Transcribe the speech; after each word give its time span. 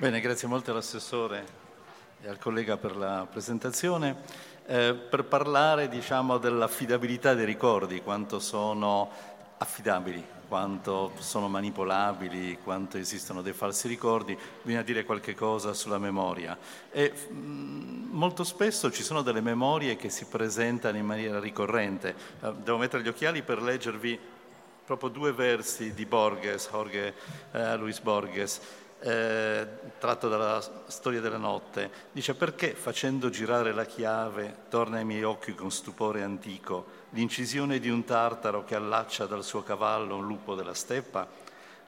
Bene, 0.00 0.20
grazie 0.20 0.48
molto 0.48 0.70
all'assessore 0.70 1.44
e 2.22 2.28
al 2.30 2.38
collega 2.38 2.78
per 2.78 2.96
la 2.96 3.26
presentazione. 3.30 4.16
Eh, 4.64 4.94
per 4.94 5.24
parlare 5.24 5.90
diciamo, 5.90 6.38
dell'affidabilità 6.38 7.34
dei 7.34 7.44
ricordi, 7.44 8.00
quanto 8.00 8.38
sono 8.38 9.10
affidabili, 9.58 10.24
quanto 10.48 11.12
sono 11.18 11.48
manipolabili, 11.48 12.60
quanto 12.64 12.96
esistono 12.96 13.42
dei 13.42 13.52
falsi 13.52 13.88
ricordi, 13.88 14.34
bisogna 14.62 14.80
dire 14.80 15.04
qualche 15.04 15.34
cosa 15.34 15.74
sulla 15.74 15.98
memoria. 15.98 16.56
E, 16.90 17.12
mh, 17.12 17.34
mm, 17.34 18.08
molto 18.10 18.42
spesso 18.42 18.90
ci 18.90 19.02
sono 19.02 19.20
delle 19.20 19.42
memorie 19.42 19.96
che 19.96 20.08
si 20.08 20.24
presentano 20.24 20.96
in 20.96 21.04
maniera 21.04 21.38
ricorrente. 21.38 22.14
Eh, 22.40 22.54
devo 22.64 22.78
mettere 22.78 23.02
gli 23.02 23.08
occhiali 23.08 23.42
per 23.42 23.60
leggervi 23.60 24.18
proprio 24.82 25.10
due 25.10 25.34
versi 25.34 25.92
di 25.92 26.06
Borges, 26.06 26.70
Jorge 26.70 27.14
eh, 27.52 27.76
Luis 27.76 28.00
Borges 28.00 28.88
eh, 29.00 29.66
tratto 29.98 30.28
dalla 30.28 30.60
storia 30.86 31.20
della 31.20 31.38
notte, 31.38 31.90
dice 32.12 32.34
perché 32.34 32.74
facendo 32.74 33.30
girare 33.30 33.72
la 33.72 33.84
chiave 33.84 34.64
torna 34.68 34.98
ai 34.98 35.04
miei 35.04 35.22
occhi 35.22 35.54
con 35.54 35.70
stupore 35.70 36.22
antico? 36.22 36.98
L'incisione 37.10 37.78
di 37.78 37.88
un 37.88 38.04
tartaro 38.04 38.64
che 38.64 38.74
allaccia 38.74 39.26
dal 39.26 39.44
suo 39.44 39.62
cavallo 39.62 40.16
un 40.16 40.26
lupo 40.26 40.54
della 40.54 40.74
steppa? 40.74 41.26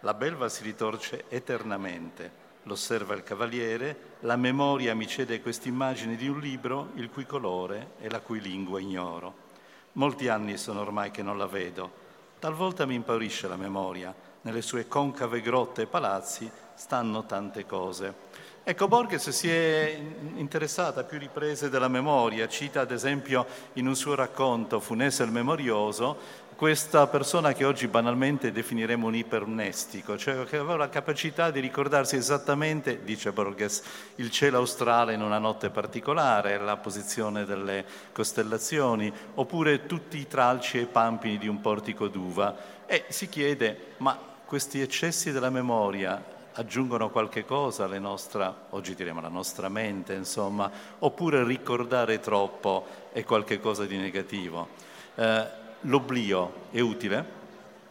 La 0.00 0.14
belva 0.14 0.48
si 0.48 0.64
ritorce 0.64 1.24
eternamente, 1.28 2.30
l'osserva 2.64 3.14
il 3.14 3.22
cavaliere, 3.22 4.16
la 4.20 4.36
memoria 4.36 4.94
mi 4.94 5.06
cede 5.06 5.40
questa 5.40 5.68
immagine 5.68 6.16
di 6.16 6.28
un 6.28 6.40
libro 6.40 6.90
il 6.94 7.10
cui 7.10 7.26
colore 7.26 7.92
e 8.00 8.10
la 8.10 8.20
cui 8.20 8.40
lingua 8.40 8.80
ignoro. 8.80 9.50
Molti 9.92 10.28
anni 10.28 10.56
sono 10.56 10.80
ormai 10.80 11.10
che 11.10 11.22
non 11.22 11.36
la 11.36 11.46
vedo, 11.46 12.00
talvolta 12.38 12.86
mi 12.86 12.94
impaurisce 12.94 13.46
la 13.46 13.56
memoria, 13.56 14.12
nelle 14.42 14.62
sue 14.62 14.88
concave 14.88 15.40
grotte 15.40 15.82
e 15.82 15.86
palazzi 15.86 16.50
stanno 16.74 17.24
tante 17.24 17.66
cose. 17.66 18.30
Ecco, 18.64 18.86
Borges 18.86 19.30
si 19.30 19.50
è 19.50 20.00
interessata 20.34 21.00
a 21.00 21.04
più 21.04 21.18
riprese 21.18 21.68
della 21.68 21.88
memoria, 21.88 22.46
cita 22.46 22.80
ad 22.80 22.92
esempio 22.92 23.44
in 23.74 23.88
un 23.88 23.96
suo 23.96 24.14
racconto 24.14 24.78
Funese 24.78 25.24
il 25.24 25.32
memorioso 25.32 26.42
questa 26.62 27.08
persona 27.08 27.54
che 27.54 27.64
oggi 27.64 27.88
banalmente 27.88 28.52
definiremo 28.52 29.08
un 29.08 29.16
ipermnestico, 29.16 30.16
cioè 30.16 30.44
che 30.44 30.58
aveva 30.58 30.76
la 30.76 30.88
capacità 30.88 31.50
di 31.50 31.58
ricordarsi 31.58 32.14
esattamente, 32.14 33.02
dice 33.02 33.32
Borges, 33.32 33.82
il 34.14 34.30
cielo 34.30 34.58
australe 34.58 35.14
in 35.14 35.22
una 35.22 35.38
notte 35.38 35.70
particolare, 35.70 36.58
la 36.58 36.76
posizione 36.76 37.44
delle 37.44 37.84
costellazioni, 38.12 39.12
oppure 39.34 39.86
tutti 39.86 40.18
i 40.18 40.28
tralci 40.28 40.78
e 40.78 40.82
i 40.82 40.86
pampini 40.86 41.36
di 41.36 41.48
un 41.48 41.60
portico 41.60 42.06
d'uva. 42.06 42.54
E 42.86 43.06
si 43.08 43.28
chiede, 43.28 43.94
ma 43.96 44.16
questi 44.44 44.80
eccessi 44.80 45.32
della 45.32 45.50
memoria 45.50 46.41
aggiungono 46.54 47.10
qualche 47.10 47.44
cosa 47.44 47.84
alla 47.84 47.98
nostra, 47.98 48.66
oggi 48.70 48.94
diremo 48.94 49.20
alla 49.20 49.28
nostra 49.28 49.68
mente, 49.68 50.14
insomma, 50.14 50.70
oppure 50.98 51.44
ricordare 51.44 52.20
troppo 52.20 52.86
è 53.12 53.24
qualcosa 53.24 53.84
di 53.86 53.96
negativo. 53.96 54.68
Eh, 55.14 55.46
l'oblio 55.82 56.66
è 56.70 56.80
utile, 56.80 57.40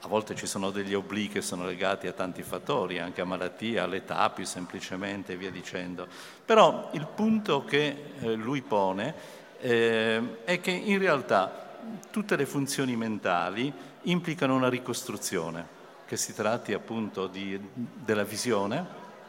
a 0.02 0.08
volte 0.08 0.36
ci 0.36 0.48
sono 0.48 0.72
degli 0.72 0.94
oblii 0.94 1.28
che 1.28 1.42
sono 1.42 1.66
legati 1.66 2.08
a 2.08 2.14
tanti 2.14 2.44
fattori, 2.44 3.00
anche 3.00 3.22
a 3.22 3.26
malattie, 3.26 3.80
all'età 3.80 4.30
più 4.30 4.46
semplicemente 4.46 5.34
e 5.34 5.38
via 5.38 5.52
dicendo. 5.52 6.08
Però 6.46 6.90
il 6.94 7.08
punto 7.14 7.64
che 7.64 8.14
eh, 8.20 8.34
lui 8.34 8.62
pone 8.62 9.14
eh, 9.60 10.44
è 10.44 10.60
che 10.60 10.72
in 10.72 10.98
realtà 10.98 11.80
tutte 12.10 12.36
le 12.36 12.46
funzioni 12.46 12.96
mentali 12.96 13.72
implicano 14.04 14.56
una 14.56 14.70
ricostruzione 14.70 15.80
che 16.12 16.18
si 16.18 16.34
tratti 16.34 16.74
appunto 16.74 17.28
di, 17.28 17.58
della 17.74 18.26
visione, 18.26 18.86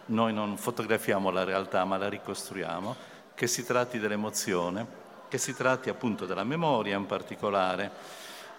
noi 0.07 0.33
non 0.33 0.57
fotografiamo 0.57 1.31
la 1.31 1.45
realtà 1.45 1.85
ma 1.85 1.97
la 1.97 2.09
ricostruiamo, 2.09 2.97
che 3.35 3.47
si 3.47 3.65
tratti 3.65 4.01
dell'emozione, 4.01 4.85
che 5.29 5.39
si 5.39 5.55
tratti 5.55 5.91
appunto 5.91 6.27
della 6.27 6.43
memoria 6.43 6.97
in 6.97 7.07
particolare. 7.07 7.89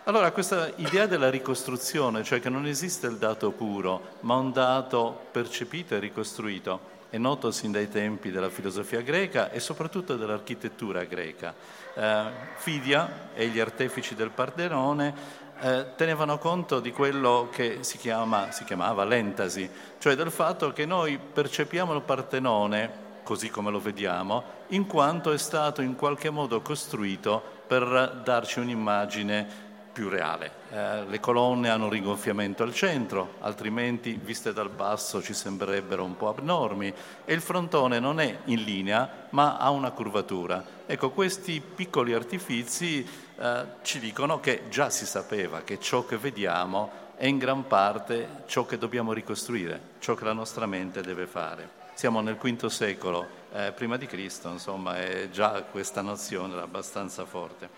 Allora 0.06 0.32
questa 0.32 0.72
idea 0.78 1.06
della 1.06 1.30
ricostruzione, 1.30 2.24
cioè 2.24 2.40
che 2.40 2.48
non 2.48 2.66
esiste 2.66 3.08
il 3.08 3.18
dato 3.18 3.52
puro, 3.52 4.16
ma 4.22 4.36
un 4.36 4.54
dato 4.54 5.26
percepito 5.30 5.94
e 5.94 6.00
ricostruito, 6.00 6.92
è 7.10 7.18
noto 7.18 7.52
sin 7.52 7.74
dai 7.74 7.90
tempi 7.90 8.32
della 8.32 8.50
filosofia 8.50 9.02
greca 9.02 9.52
e 9.52 9.60
soprattutto 9.60 10.16
dell'architettura 10.16 11.04
greca. 11.04 11.54
Eh, 11.94 12.24
Fidia 12.56 13.32
e 13.36 13.48
gli 13.50 13.60
artefici 13.60 14.16
del 14.16 14.30
Partenone 14.30 15.42
eh, 15.60 15.96
tenevano 15.96 16.38
conto 16.38 16.80
di 16.80 16.92
quello 16.92 17.50
che 17.52 17.80
si, 17.82 17.98
chiama, 17.98 18.52
si 18.52 18.64
chiamava 18.64 19.04
l'entasi, 19.04 19.70
cioè 20.00 20.16
del 20.16 20.32
fatto 20.32 20.72
che 20.74 20.86
noi 20.86 21.18
percepiamo 21.18 21.94
il 21.94 22.02
Partenone 22.02 23.02
così 23.24 23.50
come 23.50 23.72
lo 23.72 23.80
vediamo, 23.80 24.44
in 24.70 24.86
quanto 24.86 25.32
è 25.32 25.38
stato 25.38 25.82
in 25.82 25.96
qualche 25.96 26.30
modo 26.30 26.62
costruito 26.62 27.42
per 27.66 28.22
darci 28.24 28.60
un'immagine 28.60 29.72
più 29.94 30.10
reale. 30.10 30.52
Eh, 30.72 31.06
le 31.06 31.20
colonne 31.20 31.70
hanno 31.70 31.86
un 31.86 31.92
rigonfiamento 31.92 32.64
al 32.64 32.74
centro, 32.74 33.36
altrimenti 33.40 34.20
viste 34.22 34.52
dal 34.52 34.70
basso 34.70 35.22
ci 35.22 35.34
sembrerebbero 35.34 36.04
un 36.04 36.18
po' 36.18 36.30
abnormi 36.30 36.92
e 37.24 37.34
il 37.34 37.42
frontone 37.42 38.00
non 38.00 38.20
è 38.20 38.40
in 38.46 38.64
linea 38.64 39.28
ma 39.30 39.58
ha 39.58 39.70
una 39.70 39.92
curvatura. 39.92 40.82
Ecco, 40.86 41.12
questi 41.12 41.62
piccoli 41.62 42.14
artifici 42.14 43.08
eh, 43.44 43.66
ci 43.82 44.00
dicono 44.00 44.40
che 44.40 44.70
già 44.70 44.90
si 44.90 45.06
sapeva 45.06 45.64
che 45.64 45.78
ciò 45.78 46.06
che 46.06 46.16
vediamo 46.16 47.02
è 47.18 47.26
in 47.26 47.38
gran 47.38 47.68
parte 47.68 48.44
ciò 48.46 48.66
che 48.66 48.78
dobbiamo 48.78 49.12
ricostruire, 49.12 49.80
ciò 50.00 50.16
che 50.16 50.24
la 50.24 50.32
nostra 50.32 50.66
mente 50.66 51.02
deve 51.02 51.28
fare. 51.28 51.82
Siamo 51.94 52.22
nel 52.22 52.38
V 52.38 52.66
secolo 52.68 53.28
eh, 53.52 53.74
prima 53.76 53.98
di 53.98 54.06
Cristo, 54.08 54.48
insomma, 54.48 54.98
e 54.98 55.30
già 55.30 55.62
questa 55.70 56.02
nozione 56.02 56.54
era 56.54 56.64
abbastanza 56.64 57.26
forte. 57.26 57.70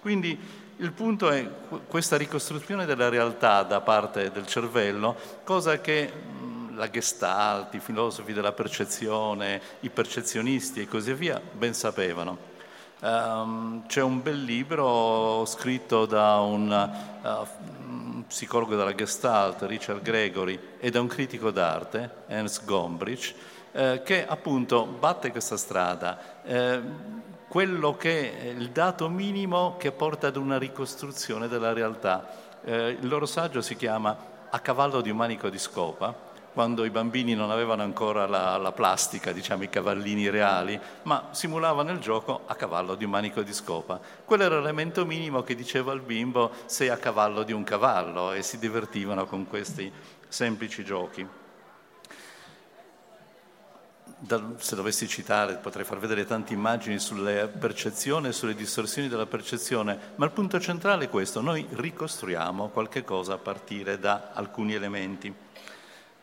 Quindi 0.00 0.38
il 0.78 0.92
punto 0.92 1.28
è 1.28 1.46
questa 1.86 2.16
ricostruzione 2.16 2.86
della 2.86 3.10
realtà 3.10 3.62
da 3.62 3.82
parte 3.82 4.30
del 4.30 4.46
cervello, 4.46 5.14
cosa 5.44 5.82
che 5.82 6.10
la 6.74 6.88
Gestalt, 6.88 7.74
i 7.74 7.80
filosofi 7.80 8.32
della 8.32 8.52
percezione, 8.52 9.60
i 9.80 9.90
percezionisti 9.90 10.80
e 10.80 10.88
così 10.88 11.12
via 11.12 11.38
ben 11.52 11.74
sapevano. 11.74 12.49
Um, 13.02 13.86
c'è 13.86 14.02
un 14.02 14.20
bel 14.22 14.42
libro 14.42 15.44
scritto 15.46 16.04
da 16.04 16.40
un 16.40 16.90
uh, 17.22 18.24
psicologo 18.26 18.76
della 18.76 18.94
Gestalt, 18.94 19.62
Richard 19.62 20.02
Gregory, 20.02 20.76
e 20.78 20.90
da 20.90 21.00
un 21.00 21.06
critico 21.06 21.50
d'arte, 21.50 22.24
Ernst 22.26 22.64
Gombrich, 22.64 23.34
eh, 23.72 24.02
che 24.04 24.26
appunto 24.26 24.84
batte 24.84 25.30
questa 25.30 25.56
strada. 25.56 26.42
Eh, 26.44 26.80
quello 27.48 27.96
che 27.96 28.38
è 28.38 28.46
il 28.46 28.70
dato 28.70 29.08
minimo 29.08 29.76
che 29.76 29.90
porta 29.90 30.28
ad 30.28 30.36
una 30.36 30.58
ricostruzione 30.58 31.48
della 31.48 31.72
realtà. 31.72 32.28
Eh, 32.62 32.98
il 33.00 33.08
loro 33.08 33.26
saggio 33.26 33.62
si 33.62 33.76
chiama 33.76 34.16
A 34.50 34.58
cavallo 34.60 35.00
di 35.00 35.10
un 35.10 35.16
manico 35.16 35.48
di 35.48 35.58
scopa, 35.58 36.14
quando 36.52 36.84
i 36.84 36.90
bambini 36.90 37.34
non 37.34 37.50
avevano 37.50 37.82
ancora 37.82 38.26
la, 38.26 38.56
la, 38.56 38.72
plastica, 38.72 39.32
diciamo 39.32 39.62
i 39.62 39.68
cavallini 39.68 40.28
reali, 40.30 40.78
ma 41.02 41.28
simulavano 41.30 41.92
il 41.92 41.98
gioco 41.98 42.42
a 42.46 42.54
cavallo 42.54 42.94
di 42.94 43.04
un 43.04 43.10
manico 43.10 43.42
di 43.42 43.52
scopa. 43.52 44.00
Quello 44.24 44.42
era 44.42 44.58
l'elemento 44.58 45.04
minimo 45.06 45.42
che 45.42 45.54
diceva 45.54 45.92
al 45.92 46.00
bimbo 46.00 46.50
sei 46.66 46.88
a 46.88 46.96
cavallo 46.96 47.42
di 47.42 47.52
un 47.52 47.64
cavallo 47.64 48.32
e 48.32 48.42
si 48.42 48.58
divertivano 48.58 49.26
con 49.26 49.46
questi 49.46 49.92
semplici 50.28 50.84
giochi 50.84 51.26
se 54.58 54.76
dovessi 54.76 55.08
citare, 55.08 55.56
potrei 55.56 55.84
far 55.84 55.98
vedere 55.98 56.26
tante 56.26 56.52
immagini 56.52 56.98
sulle 56.98 57.48
percezioni 57.48 58.28
e 58.28 58.32
sulle 58.32 58.54
distorsioni 58.54 59.08
della 59.08 59.24
percezione, 59.24 59.98
ma 60.16 60.26
il 60.26 60.32
punto 60.32 60.60
centrale 60.60 61.06
è 61.06 61.08
questo, 61.08 61.40
noi 61.40 61.66
ricostruiamo 61.68 62.68
qualche 62.68 63.02
cosa 63.02 63.34
a 63.34 63.38
partire 63.38 63.98
da 63.98 64.30
alcuni 64.34 64.74
elementi. 64.74 65.34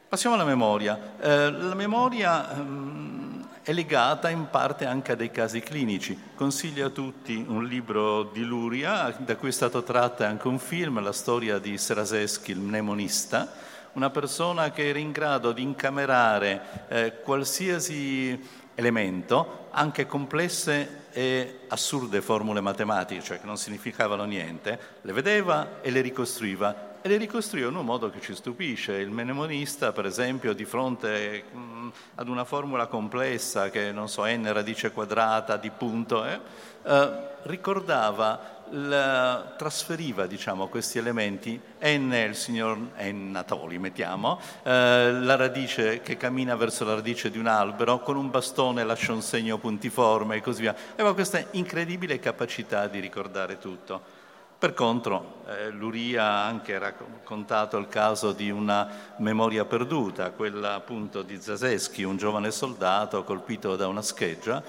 Passiamo 0.09 0.35
alla 0.35 0.45
memoria. 0.45 1.15
Eh, 1.19 1.51
la 1.51 1.75
memoria 1.75 2.55
ehm, 2.55 3.45
è 3.61 3.73
legata 3.73 4.29
in 4.29 4.47
parte 4.49 4.85
anche 4.85 5.11
a 5.11 5.15
dei 5.15 5.31
casi 5.31 5.59
clinici. 5.59 6.17
Consiglio 6.33 6.85
a 6.85 6.89
tutti 6.91 7.43
un 7.45 7.65
libro 7.65 8.23
di 8.23 8.45
Luria, 8.45 9.13
da 9.17 9.35
cui 9.35 9.49
è 9.49 9.51
stato 9.51 9.83
tratto 9.83 10.23
anche 10.23 10.47
un 10.47 10.59
film, 10.59 11.03
la 11.03 11.11
storia 11.11 11.59
di 11.59 11.77
Seraseschi, 11.77 12.51
il 12.51 12.59
mnemonista, 12.59 13.51
una 13.93 14.09
persona 14.09 14.71
che 14.71 14.87
era 14.87 14.97
in 14.97 15.11
grado 15.11 15.51
di 15.51 15.63
incamerare 15.63 16.85
eh, 16.87 17.13
qualsiasi 17.21 18.41
elemento, 18.75 19.67
anche 19.71 20.05
complesse 20.05 21.07
e 21.11 21.61
assurde 21.67 22.21
formule 22.21 22.61
matematiche, 22.61 23.21
cioè 23.21 23.41
che 23.41 23.45
non 23.45 23.57
significavano 23.57 24.23
niente, 24.23 24.79
le 25.01 25.11
vedeva 25.11 25.81
e 25.81 25.91
le 25.91 25.99
ricostruiva 25.99 26.95
e 27.01 27.07
le 27.07 27.17
ricostruiva 27.17 27.69
in 27.69 27.75
un 27.75 27.85
modo 27.85 28.09
che 28.09 28.21
ci 28.21 28.35
stupisce. 28.35 28.93
Il 28.93 29.09
mnemonista, 29.09 29.91
per 29.91 30.05
esempio, 30.05 30.53
di 30.53 30.65
fronte 30.65 31.43
mh, 31.51 31.57
mm, 31.57 31.89
ad 32.15 32.27
una 32.27 32.43
formula 32.43 32.87
complessa 32.87 33.69
che, 33.69 33.91
non 33.91 34.09
so, 34.09 34.25
n 34.25 34.51
radice 34.51 34.91
quadrata 34.91 35.57
di 35.57 35.69
punto, 35.69 36.25
eh, 36.25 36.39
eh, 36.83 37.09
ricordava 37.43 38.55
la, 38.69 39.53
trasferiva 39.57 40.25
diciamo, 40.25 40.67
questi 40.67 40.97
elementi 40.97 41.59
N, 41.79 42.11
il 42.13 42.35
signor 42.35 42.77
Natoli, 42.97 43.77
mettiamo, 43.77 44.39
eh, 44.63 45.11
la 45.11 45.35
radice 45.35 46.01
che 46.01 46.17
cammina 46.17 46.55
verso 46.55 46.83
la 46.83 46.95
radice 46.95 47.29
di 47.29 47.37
un 47.37 47.47
albero, 47.47 47.99
con 47.99 48.17
un 48.17 48.29
bastone 48.29 48.83
lascia 48.83 49.13
un 49.13 49.21
segno 49.21 49.57
puntiforme 49.57 50.37
e 50.37 50.41
così 50.41 50.61
via. 50.61 50.75
Aveva 50.93 51.13
questa 51.13 51.43
incredibile 51.51 52.19
capacità 52.19 52.87
di 52.87 52.99
ricordare 52.99 53.57
tutto. 53.57 54.16
Per 54.59 54.73
contro, 54.73 55.43
eh, 55.45 55.69
Luria 55.69 56.23
ha 56.23 56.45
anche 56.47 56.79
raccontato 56.79 57.77
il 57.77 57.87
caso 57.87 58.31
di 58.31 58.49
una 58.49 58.89
memoria 59.17 59.65
perduta, 59.65 60.31
quella 60.31 60.73
appunto 60.73 61.21
di 61.21 61.39
Zaseschi, 61.39 62.01
un 62.01 62.17
giovane 62.17 62.49
soldato 62.49 63.23
colpito 63.23 63.75
da 63.75 63.87
una 63.87 64.01
scheggia. 64.01 64.63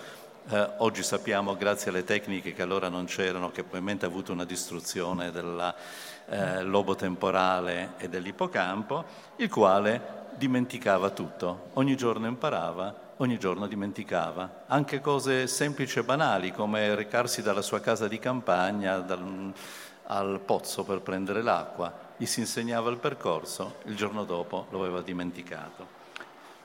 Eh, 0.51 0.71
oggi 0.79 1.03
sappiamo, 1.03 1.57
grazie 1.57 1.91
alle 1.91 2.05
tecniche 2.05 2.53
che 2.53 2.61
allora 2.61 2.91
non 2.91 3.07
c'erano, 3.07 3.51
che 3.51 3.63
probabilmente 3.63 4.05
ha 4.05 4.09
avuto 4.09 4.31
una 4.31 4.45
distruzione 4.45 5.31
del 5.31 5.75
eh, 6.27 6.63
lobo 6.65 6.95
temporale 6.95 7.95
e 7.97 8.11
dell'ippocampo, 8.11 9.05
il 9.37 9.49
quale 9.49 10.27
dimenticava 10.37 11.09
tutto, 11.09 11.71
ogni 11.75 11.97
giorno 11.97 12.27
imparava, 12.27 13.08
ogni 13.19 13.39
giorno 13.39 13.67
dimenticava, 13.67 14.65
anche 14.67 15.01
cose 15.01 15.47
semplici 15.47 15.99
e 15.99 16.05
banali 16.05 16.53
come 16.53 16.95
recarsi 16.95 17.43
dalla 17.43 17.63
sua 17.63 17.81
casa 17.81 18.07
di 18.09 18.19
campagna 18.19 18.99
dal, 18.99 19.53
al 20.07 20.41
pozzo 20.45 20.85
per 20.85 21.01
prendere 21.01 21.43
l'acqua, 21.43 22.07
gli 22.17 22.27
si 22.27 22.41
insegnava 22.41 22.91
il 22.91 22.99
percorso, 22.99 23.77
il 23.85 23.97
giorno 23.97 24.25
dopo 24.25 24.67
lo 24.71 24.81
aveva 24.81 25.03
dimenticato. 25.03 25.97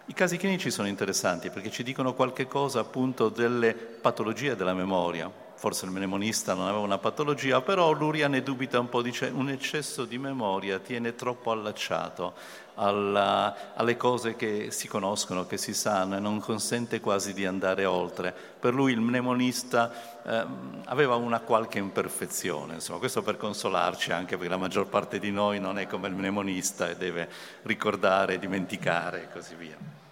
I 0.07 0.13
casi 0.13 0.38
clinici 0.38 0.69
sono 0.69 0.88
interessanti 0.88 1.50
perché 1.50 1.71
ci 1.71 1.81
dicono 1.81 2.13
qualche 2.13 2.45
cosa 2.45 2.81
appunto 2.81 3.29
delle 3.29 3.73
patologie 3.73 4.55
della 4.55 4.73
memoria, 4.73 5.31
forse 5.55 5.85
il 5.85 5.91
mnemonista 5.91 6.53
non 6.53 6.67
aveva 6.67 6.83
una 6.83 6.97
patologia, 6.97 7.61
però 7.61 7.91
Luria 7.94 8.27
ne 8.27 8.44
dubita 8.44 8.79
un 8.79 8.89
po', 8.89 9.01
dice 9.01 9.31
un 9.33 9.50
eccesso 9.50 10.03
di 10.03 10.17
memoria 10.17 10.79
tiene 10.79 11.15
troppo 11.15 11.51
allacciato 11.51 12.33
alla, 12.75 13.73
alle 13.75 13.97
cose 13.97 14.35
che 14.35 14.71
si 14.71 14.87
conoscono, 14.87 15.45
che 15.45 15.57
si 15.57 15.73
sanno 15.73 16.17
e 16.17 16.19
non 16.19 16.39
consente 16.39 16.99
quasi 16.99 17.33
di 17.33 17.45
andare 17.45 17.85
oltre. 17.85 18.33
Per 18.59 18.73
lui 18.73 18.93
il 18.93 19.01
mnemonista 19.01 19.91
eh, 20.23 20.45
aveva 20.85 21.15
una 21.15 21.39
qualche 21.39 21.79
imperfezione, 21.79 22.75
insomma, 22.75 22.99
questo 22.99 23.21
per 23.21 23.37
consolarci 23.37 24.11
anche 24.11 24.35
perché 24.35 24.49
la 24.49 24.57
maggior 24.57 24.87
parte 24.87 25.19
di 25.19 25.31
noi 25.31 25.59
non 25.59 25.77
è 25.77 25.87
come 25.87 26.07
il 26.07 26.15
mnemonista 26.15 26.89
e 26.89 26.95
deve 26.95 27.29
ricordare, 27.63 28.39
dimenticare 28.39 29.23
e 29.23 29.31
così 29.31 29.55
via. 29.55 30.02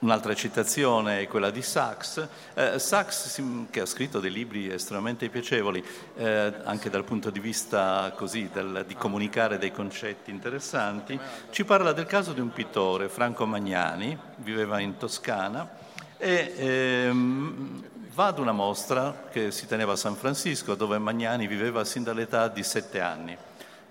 Un'altra 0.00 0.32
citazione 0.32 1.22
è 1.22 1.26
quella 1.26 1.50
di 1.50 1.60
Sachs. 1.60 2.24
Eh, 2.54 2.78
Sachs, 2.78 3.42
che 3.68 3.80
ha 3.80 3.86
scritto 3.86 4.20
dei 4.20 4.30
libri 4.30 4.72
estremamente 4.72 5.28
piacevoli, 5.28 5.84
eh, 6.14 6.54
anche 6.62 6.88
dal 6.88 7.02
punto 7.02 7.30
di 7.30 7.40
vista 7.40 8.12
così, 8.14 8.48
del, 8.52 8.84
di 8.86 8.94
comunicare 8.94 9.58
dei 9.58 9.72
concetti 9.72 10.30
interessanti, 10.30 11.18
ci 11.50 11.64
parla 11.64 11.92
del 11.92 12.06
caso 12.06 12.32
di 12.32 12.38
un 12.38 12.52
pittore, 12.52 13.08
Franco 13.08 13.44
Magnani, 13.44 14.16
viveva 14.36 14.78
in 14.78 14.96
Toscana, 14.98 15.68
e 16.16 16.54
ehm, 16.56 17.82
va 18.14 18.26
ad 18.26 18.38
una 18.38 18.52
mostra 18.52 19.24
che 19.32 19.50
si 19.50 19.66
teneva 19.66 19.94
a 19.94 19.96
San 19.96 20.14
Francisco, 20.14 20.76
dove 20.76 20.98
Magnani 20.98 21.48
viveva 21.48 21.84
sin 21.84 22.04
dall'età 22.04 22.46
di 22.46 22.62
sette 22.62 23.00
anni 23.00 23.36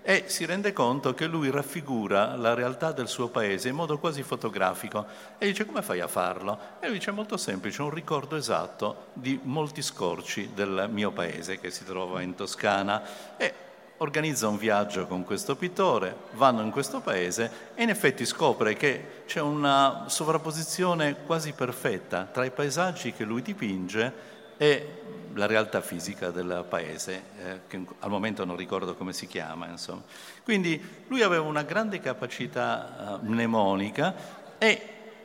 e 0.08 0.24
si 0.28 0.46
rende 0.46 0.72
conto 0.72 1.12
che 1.12 1.26
lui 1.26 1.50
raffigura 1.50 2.34
la 2.34 2.54
realtà 2.54 2.92
del 2.92 3.08
suo 3.08 3.28
paese 3.28 3.68
in 3.68 3.74
modo 3.74 3.98
quasi 3.98 4.22
fotografico 4.22 5.04
e 5.36 5.44
dice 5.44 5.66
come 5.66 5.82
fai 5.82 6.00
a 6.00 6.08
farlo? 6.08 6.58
E 6.80 6.86
lui 6.86 6.96
dice 6.96 7.10
molto 7.10 7.36
semplice, 7.36 7.82
un 7.82 7.90
ricordo 7.90 8.34
esatto 8.34 9.08
di 9.12 9.38
molti 9.42 9.82
scorci 9.82 10.52
del 10.54 10.88
mio 10.90 11.10
paese 11.10 11.60
che 11.60 11.70
si 11.70 11.84
trova 11.84 12.22
in 12.22 12.34
Toscana 12.34 13.36
e 13.36 13.52
organizza 13.98 14.48
un 14.48 14.56
viaggio 14.56 15.06
con 15.06 15.24
questo 15.24 15.56
pittore, 15.56 16.16
vanno 16.32 16.62
in 16.62 16.70
questo 16.70 17.00
paese 17.00 17.50
e 17.74 17.82
in 17.82 17.90
effetti 17.90 18.24
scopre 18.24 18.76
che 18.76 19.24
c'è 19.26 19.42
una 19.42 20.04
sovrapposizione 20.06 21.16
quasi 21.26 21.52
perfetta 21.52 22.24
tra 22.32 22.46
i 22.46 22.50
paesaggi 22.50 23.12
che 23.12 23.24
lui 23.24 23.42
dipinge 23.42 24.36
e 24.56 25.02
la 25.38 25.46
realtà 25.46 25.80
fisica 25.80 26.30
del 26.30 26.66
paese, 26.68 27.22
eh, 27.42 27.60
che 27.68 27.82
al 28.00 28.10
momento 28.10 28.44
non 28.44 28.56
ricordo 28.56 28.94
come 28.94 29.12
si 29.12 29.26
chiama. 29.26 29.68
Insomma. 29.68 30.02
Quindi 30.42 31.04
lui 31.06 31.22
aveva 31.22 31.44
una 31.44 31.62
grande 31.62 32.00
capacità 32.00 33.18
uh, 33.22 33.26
mnemonica 33.26 34.14
e 34.58 34.82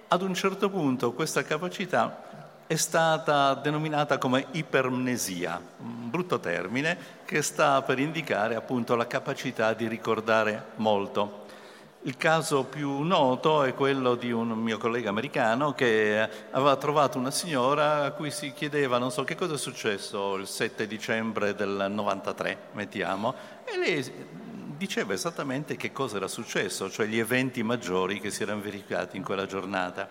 ad 0.07 0.21
un 0.21 0.33
certo 0.35 0.69
punto 0.69 1.13
questa 1.13 1.43
capacità 1.43 2.61
è 2.67 2.75
stata 2.75 3.55
denominata 3.55 4.17
come 4.17 4.45
ipermnesia, 4.51 5.59
un 5.79 6.09
brutto 6.09 6.39
termine 6.39 6.97
che 7.25 7.41
sta 7.41 7.81
per 7.81 7.99
indicare 7.99 8.55
appunto 8.55 8.95
la 8.95 9.07
capacità 9.07 9.73
di 9.73 9.87
ricordare 9.87 10.67
molto. 10.75 11.42
Il 12.05 12.17
caso 12.17 12.65
più 12.65 12.99
noto 13.03 13.63
è 13.63 13.73
quello 13.73 14.15
di 14.15 14.29
un 14.29 14.49
mio 14.49 14.77
collega 14.77 15.07
americano 15.07 15.71
che 15.71 16.29
aveva 16.51 16.75
trovato 16.75 17.17
una 17.17 17.31
signora 17.31 18.03
a 18.03 18.11
cui 18.11 18.29
si 18.29 18.51
chiedeva, 18.51 18.97
non 18.97 19.09
so 19.09 19.23
che 19.23 19.35
cosa 19.35 19.53
è 19.53 19.57
successo 19.57 20.35
il 20.35 20.45
7 20.45 20.85
dicembre 20.85 21.55
del 21.55 21.87
93, 21.89 22.57
mettiamo, 22.73 23.33
e 23.63 23.77
lei 23.77 24.11
diceva 24.75 25.13
esattamente 25.13 25.77
che 25.77 25.93
cosa 25.93 26.17
era 26.17 26.27
successo, 26.27 26.89
cioè 26.89 27.05
gli 27.05 27.19
eventi 27.19 27.63
maggiori 27.63 28.19
che 28.19 28.31
si 28.31 28.43
erano 28.43 28.59
verificati 28.59 29.15
in 29.15 29.23
quella 29.23 29.45
giornata. 29.45 30.09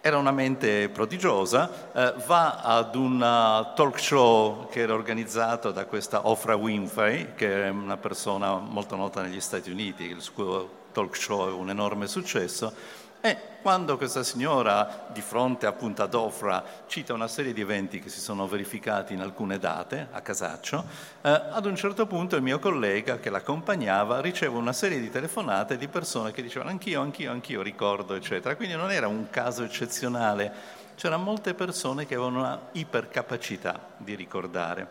Era 0.00 0.16
una 0.16 0.30
mente 0.30 0.90
prodigiosa, 0.90 1.90
eh, 1.92 2.14
va 2.24 2.60
ad 2.60 2.94
un 2.94 3.18
talk 3.18 3.98
show 3.98 4.68
che 4.68 4.78
era 4.78 4.94
organizzato 4.94 5.72
da 5.72 5.86
questa 5.86 6.28
Oprah 6.28 6.54
Winfrey, 6.54 7.34
che 7.34 7.64
è 7.64 7.68
una 7.68 7.96
persona 7.96 8.58
molto 8.58 8.94
nota 8.94 9.22
negli 9.22 9.40
Stati 9.40 9.72
Uniti, 9.72 10.04
il 10.04 10.20
suo 10.20 10.82
talk 10.94 11.16
show 11.16 11.48
è 11.48 11.52
un 11.52 11.68
enorme 11.68 12.06
successo, 12.06 12.72
e 13.20 13.38
quando 13.62 13.96
questa 13.96 14.22
signora, 14.22 15.06
di 15.10 15.22
fronte 15.22 15.64
appunto 15.64 16.02
ad 16.02 16.12
Ofra, 16.12 16.62
cita 16.86 17.14
una 17.14 17.26
serie 17.26 17.54
di 17.54 17.62
eventi 17.62 17.98
che 17.98 18.10
si 18.10 18.20
sono 18.20 18.46
verificati 18.46 19.14
in 19.14 19.22
alcune 19.22 19.58
date, 19.58 20.08
a 20.12 20.20
casaccio, 20.20 20.84
eh, 21.22 21.30
ad 21.30 21.64
un 21.64 21.74
certo 21.74 22.06
punto 22.06 22.36
il 22.36 22.42
mio 22.42 22.58
collega 22.58 23.18
che 23.18 23.30
l'accompagnava 23.30 24.20
riceve 24.20 24.58
una 24.58 24.74
serie 24.74 25.00
di 25.00 25.10
telefonate 25.10 25.78
di 25.78 25.88
persone 25.88 26.32
che 26.32 26.42
dicevano 26.42 26.68
anch'io, 26.68 27.00
anch'io, 27.00 27.30
anch'io 27.30 27.62
ricordo, 27.62 28.14
eccetera. 28.14 28.56
Quindi 28.56 28.76
non 28.76 28.92
era 28.92 29.08
un 29.08 29.30
caso 29.30 29.64
eccezionale, 29.64 30.52
c'erano 30.94 31.24
molte 31.24 31.54
persone 31.54 32.04
che 32.04 32.16
avevano 32.16 32.40
una 32.40 32.60
ipercapacità 32.72 33.88
di 33.96 34.14
ricordare. 34.14 34.86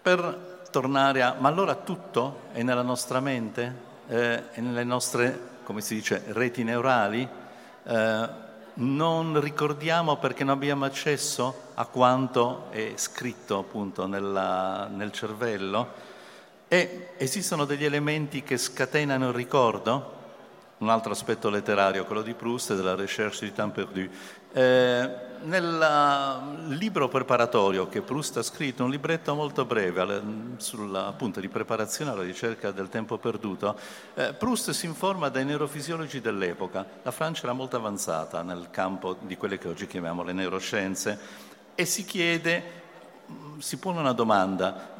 Per 0.00 0.55
tornare 0.76 1.22
a... 1.22 1.34
Ma 1.38 1.48
allora 1.48 1.74
tutto 1.74 2.40
è 2.52 2.62
nella 2.62 2.82
nostra 2.82 3.20
mente? 3.20 3.84
Eh, 4.08 4.50
è 4.50 4.60
nelle 4.60 4.84
nostre, 4.84 5.40
come 5.62 5.80
si 5.80 5.94
dice, 5.94 6.22
reti 6.28 6.64
neurali? 6.64 7.26
Eh, 7.82 8.28
non 8.74 9.40
ricordiamo 9.40 10.16
perché 10.16 10.44
non 10.44 10.52
abbiamo 10.52 10.84
accesso 10.84 11.70
a 11.72 11.86
quanto 11.86 12.66
è 12.68 12.92
scritto 12.96 13.58
appunto 13.58 14.06
nella, 14.06 14.86
nel 14.92 15.12
cervello? 15.12 15.92
E 16.68 17.14
esistono 17.16 17.64
degli 17.64 17.86
elementi 17.86 18.42
che 18.42 18.58
scatenano 18.58 19.28
il 19.28 19.34
ricordo? 19.34 20.12
Un 20.78 20.90
altro 20.90 21.12
aspetto 21.12 21.48
letterario, 21.48 22.04
quello 22.04 22.20
di 22.20 22.34
Proust 22.34 22.72
e 22.72 22.76
della 22.76 22.94
Recherche 22.94 23.46
du 23.46 23.52
temps. 23.54 24.08
Eh, 24.52 25.10
nel 25.42 26.66
libro 26.68 27.08
preparatorio 27.08 27.88
che 27.88 28.02
Proust 28.02 28.36
ha 28.38 28.42
scritto, 28.42 28.84
un 28.84 28.90
libretto 28.90 29.34
molto 29.34 29.64
breve 29.64 30.22
sulla 30.56 31.06
appunto 31.06 31.40
di 31.40 31.48
preparazione 31.48 32.10
alla 32.10 32.22
ricerca 32.22 32.70
del 32.70 32.88
tempo 32.88 33.18
perduto, 33.18 33.78
eh, 34.14 34.32
Proust 34.34 34.70
si 34.70 34.86
informa 34.86 35.28
dai 35.28 35.44
neurofisiologi 35.44 36.20
dell'epoca. 36.20 36.86
La 37.02 37.10
Francia 37.10 37.44
era 37.44 37.52
molto 37.52 37.76
avanzata 37.76 38.42
nel 38.42 38.68
campo 38.70 39.16
di 39.20 39.36
quelle 39.36 39.58
che 39.58 39.68
oggi 39.68 39.86
chiamiamo 39.86 40.22
le 40.22 40.32
neuroscienze 40.32 41.18
e 41.74 41.84
si 41.84 42.04
chiede, 42.04 42.62
si 43.58 43.78
pone 43.78 44.00
una 44.00 44.12
domanda, 44.12 44.94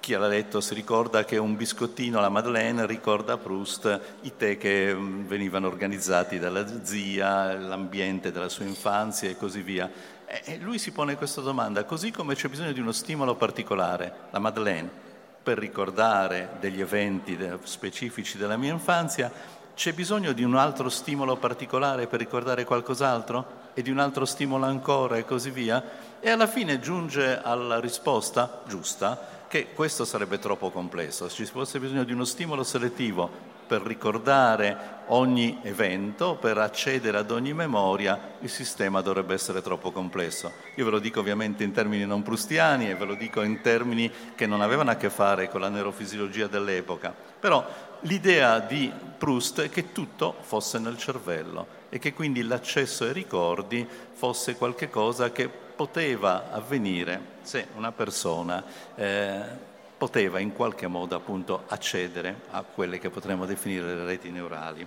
chi 0.00 0.12
l'ha 0.12 0.26
letto 0.26 0.60
si 0.60 0.74
ricorda 0.74 1.24
che 1.24 1.36
un 1.36 1.56
biscottino 1.56 2.18
alla 2.18 2.28
Madeleine 2.28 2.86
ricorda 2.86 3.34
a 3.34 3.38
Proust 3.38 4.00
i 4.22 4.36
tè 4.36 4.56
che 4.56 4.94
mm, 4.94 5.26
venivano 5.26 5.66
organizzati 5.66 6.38
dalla 6.38 6.84
zia, 6.84 7.54
l'ambiente 7.54 8.32
della 8.32 8.48
sua 8.48 8.64
infanzia 8.64 9.28
e 9.28 9.36
così 9.36 9.62
via. 9.62 9.90
E 10.26 10.58
lui 10.58 10.78
si 10.78 10.90
pone 10.90 11.16
questa 11.16 11.40
domanda, 11.40 11.84
così 11.84 12.10
come 12.10 12.34
c'è 12.34 12.48
bisogno 12.48 12.72
di 12.72 12.80
uno 12.80 12.92
stimolo 12.92 13.36
particolare, 13.36 14.12
la 14.30 14.38
Madeleine, 14.38 14.90
per 15.42 15.58
ricordare 15.58 16.56
degli 16.58 16.80
eventi 16.80 17.38
specifici 17.62 18.36
della 18.36 18.56
mia 18.56 18.72
infanzia, 18.72 19.30
c'è 19.76 19.92
bisogno 19.92 20.32
di 20.32 20.42
un 20.42 20.56
altro 20.56 20.88
stimolo 20.88 21.36
particolare 21.36 22.06
per 22.06 22.18
ricordare 22.18 22.64
qualcos'altro? 22.64 23.64
E 23.74 23.82
di 23.82 23.90
un 23.90 23.98
altro 23.98 24.24
stimolo 24.24 24.64
ancora 24.64 25.18
e 25.18 25.26
così 25.26 25.50
via? 25.50 25.84
E 26.18 26.30
alla 26.30 26.46
fine 26.46 26.80
giunge 26.80 27.38
alla 27.42 27.78
risposta 27.78 28.62
giusta, 28.66 29.35
che 29.48 29.68
questo 29.74 30.04
sarebbe 30.04 30.38
troppo 30.38 30.70
complesso, 30.70 31.28
ci 31.28 31.44
fosse 31.44 31.78
bisogno 31.78 32.04
di 32.04 32.12
uno 32.12 32.24
stimolo 32.24 32.64
selettivo 32.64 33.54
per 33.66 33.82
ricordare 33.82 34.94
ogni 35.06 35.58
evento, 35.62 36.36
per 36.36 36.56
accedere 36.58 37.18
ad 37.18 37.30
ogni 37.30 37.52
memoria, 37.52 38.36
il 38.40 38.48
sistema 38.48 39.00
dovrebbe 39.00 39.34
essere 39.34 39.60
troppo 39.60 39.90
complesso. 39.90 40.52
Io 40.76 40.84
ve 40.84 40.90
lo 40.90 40.98
dico 40.98 41.20
ovviamente 41.20 41.64
in 41.64 41.72
termini 41.72 42.06
non 42.06 42.22
prustiani 42.22 42.88
e 42.88 42.94
ve 42.94 43.04
lo 43.04 43.14
dico 43.14 43.42
in 43.42 43.60
termini 43.60 44.10
che 44.34 44.46
non 44.46 44.60
avevano 44.60 44.90
a 44.90 44.96
che 44.96 45.10
fare 45.10 45.48
con 45.48 45.60
la 45.60 45.68
neurofisiologia 45.68 46.46
dell'epoca, 46.46 47.14
però 47.38 47.66
l'idea 48.00 48.60
di 48.60 48.92
Proust 49.18 49.62
è 49.62 49.70
che 49.70 49.92
tutto 49.92 50.36
fosse 50.40 50.78
nel 50.78 50.96
cervello 50.96 51.84
e 51.88 51.98
che 51.98 52.12
quindi 52.12 52.42
l'accesso 52.42 53.04
ai 53.04 53.12
ricordi 53.12 53.86
fosse 54.12 54.56
qualcosa 54.56 55.30
che 55.32 55.64
poteva 55.76 56.50
avvenire 56.50 57.34
se 57.42 57.68
una 57.76 57.92
persona 57.92 58.64
eh, 58.94 59.40
poteva 59.96 60.38
in 60.40 60.52
qualche 60.52 60.86
modo 60.86 61.14
appunto 61.14 61.64
accedere 61.68 62.42
a 62.50 62.62
quelle 62.62 62.98
che 62.98 63.10
potremmo 63.10 63.46
definire 63.46 63.94
le 63.94 64.04
reti 64.04 64.30
neurali. 64.30 64.86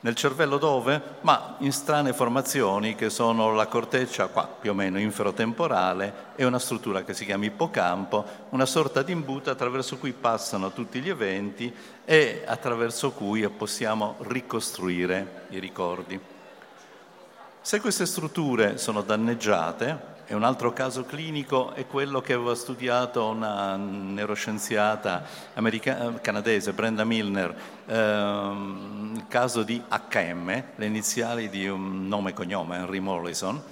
Nel 0.00 0.14
cervello 0.14 0.58
dove? 0.58 1.02
Ma 1.22 1.56
in 1.58 1.72
strane 1.72 2.12
formazioni 2.12 2.94
che 2.94 3.10
sono 3.10 3.52
la 3.52 3.66
corteccia, 3.66 4.28
qua 4.28 4.46
più 4.46 4.70
o 4.70 4.74
meno 4.74 5.00
inferotemporale, 5.00 6.26
e 6.36 6.44
una 6.44 6.60
struttura 6.60 7.02
che 7.02 7.14
si 7.14 7.24
chiama 7.24 7.46
ippocampo, 7.46 8.24
una 8.50 8.66
sorta 8.66 9.02
di 9.02 9.10
imbuto 9.10 9.50
attraverso 9.50 9.98
cui 9.98 10.12
passano 10.12 10.70
tutti 10.72 11.00
gli 11.00 11.08
eventi 11.08 11.74
e 12.04 12.44
attraverso 12.46 13.10
cui 13.10 13.48
possiamo 13.48 14.14
ricostruire 14.18 15.46
i 15.48 15.58
ricordi. 15.58 16.37
Se 17.68 17.82
queste 17.82 18.06
strutture 18.06 18.78
sono 18.78 19.02
danneggiate, 19.02 19.98
e 20.26 20.34
un 20.34 20.42
altro 20.42 20.72
caso 20.72 21.04
clinico 21.04 21.74
è 21.74 21.86
quello 21.86 22.22
che 22.22 22.32
aveva 22.32 22.54
studiato 22.54 23.28
una 23.28 23.76
neuroscienziata 23.76 25.22
america- 25.52 26.18
canadese, 26.22 26.72
Brenda 26.72 27.04
Milner, 27.04 27.54
ehm, 27.84 29.12
il 29.16 29.26
caso 29.28 29.64
di 29.64 29.82
HM, 29.86 30.64
le 30.76 30.86
iniziali 30.86 31.50
di 31.50 31.68
un 31.68 32.08
nome 32.08 32.30
e 32.30 32.32
cognome, 32.32 32.78
Henry 32.78 33.00
Morrison, 33.00 33.62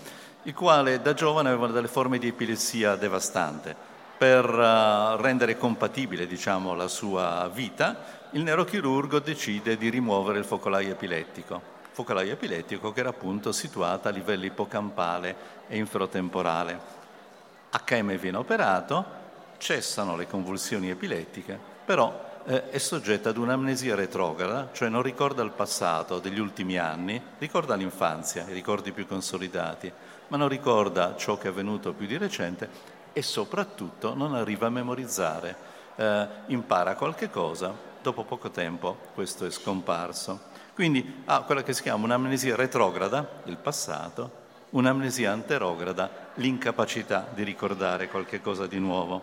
il 0.42 0.52
quale 0.52 1.00
da 1.00 1.14
giovane 1.14 1.48
aveva 1.48 1.68
delle 1.68 1.88
forme 1.88 2.18
di 2.18 2.28
epilessia 2.28 2.96
devastante. 2.96 3.74
Per 4.18 4.44
uh, 4.46 5.18
rendere 5.18 5.56
compatibile 5.56 6.26
diciamo, 6.26 6.74
la 6.74 6.88
sua 6.88 7.50
vita, 7.50 8.28
il 8.32 8.42
neurochirurgo 8.42 9.20
decide 9.20 9.78
di 9.78 9.88
rimuovere 9.88 10.38
il 10.38 10.44
focolaio 10.44 10.90
epilettico 10.90 11.75
focolaio 11.96 12.34
epilettico 12.34 12.92
che 12.92 13.00
era 13.00 13.08
appunto 13.08 13.52
situata 13.52 14.10
a 14.10 14.12
livello 14.12 14.44
ipocampale 14.44 15.34
e 15.66 15.78
inferotemporale. 15.78 16.78
HM 17.70 18.18
viene 18.18 18.36
operato, 18.36 19.04
cessano 19.56 20.14
le 20.14 20.26
convulsioni 20.26 20.90
epilettiche, 20.90 21.58
però 21.86 22.42
eh, 22.44 22.68
è 22.68 22.76
soggetta 22.76 23.30
ad 23.30 23.38
un'amnesia 23.38 23.94
retrograda, 23.94 24.68
cioè 24.72 24.90
non 24.90 25.00
ricorda 25.00 25.42
il 25.42 25.52
passato 25.52 26.18
degli 26.18 26.38
ultimi 26.38 26.76
anni, 26.76 27.18
ricorda 27.38 27.74
l'infanzia, 27.76 28.44
i 28.46 28.52
ricordi 28.52 28.92
più 28.92 29.06
consolidati, 29.06 29.90
ma 30.28 30.36
non 30.36 30.48
ricorda 30.48 31.16
ciò 31.16 31.38
che 31.38 31.48
è 31.48 31.50
avvenuto 31.50 31.94
più 31.94 32.06
di 32.06 32.18
recente 32.18 32.68
e 33.14 33.22
soprattutto 33.22 34.14
non 34.14 34.34
arriva 34.34 34.66
a 34.66 34.70
memorizzare. 34.70 35.56
Eh, 35.96 36.26
impara 36.48 36.94
qualche 36.94 37.30
cosa, 37.30 37.74
dopo 38.02 38.24
poco 38.24 38.50
tempo 38.50 38.98
questo 39.14 39.46
è 39.46 39.50
scomparso. 39.50 40.55
Quindi 40.76 41.22
ha 41.24 41.40
quella 41.40 41.62
che 41.62 41.72
si 41.72 41.80
chiama 41.80 42.04
un'amnesia 42.04 42.54
retrograda, 42.54 43.40
il 43.44 43.56
passato, 43.56 44.30
un'amnesia 44.72 45.32
anterograda, 45.32 46.10
l'incapacità 46.34 47.26
di 47.32 47.44
ricordare 47.44 48.08
qualche 48.08 48.42
cosa 48.42 48.66
di 48.66 48.78
nuovo. 48.78 49.22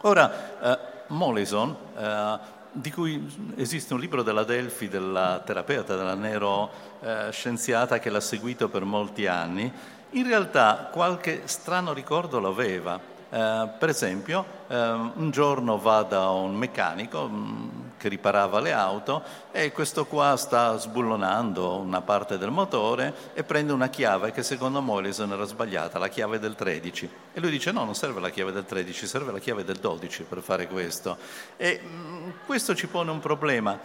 Ora, 0.00 0.62
eh, 0.62 0.78
Mollison, 1.08 1.76
eh, 1.98 2.38
di 2.72 2.90
cui 2.90 3.52
esiste 3.56 3.92
un 3.92 4.00
libro 4.00 4.22
della 4.22 4.44
Delphi, 4.44 4.88
della 4.88 5.42
terapeuta, 5.44 5.96
della 5.96 6.14
neuroscienziata 6.14 7.98
che 7.98 8.08
l'ha 8.08 8.20
seguito 8.20 8.70
per 8.70 8.84
molti 8.84 9.26
anni, 9.26 9.70
in 10.12 10.26
realtà 10.26 10.88
qualche 10.90 11.42
strano 11.44 11.92
ricordo 11.92 12.40
lo 12.40 12.48
aveva. 12.48 12.98
Eh, 13.28 13.68
per 13.78 13.90
esempio, 13.90 14.46
eh, 14.68 14.76
un 14.76 15.30
giorno 15.30 15.76
va 15.76 16.00
da 16.04 16.30
un 16.30 16.54
meccanico, 16.54 17.28
mm, 17.28 17.83
che 18.04 18.10
riparava 18.10 18.60
le 18.60 18.72
auto 18.72 19.22
e 19.50 19.72
questo 19.72 20.04
qua 20.04 20.36
sta 20.36 20.76
sbullonando 20.76 21.78
una 21.78 22.02
parte 22.02 22.36
del 22.36 22.50
motore 22.50 23.14
e 23.32 23.44
prende 23.44 23.72
una 23.72 23.88
chiave 23.88 24.30
che 24.30 24.42
secondo 24.42 24.82
Mollison 24.82 25.32
era 25.32 25.44
sbagliata, 25.44 25.98
la 25.98 26.08
chiave 26.08 26.38
del 26.38 26.54
13. 26.54 27.10
E 27.32 27.40
lui 27.40 27.50
dice 27.50 27.72
no, 27.72 27.82
non 27.84 27.94
serve 27.94 28.20
la 28.20 28.28
chiave 28.28 28.52
del 28.52 28.66
13, 28.66 29.06
serve 29.06 29.32
la 29.32 29.38
chiave 29.38 29.64
del 29.64 29.76
12 29.76 30.24
per 30.24 30.42
fare 30.42 30.68
questo. 30.68 31.16
E 31.56 31.80
mh, 31.82 31.88
mm, 31.88 32.30
questo 32.44 32.74
ci 32.74 32.88
pone 32.88 33.10
un 33.10 33.20
problema. 33.20 33.78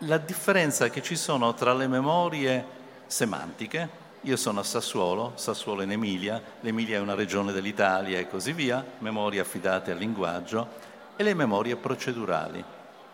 La 0.00 0.18
differenza 0.18 0.90
che 0.90 1.00
ci 1.00 1.16
sono 1.16 1.54
tra 1.54 1.72
le 1.72 1.88
memorie 1.88 2.62
semantiche, 3.06 3.88
io 4.20 4.36
sono 4.36 4.60
a 4.60 4.62
Sassuolo, 4.62 5.32
Sassuolo 5.36 5.80
in 5.80 5.92
Emilia, 5.92 6.42
l'Emilia 6.60 6.98
è 6.98 7.00
una 7.00 7.14
regione 7.14 7.50
dell'Italia 7.52 8.18
e 8.18 8.28
così 8.28 8.52
via, 8.52 8.84
memorie 8.98 9.40
affidate 9.40 9.90
al 9.90 9.96
linguaggio, 9.96 10.90
e 11.16 11.22
le 11.22 11.32
memorie 11.32 11.76
procedurali. 11.76 12.62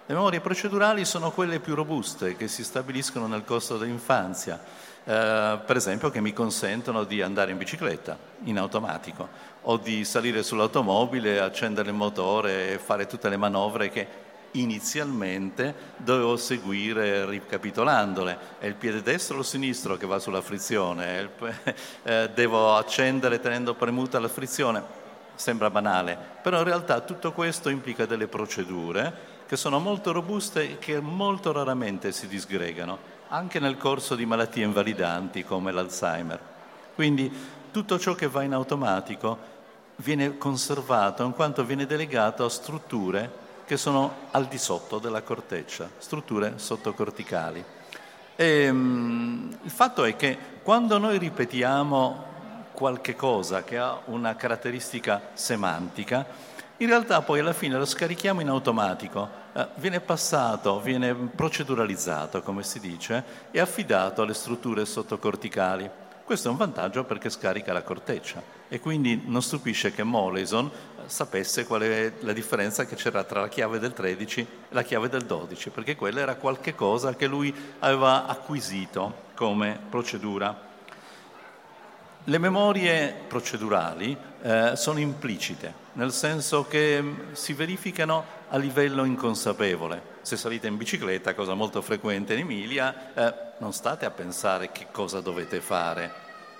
Le 0.08 0.14
memorie 0.14 0.40
procedurali 0.40 1.04
sono 1.04 1.30
quelle 1.30 1.60
più 1.60 1.74
robuste 1.74 2.34
che 2.34 2.48
si 2.48 2.64
stabiliscono 2.64 3.26
nel 3.26 3.44
corso 3.44 3.76
dell'infanzia, 3.76 4.58
eh, 5.04 5.58
per 5.66 5.76
esempio 5.76 6.08
che 6.08 6.22
mi 6.22 6.32
consentono 6.32 7.04
di 7.04 7.20
andare 7.20 7.50
in 7.50 7.58
bicicletta 7.58 8.16
in 8.44 8.56
automatico 8.56 9.28
o 9.60 9.76
di 9.76 10.06
salire 10.06 10.42
sull'automobile, 10.42 11.40
accendere 11.40 11.90
il 11.90 11.94
motore 11.94 12.72
e 12.72 12.78
fare 12.78 13.06
tutte 13.06 13.28
le 13.28 13.36
manovre 13.36 13.90
che 13.90 14.06
inizialmente 14.52 15.74
dovevo 15.98 16.38
seguire 16.38 17.26
ricapitolandole. 17.26 18.38
È 18.60 18.64
il 18.64 18.76
piede 18.76 19.02
destro 19.02 19.40
o 19.40 19.42
sinistro 19.42 19.98
che 19.98 20.06
va 20.06 20.18
sulla 20.18 20.40
frizione? 20.40 21.28
Eh, 22.02 22.30
devo 22.32 22.76
accendere 22.76 23.40
tenendo 23.40 23.74
premuta 23.74 24.18
la 24.18 24.28
frizione? 24.28 24.82
Sembra 25.34 25.68
banale, 25.68 26.16
però 26.40 26.60
in 26.60 26.64
realtà 26.64 27.00
tutto 27.00 27.32
questo 27.32 27.68
implica 27.68 28.06
delle 28.06 28.26
procedure 28.26 29.36
che 29.48 29.56
sono 29.56 29.78
molto 29.78 30.12
robuste 30.12 30.72
e 30.72 30.78
che 30.78 31.00
molto 31.00 31.52
raramente 31.52 32.12
si 32.12 32.28
disgregano, 32.28 32.98
anche 33.28 33.58
nel 33.58 33.78
corso 33.78 34.14
di 34.14 34.26
malattie 34.26 34.62
invalidanti 34.62 35.42
come 35.42 35.72
l'Alzheimer. 35.72 36.38
Quindi 36.94 37.32
tutto 37.70 37.98
ciò 37.98 38.14
che 38.14 38.28
va 38.28 38.42
in 38.42 38.52
automatico 38.52 39.38
viene 39.96 40.36
conservato 40.36 41.24
in 41.24 41.32
quanto 41.32 41.64
viene 41.64 41.86
delegato 41.86 42.44
a 42.44 42.50
strutture 42.50 43.46
che 43.64 43.78
sono 43.78 44.26
al 44.32 44.48
di 44.48 44.58
sotto 44.58 44.98
della 44.98 45.22
corteccia, 45.22 45.88
strutture 45.96 46.54
sottocorticali. 46.56 47.64
E, 48.36 48.68
um, 48.68 49.58
il 49.62 49.70
fatto 49.70 50.04
è 50.04 50.14
che 50.14 50.36
quando 50.62 50.98
noi 50.98 51.16
ripetiamo 51.16 52.24
qualche 52.72 53.16
cosa 53.16 53.64
che 53.64 53.78
ha 53.78 53.98
una 54.04 54.36
caratteristica 54.36 55.30
semantica, 55.32 56.26
in 56.78 56.86
realtà 56.86 57.22
poi 57.22 57.40
alla 57.40 57.52
fine 57.52 57.76
lo 57.76 57.84
scarichiamo 57.84 58.40
in 58.40 58.48
automatico, 58.48 59.28
eh, 59.52 59.66
viene 59.76 60.00
passato, 60.00 60.80
viene 60.80 61.12
proceduralizzato, 61.12 62.40
come 62.42 62.62
si 62.62 62.78
dice, 62.78 63.24
e 63.50 63.58
affidato 63.58 64.22
alle 64.22 64.34
strutture 64.34 64.84
sottocorticali. 64.84 65.90
Questo 66.24 66.48
è 66.48 66.50
un 66.50 66.56
vantaggio 66.56 67.04
perché 67.04 67.30
scarica 67.30 67.72
la 67.72 67.82
corteccia 67.82 68.40
e 68.68 68.80
quindi 68.80 69.22
non 69.24 69.42
stupisce 69.42 69.92
che 69.92 70.02
Mollison 70.02 70.70
sapesse 71.06 71.66
qual 71.66 71.80
è 71.80 72.12
la 72.20 72.34
differenza 72.34 72.84
che 72.84 72.96
c'era 72.96 73.24
tra 73.24 73.40
la 73.40 73.48
chiave 73.48 73.78
del 73.78 73.94
13 73.94 74.40
e 74.40 74.46
la 74.68 74.82
chiave 74.82 75.08
del 75.08 75.24
12, 75.24 75.70
perché 75.70 75.96
quella 75.96 76.20
era 76.20 76.36
qualche 76.36 76.74
cosa 76.74 77.16
che 77.16 77.26
lui 77.26 77.52
aveva 77.78 78.26
acquisito 78.26 79.26
come 79.34 79.80
procedura. 79.88 80.67
Le 82.24 82.38
memorie 82.38 83.14
procedurali 83.26 84.16
eh, 84.42 84.72
sono 84.76 84.98
implicite, 84.98 85.72
nel 85.94 86.12
senso 86.12 86.66
che 86.66 87.00
mm, 87.00 87.32
si 87.32 87.54
verificano 87.54 88.24
a 88.48 88.58
livello 88.58 89.04
inconsapevole. 89.04 90.16
Se 90.22 90.36
salite 90.36 90.66
in 90.66 90.76
bicicletta, 90.76 91.34
cosa 91.34 91.54
molto 91.54 91.80
frequente 91.80 92.34
in 92.34 92.40
Emilia, 92.40 93.14
eh, 93.14 93.34
non 93.58 93.72
state 93.72 94.04
a 94.04 94.10
pensare 94.10 94.70
che 94.72 94.88
cosa 94.90 95.20
dovete 95.20 95.60
fare, 95.60 96.12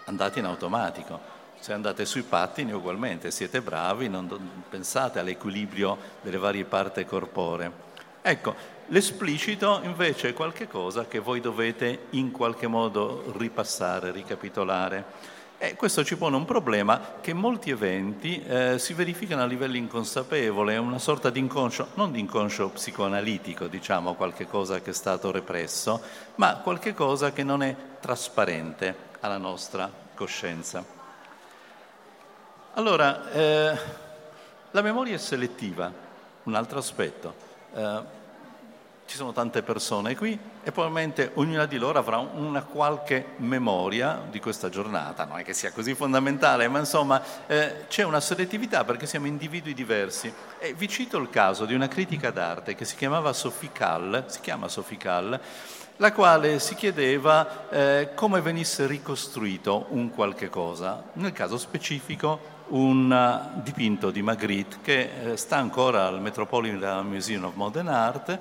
andate 0.05 0.39
in 0.39 0.47
automatico. 0.47 1.37
Se 1.61 1.73
andate 1.73 2.05
sui 2.05 2.23
pattini 2.23 2.73
ugualmente, 2.73 3.31
siete 3.31 3.61
bravi, 3.61 4.09
non 4.09 4.29
pensate 4.69 5.19
all'equilibrio 5.19 5.99
delle 6.23 6.39
varie 6.39 6.65
parti 6.65 7.05
corporee. 7.05 7.87
Ecco, 8.23 8.55
l'esplicito 8.87 9.81
invece 9.83 10.31
è 10.31 10.33
qualcosa 10.35 11.07
che 11.07 11.19
voi 11.19 11.41
dovete 11.41 12.07
in 12.11 12.31
qualche 12.31 12.67
modo 12.67 13.33
ripassare, 13.37 14.13
ricapitolare. 14.13 15.37
E 15.61 15.75
questo 15.75 16.05
ci 16.05 16.17
pone 16.17 16.37
un 16.37 16.45
problema 16.45 17.15
che 17.21 17.33
molti 17.33 17.71
eventi 17.71 18.41
eh, 18.45 18.79
si 18.79 18.95
verificano 18.95 19.43
a 19.43 19.47
livello 19.47 19.77
inconsapevole, 19.77 20.75
è 20.75 20.79
una 20.79 21.01
sorta 21.01 21.31
di 21.31 21.41
inconscio, 21.41 21.89
non 21.95 22.13
di 22.13 22.21
inconscio 22.21 22.69
psicoanalitico, 22.69 23.67
diciamo, 23.67 24.15
qualche 24.15 24.47
cosa 24.47 24.81
che 24.81 24.91
è 24.91 24.95
stato 24.95 25.33
represso, 25.33 26.01
ma 26.37 26.59
qualche 26.59 26.95
cosa 26.95 27.33
che 27.33 27.43
non 27.43 27.65
è 27.65 27.75
trasparente 28.01 28.95
alla 29.21 29.39
nostra 29.39 29.91
coscienza. 30.15 30.85
Allora, 32.75 33.33
eh, 33.33 34.07
La 34.73 34.83
memoria 34.83 35.15
è 35.15 35.19
selettiva, 35.19 35.91
un 36.43 36.55
altro 36.55 36.79
aspetto. 36.79 37.35
Eh, 37.75 38.01
ci 39.07 39.17
sono 39.17 39.33
tante 39.33 39.63
persone 39.63 40.15
qui 40.15 40.39
e 40.69 40.71
probabilmente 40.71 41.31
ognuna 41.37 41.65
di 41.65 41.79
loro 41.79 41.99
avrà 41.99 42.19
una 42.19 42.63
qualche 42.63 43.29
memoria 43.37 44.21
di 44.31 44.39
questa 44.39 44.69
giornata, 44.69 45.25
non 45.25 45.39
è 45.39 45.43
che 45.43 45.55
sia 45.55 45.73
così 45.73 45.95
fondamentale, 45.95 46.69
ma 46.69 46.79
insomma 46.79 47.23
eh, 47.47 47.87
c'è 47.89 48.03
una 48.03 48.21
selettività 48.21 48.85
perché 48.85 49.07
siamo 49.07 49.27
individui 49.27 49.73
diversi. 49.73 50.31
E 50.59 50.75
vi 50.75 50.87
cito 50.87 51.17
il 51.17 51.31
caso 51.31 51.65
di 51.65 51.73
una 51.73 51.89
critica 51.89 52.31
d'arte 52.31 52.75
che 52.75 52.85
si 52.85 52.97
chiamava 52.97 53.33
Sophie 53.33 53.73
Kall, 53.73 54.27
si 54.27 54.41
chiama 54.41 54.69
Sophie 54.69 54.99
Kall, 54.99 55.41
la 55.97 56.13
quale 56.13 56.59
si 56.59 56.75
chiedeva 56.75 57.71
eh, 57.71 58.11
come 58.15 58.43
venisse 58.43 58.87
ricostruito 58.87 59.87
un 59.89 60.11
qualche 60.11 60.51
cosa, 60.51 61.03
nel 61.15 61.33
caso 61.33 61.57
specifico 61.57 62.57
un 62.69 63.63
dipinto 63.63 64.11
di 64.11 64.21
Magritte 64.21 64.77
che 64.83 65.31
eh, 65.31 65.37
sta 65.39 65.57
ancora 65.57 66.07
al 66.07 66.21
Metropolitan 66.21 67.09
Museum 67.09 67.45
of 67.45 67.55
Modern 67.55 67.89
Art 67.89 68.39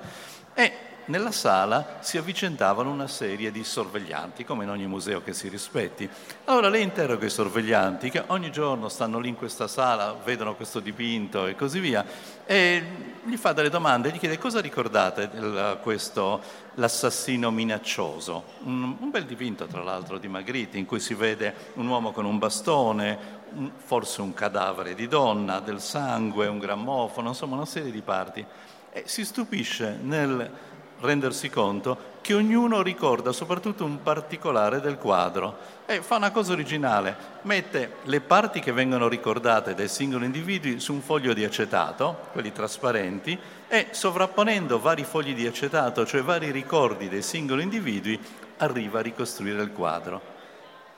e 0.52 0.87
nella 1.08 1.32
sala 1.32 1.98
si 2.00 2.18
avvicendavano 2.18 2.90
una 2.90 3.06
serie 3.06 3.50
di 3.50 3.64
sorveglianti, 3.64 4.44
come 4.44 4.64
in 4.64 4.70
ogni 4.70 4.86
museo 4.86 5.22
che 5.22 5.32
si 5.32 5.48
rispetti. 5.48 6.08
Allora 6.44 6.68
lei 6.68 6.82
interroga 6.82 7.26
i 7.26 7.30
sorveglianti 7.30 8.10
che 8.10 8.24
ogni 8.28 8.50
giorno 8.50 8.88
stanno 8.88 9.18
lì 9.18 9.28
in 9.28 9.36
questa 9.36 9.68
sala, 9.68 10.16
vedono 10.22 10.54
questo 10.54 10.80
dipinto 10.80 11.46
e 11.46 11.54
così 11.54 11.80
via, 11.80 12.04
e 12.44 12.82
gli 13.24 13.36
fa 13.36 13.52
delle 13.52 13.70
domande, 13.70 14.10
gli 14.10 14.18
chiede 14.18 14.38
cosa 14.38 14.60
ricordate 14.60 15.28
di 15.28 15.76
questo, 15.82 16.40
l'assassino 16.74 17.50
minaccioso. 17.50 18.44
Un, 18.64 18.96
un 19.00 19.10
bel 19.10 19.24
dipinto, 19.24 19.66
tra 19.66 19.82
l'altro, 19.82 20.18
di 20.18 20.28
Magritte, 20.28 20.78
in 20.78 20.86
cui 20.86 21.00
si 21.00 21.14
vede 21.14 21.54
un 21.74 21.86
uomo 21.88 22.12
con 22.12 22.24
un 22.24 22.38
bastone, 22.38 23.36
forse 23.76 24.20
un 24.20 24.34
cadavere 24.34 24.94
di 24.94 25.08
donna, 25.08 25.60
del 25.60 25.80
sangue, 25.80 26.46
un 26.46 26.58
grammofono, 26.58 27.28
insomma 27.28 27.56
una 27.56 27.66
serie 27.66 27.90
di 27.90 28.02
parti 28.02 28.44
e 28.90 29.04
si 29.06 29.24
stupisce 29.24 29.98
nel 30.00 30.50
rendersi 31.00 31.48
conto 31.50 32.16
che 32.20 32.34
ognuno 32.34 32.82
ricorda 32.82 33.32
soprattutto 33.32 33.84
un 33.84 34.02
particolare 34.02 34.80
del 34.80 34.98
quadro 34.98 35.56
e 35.86 36.02
fa 36.02 36.16
una 36.16 36.30
cosa 36.30 36.52
originale, 36.52 37.16
mette 37.42 37.96
le 38.02 38.20
parti 38.20 38.60
che 38.60 38.72
vengono 38.72 39.08
ricordate 39.08 39.74
dai 39.74 39.88
singoli 39.88 40.26
individui 40.26 40.80
su 40.80 40.92
un 40.92 41.00
foglio 41.00 41.32
di 41.32 41.44
acetato, 41.44 42.26
quelli 42.32 42.52
trasparenti, 42.52 43.38
e 43.66 43.88
sovrapponendo 43.92 44.78
vari 44.78 45.04
fogli 45.04 45.34
di 45.34 45.46
acetato, 45.46 46.04
cioè 46.04 46.22
vari 46.22 46.50
ricordi 46.50 47.08
dei 47.08 47.22
singoli 47.22 47.62
individui, 47.62 48.20
arriva 48.58 48.98
a 48.98 49.02
ricostruire 49.02 49.62
il 49.62 49.72
quadro. 49.72 50.36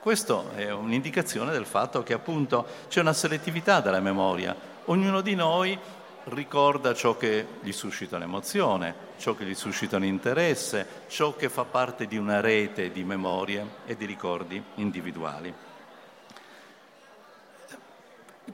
Questo 0.01 0.51
è 0.55 0.71
un'indicazione 0.71 1.51
del 1.51 1.65
fatto 1.65 2.01
che 2.03 2.13
appunto 2.13 2.65
c'è 2.89 3.01
una 3.01 3.13
selettività 3.13 3.81
della 3.81 3.99
memoria. 3.99 4.55
Ognuno 4.85 5.21
di 5.21 5.35
noi 5.35 5.77
ricorda 6.25 6.93
ciò 6.93 7.17
che 7.17 7.45
gli 7.61 7.71
suscita 7.71 8.17
un'emozione, 8.17 8.93
ciò 9.17 9.33
che 9.33 9.45
gli 9.45 9.55
suscita 9.55 9.97
un 9.97 10.05
interesse, 10.05 10.85
ciò 11.07 11.35
che 11.35 11.49
fa 11.49 11.63
parte 11.63 12.05
di 12.07 12.17
una 12.17 12.39
rete 12.39 12.91
di 12.91 13.03
memorie 13.03 13.65
e 13.85 13.95
di 13.95 14.05
ricordi 14.05 14.61
individuali. 14.75 15.53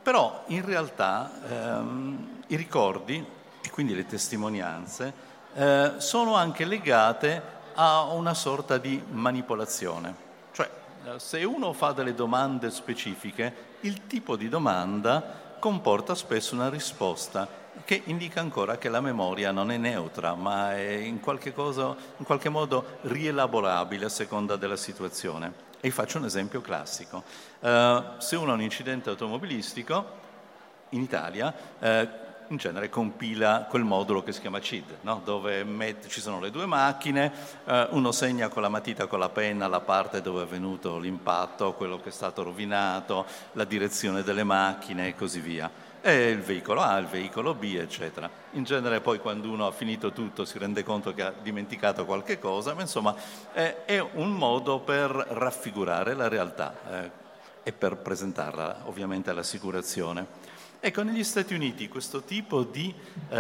Però 0.02 0.44
in 0.48 0.66
realtà 0.66 1.32
ehm, 1.48 2.42
i 2.48 2.56
ricordi 2.56 3.26
e 3.62 3.70
quindi 3.70 3.96
le 3.96 4.06
testimonianze 4.06 5.14
eh, 5.54 5.94
sono 5.98 6.36
anche 6.36 6.66
legate 6.66 7.56
a 7.74 8.04
una 8.04 8.34
sorta 8.34 8.78
di 8.78 9.02
manipolazione. 9.10 10.16
Cioè, 10.52 10.70
eh, 11.06 11.20
se 11.20 11.44
uno 11.44 11.74
fa 11.74 11.92
delle 11.92 12.14
domande 12.14 12.70
specifiche, 12.72 13.66
il 13.82 14.08
tipo 14.08 14.36
di 14.36 14.50
domanda 14.50 15.47
comporta 15.60 16.16
spesso 16.16 16.56
una 16.56 16.70
risposta 16.70 17.66
che 17.86 18.02
indica 18.06 18.40
ancora 18.40 18.78
che 18.78 18.90
la 18.90 19.02
memoria 19.02 19.52
non 19.52 19.72
è 19.72 19.78
neutra, 19.78 20.34
ma 20.36 20.76
è 20.76 20.90
in 20.90 21.20
qualche, 21.20 21.54
cosa, 21.54 21.96
in 22.18 22.26
qualche 22.26 22.50
modo 22.50 22.98
rielaborabile 23.02 24.06
a 24.06 24.10
seconda 24.10 24.56
della 24.56 24.76
situazione. 24.76 25.66
E 25.80 25.92
faccio 25.92 26.18
un 26.18 26.26
esempio 26.26 26.62
classico. 26.62 27.24
Uh, 27.60 28.18
se 28.18 28.36
uno 28.36 28.52
ha 28.52 28.56
un 28.56 28.62
incidente 28.62 29.10
automobilistico, 29.10 30.26
in 30.90 31.02
Italia, 31.02 31.54
uh, 31.80 32.10
in 32.50 32.58
genere 32.58 32.89
compila 32.89 33.66
quel 33.70 33.84
modulo 33.84 34.24
che 34.24 34.32
si 34.32 34.42
chiama 34.42 34.62
CID, 34.62 34.98
no? 35.01 35.22
dove 35.24 35.63
met- 35.63 36.08
ci 36.08 36.22
sono 36.22 36.39
le 36.39 36.51
due 36.51 36.66
macchine, 36.66 37.32
eh, 37.66 37.88
uno 37.92 38.12
segna 38.12 38.48
con 38.48 38.62
la 38.62 38.70
matita, 38.70 39.08
con 39.08 39.20
la 39.20 39.30
penna 39.30 39.68
la 39.68 39.80
parte 39.80 40.22
dove 40.22 40.42
è 40.42 40.44
avvenuto 40.44 40.98
l'impatto, 40.98 41.74
quello 41.74 42.00
che 42.00 42.10
è 42.10 42.12
stato 42.12 42.44
rovinato, 42.44 43.25
la 43.53 43.66
direzione 43.66 44.24
delle 44.24 44.44
macchine 44.44 45.07
e 45.07 45.16
così 45.16 45.40
via. 45.40 45.70
E 46.00 46.29
il 46.29 46.42
veicolo 46.42 46.81
A, 46.81 46.98
il 46.98 47.07
veicolo 47.07 47.53
B, 47.53 47.75
eccetera. 47.77 48.29
In 48.51 48.64
genere 48.64 49.01
poi 49.01 49.20
quando 49.20 49.50
uno 49.50 49.68
ha 49.68 49.72
finito 49.72 50.14
tutto 50.14 50.46
si 50.46 50.57
rende 50.57 50.83
conto 50.83 51.14
che 51.14 51.24
ha 51.24 51.33
dimenticato 51.42 52.05
qualche 52.05 52.40
cosa, 52.40 52.74
ma 52.74 52.81
insomma 52.81 53.14
eh, 53.53 53.83
è 53.83 54.00
un 54.00 54.31
modo 54.31 54.79
per 54.79 55.10
raffigurare 55.10 56.14
la 56.14 56.27
realtà 56.27 56.75
eh, 56.90 57.12
e 57.64 57.74
per 57.74 57.98
presentarla 57.98 58.83
ovviamente 58.86 59.31
all'assicurazione. 59.31 60.47
Ecco, 60.79 61.01
negli 61.01 61.24
Stati 61.24 61.55
Uniti 61.55 61.90
questo 61.90 62.22
tipo 62.22 62.61
di 62.61 62.94
eh, 63.29 63.35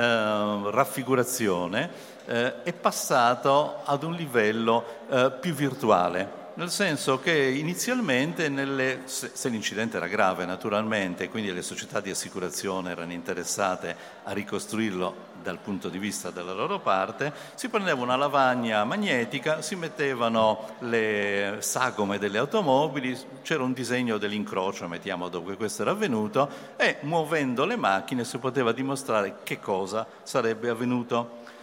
raffigurazione 0.71 1.87
eh, 2.25 2.63
è 2.63 2.73
passato 2.73 3.83
ad 3.85 4.01
un 4.01 4.13
livello 4.13 4.83
eh, 5.07 5.31
più 5.39 5.53
virtuale, 5.53 6.45
nel 6.55 6.71
senso 6.71 7.19
che 7.19 7.31
inizialmente, 7.31 8.49
nelle, 8.49 9.01
se, 9.05 9.29
se, 9.33 9.49
l'incidente 9.49 9.97
era 9.97 10.07
grave 10.07 10.45
naturalmente, 10.45 11.29
quindi 11.29 11.53
le 11.53 11.61
società 11.61 11.99
di 11.99 12.09
assicurazione 12.09 12.89
erano 12.89 13.13
interessate 13.13 13.95
a 14.23 14.31
ricostruirlo 14.33 15.15
dal 15.41 15.59
punto 15.59 15.89
di 15.89 15.97
vista 15.97 16.31
della 16.31 16.53
loro 16.53 16.79
parte, 16.79 17.33
si 17.55 17.69
prendeva 17.69 18.01
una 18.01 18.15
lavagna 18.15 18.83
magnetica, 18.83 19.61
si 19.61 19.75
mettevano 19.75 20.75
le 20.79 21.57
sagome 21.59 22.17
delle 22.17 22.37
automobili, 22.37 23.17
c'era 23.41 23.63
un 23.63 23.73
disegno 23.73 24.17
dell'incrocio, 24.17 24.87
mettiamo 24.87 25.29
dove 25.29 25.55
questo 25.55 25.83
era 25.83 25.91
avvenuto, 25.91 26.49
e 26.77 26.97
muovendo 27.01 27.65
le 27.65 27.75
macchine 27.75 28.23
si 28.23 28.37
poteva 28.37 28.71
dimostrare 28.71 29.37
che 29.43 29.59
cosa 29.59 30.05
sarebbe 30.23 30.69
avvenuto. 30.69 31.55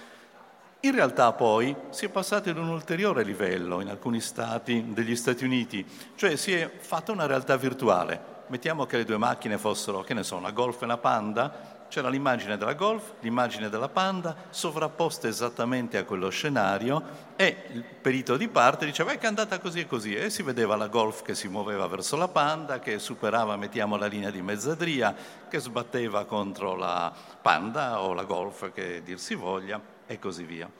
In 0.81 0.93
realtà 0.95 1.33
poi 1.33 1.75
si 1.91 2.05
è 2.05 2.09
passati 2.11 2.51
ad 2.51 2.59
un 2.59 2.69
ulteriore 2.69 3.23
livello 3.23 3.81
in 3.81 3.89
alcuni 3.89 4.21
stati 4.21 4.93
degli 4.93 5.17
Stati 5.17 5.43
Uniti, 5.43 5.87
cioè 6.15 6.37
si 6.37 6.53
è 6.53 6.71
fatta 6.79 7.11
una 7.11 7.25
realtà 7.25 7.57
virtuale. 7.57 8.33
Mettiamo 8.49 8.85
che 8.85 8.99
le 8.99 9.05
due 9.07 9.17
macchine 9.17 9.57
fossero, 9.57 10.03
che 10.03 10.13
ne 10.13 10.23
so, 10.23 10.37
una 10.37 10.51
Golf 10.51 10.83
e 10.83 10.85
una 10.85 10.99
Panda, 10.99 11.74
c'era 11.89 12.09
l'immagine 12.09 12.57
della 12.57 12.75
Golf, 12.75 13.15
l'immagine 13.21 13.69
della 13.69 13.89
Panda, 13.89 14.35
sovrapposte 14.51 15.29
esattamente 15.29 15.97
a 15.99 16.05
quello 16.05 16.29
scenario 16.29 17.03
e 17.37 17.65
il 17.73 17.83
perito 17.83 18.37
di 18.37 18.49
parte 18.49 18.85
diceva 18.85 19.13
che 19.13 19.21
è 19.21 19.27
andata 19.27 19.59
così 19.59 19.81
e 19.81 19.87
così 19.87 20.15
e 20.15 20.31
si 20.31 20.43
vedeva 20.43 20.77
la 20.77 20.89
Golf 20.89 21.23
che 21.23 21.35
si 21.35 21.49
muoveva 21.49 21.87
verso 21.87 22.17
la 22.17 22.29
Panda, 22.29 22.81
che 22.81 22.99
superava, 22.99 23.57
mettiamo, 23.57 23.97
la 23.97 24.07
linea 24.07 24.31
di 24.31 24.43
mezzadria, 24.43 25.15
che 25.49 25.59
sbatteva 25.59 26.25
contro 26.25 26.75
la 26.75 27.13
Panda 27.41 28.01
o 28.01 28.13
la 28.13 28.25
Golf, 28.25 28.73
che 28.73 29.03
dir 29.03 29.19
si 29.19 29.35
voglia 29.35 29.81
e 30.07 30.19
così 30.19 30.45
via. 30.45 30.71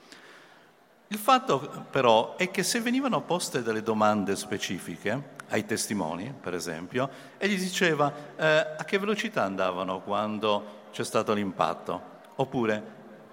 Il 1.07 1.17
fatto 1.17 1.85
però 1.91 2.35
è 2.35 2.49
che 2.49 2.63
se 2.63 2.81
venivano 2.81 3.21
poste 3.21 3.61
delle 3.61 3.83
domande 3.83 4.35
specifiche 4.35 5.33
ai 5.49 5.65
testimoni, 5.65 6.33
per 6.39 6.55
esempio, 6.55 7.09
e 7.37 7.47
gli 7.47 7.57
diceva 7.57 8.11
eh, 8.35 8.45
a 8.77 8.83
che 8.83 8.97
velocità 8.97 9.43
andavano 9.43 10.01
quando 10.01 10.83
c'è 10.95 11.03
stato 11.03 11.33
l'impatto, 11.33 12.01
oppure 12.35 12.83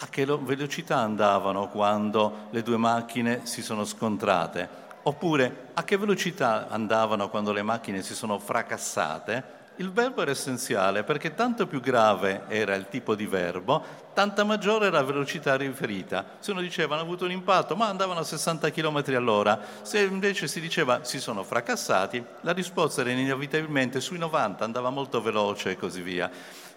a 0.01 0.09
che 0.09 0.25
velocità 0.27 0.97
andavano 0.97 1.69
quando 1.69 2.49
le 2.51 2.61
due 2.65 2.77
macchine 2.77 3.43
si 3.47 3.63
sono 3.63 3.85
scontrate, 3.85 4.69
oppure 5.05 5.69
a 5.75 5.85
che 5.85 5.97
velocità 5.97 6.67
andavano 6.69 7.31
quando 7.31 7.53
le 7.53 7.63
macchine 7.63 8.03
si 8.03 8.17
sono 8.17 8.41
fracassate, 8.41 9.61
il 9.77 9.93
verbo 9.93 10.23
era 10.23 10.33
essenziale 10.33 11.05
perché 11.05 11.35
tanto 11.35 11.69
più 11.69 11.81
grave 11.81 12.47
era 12.49 12.75
il 12.75 12.89
tipo 12.89 13.15
di 13.15 13.27
verbo, 13.27 13.83
tanta 14.13 14.43
maggiore 14.43 14.87
era 14.87 14.99
la 14.99 15.05
velocità 15.05 15.57
riferita. 15.57 16.25
Se 16.41 16.51
uno 16.51 16.61
diceva 16.61 16.95
hanno 16.95 17.05
avuto 17.05 17.25
un 17.27 17.31
impatto, 17.31 17.77
ma 17.77 17.87
andavano 17.87 18.21
a 18.21 18.25
60 18.25 18.71
km 18.71 19.05
all'ora, 19.15 19.61
se 19.83 20.01
invece 20.01 20.49
si 20.49 20.61
diceva 20.61 21.05
si 21.05 21.21
sono 21.21 21.45
fracassati, 21.45 22.23
la 22.41 22.53
risposta 22.53 23.03
era 23.03 23.11
inevitabilmente 23.11 24.01
sui 24.01 24.19
90, 24.19 24.65
andava 24.65 24.91
molto 24.91 25.23
veloce 25.23 25.71
e 25.71 25.77
così 25.77 26.03
via. 26.03 26.29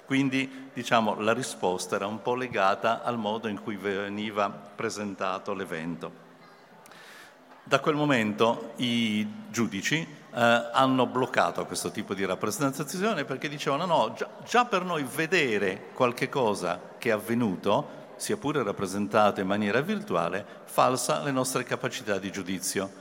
Quindi 0.06 0.70
diciamo, 0.72 1.20
la 1.20 1.34
risposta 1.34 1.96
era 1.96 2.06
un 2.06 2.22
po' 2.22 2.36
legata 2.36 3.04
al 3.04 3.18
modo 3.18 3.48
in 3.48 3.62
cui 3.62 3.76
veniva 3.76 4.50
presentato 4.50 5.54
l'evento. 5.54 6.24
Da 7.64 7.80
quel 7.80 7.96
momento 7.96 8.74
i 8.76 9.28
giudici 9.50 9.96
eh, 9.98 10.70
hanno 10.72 11.08
bloccato 11.08 11.66
questo 11.66 11.90
tipo 11.90 12.14
di 12.14 12.24
rappresentazione 12.24 13.26
perché 13.26 13.50
dicevano 13.50 13.86
no, 13.86 14.14
già, 14.16 14.30
già 14.46 14.66
per 14.66 14.84
noi 14.84 15.04
vedere 15.04 15.88
qualche 15.96 16.30
cosa 16.30 16.80
che 17.00 17.10
è 17.10 17.14
avvenuto, 17.14 18.04
sia 18.18 18.38
pure 18.38 18.62
rappresentato 18.62 19.42
in 19.42 19.48
maniera 19.48 19.82
virtuale, 19.82 20.46
falsa 20.66 21.24
le 21.24 21.32
nostre 21.32 21.64
capacità 21.64 22.20
di 22.20 22.32
giudizio. 22.32 22.92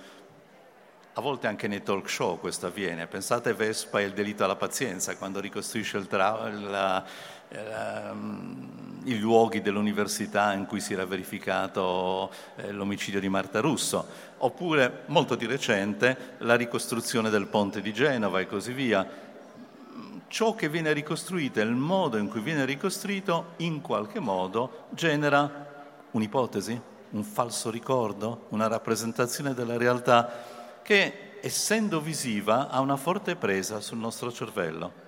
A 1.16 1.20
volte 1.20 1.46
anche 1.46 1.68
nei 1.68 1.80
talk 1.80 2.10
show 2.10 2.40
questo 2.40 2.66
avviene. 2.66 3.06
Pensate 3.06 3.54
Vespa 3.54 4.00
e 4.00 4.02
il 4.02 4.12
delitto 4.14 4.42
alla 4.42 4.56
pazienza, 4.56 5.16
quando 5.16 5.38
ricostruisce 5.38 6.04
tra- 6.08 6.48
il, 6.48 7.04
ehm, 7.50 9.02
i 9.04 9.20
luoghi 9.20 9.62
dell'università 9.62 10.52
in 10.54 10.66
cui 10.66 10.80
si 10.80 10.92
era 10.92 11.06
verificato 11.06 12.32
eh, 12.56 12.72
l'omicidio 12.72 13.20
di 13.20 13.28
Marta 13.28 13.60
Russo, 13.60 14.04
oppure 14.38 15.02
molto 15.06 15.36
di 15.36 15.46
recente 15.46 16.34
la 16.38 16.56
ricostruzione 16.56 17.30
del 17.30 17.46
ponte 17.46 17.80
di 17.80 17.92
Genova 17.92 18.40
e 18.40 18.48
così 18.48 18.72
via. 18.72 19.08
Ciò 20.26 20.56
che 20.56 20.68
viene 20.68 20.92
ricostruito 20.92 21.60
e 21.60 21.62
il 21.62 21.76
modo 21.76 22.16
in 22.16 22.28
cui 22.28 22.40
viene 22.40 22.64
ricostruito 22.64 23.52
in 23.58 23.82
qualche 23.82 24.18
modo 24.18 24.86
genera 24.90 26.08
un'ipotesi, 26.10 26.80
un 27.10 27.22
falso 27.22 27.70
ricordo, 27.70 28.46
una 28.48 28.66
rappresentazione 28.66 29.54
della 29.54 29.76
realtà 29.76 30.53
che, 30.84 31.38
essendo 31.40 32.00
visiva, 32.00 32.68
ha 32.68 32.78
una 32.80 32.96
forte 32.96 33.34
presa 33.34 33.80
sul 33.80 33.98
nostro 33.98 34.30
cervello 34.30 35.02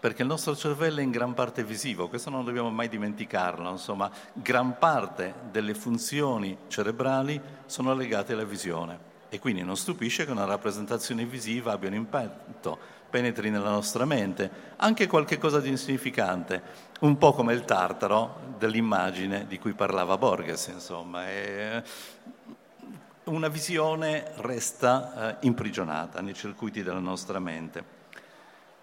perché 0.00 0.22
il 0.22 0.28
nostro 0.28 0.54
cervello 0.54 1.00
è 1.00 1.02
in 1.02 1.10
gran 1.10 1.34
parte 1.34 1.64
visivo, 1.64 2.08
questo 2.08 2.30
non 2.30 2.44
dobbiamo 2.44 2.70
mai 2.70 2.88
dimenticarlo, 2.88 3.68
insomma, 3.68 4.08
gran 4.32 4.78
parte 4.78 5.34
delle 5.50 5.74
funzioni 5.74 6.56
cerebrali 6.68 7.40
sono 7.66 7.94
legate 7.94 8.32
alla 8.32 8.44
visione 8.44 9.06
e 9.28 9.40
quindi 9.40 9.62
non 9.62 9.76
stupisce 9.76 10.24
che 10.24 10.30
una 10.30 10.44
rappresentazione 10.44 11.24
visiva 11.24 11.72
abbia 11.72 11.88
un 11.88 11.96
impatto, 11.96 12.78
penetri 13.10 13.50
nella 13.50 13.70
nostra 13.70 14.04
mente, 14.04 14.50
anche 14.76 15.06
qualche 15.06 15.38
cosa 15.38 15.60
di 15.60 15.68
insignificante, 15.68 16.62
un 17.00 17.18
po' 17.18 17.32
come 17.32 17.52
il 17.52 17.64
tartaro 17.64 18.54
dell'immagine 18.56 19.46
di 19.46 19.58
cui 19.58 19.72
parlava 19.72 20.16
Borges, 20.16 20.68
insomma. 20.68 21.28
E 21.28 21.82
una 23.28 23.48
visione 23.48 24.32
resta 24.36 25.38
eh, 25.40 25.46
imprigionata 25.46 26.20
nei 26.20 26.34
circuiti 26.34 26.82
della 26.82 26.98
nostra 26.98 27.38
mente. 27.38 27.96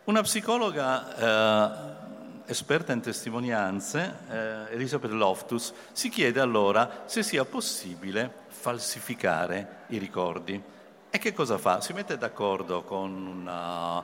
Una 0.06 0.22
psicologa 0.22 1.16
eh, 1.16 2.52
esperta 2.52 2.94
in 2.94 3.02
testimonianze, 3.02 4.18
eh, 4.30 4.74
Elizabeth 4.74 5.12
Loftus, 5.12 5.74
si 5.92 6.10
chiede 6.10 6.40
allora 6.40 7.04
se 7.06 7.24
sia 7.24 7.44
possibile 7.44 8.32
falsificare 8.48 9.84
i 9.88 9.98
ricordi. 9.98 10.62
E 11.10 11.18
che 11.18 11.34
cosa 11.34 11.58
fa? 11.58 11.82
Si 11.82 11.94
mette 11.94 12.18
d'accordo 12.18 12.84
con 12.84 13.12
una, 13.26 14.04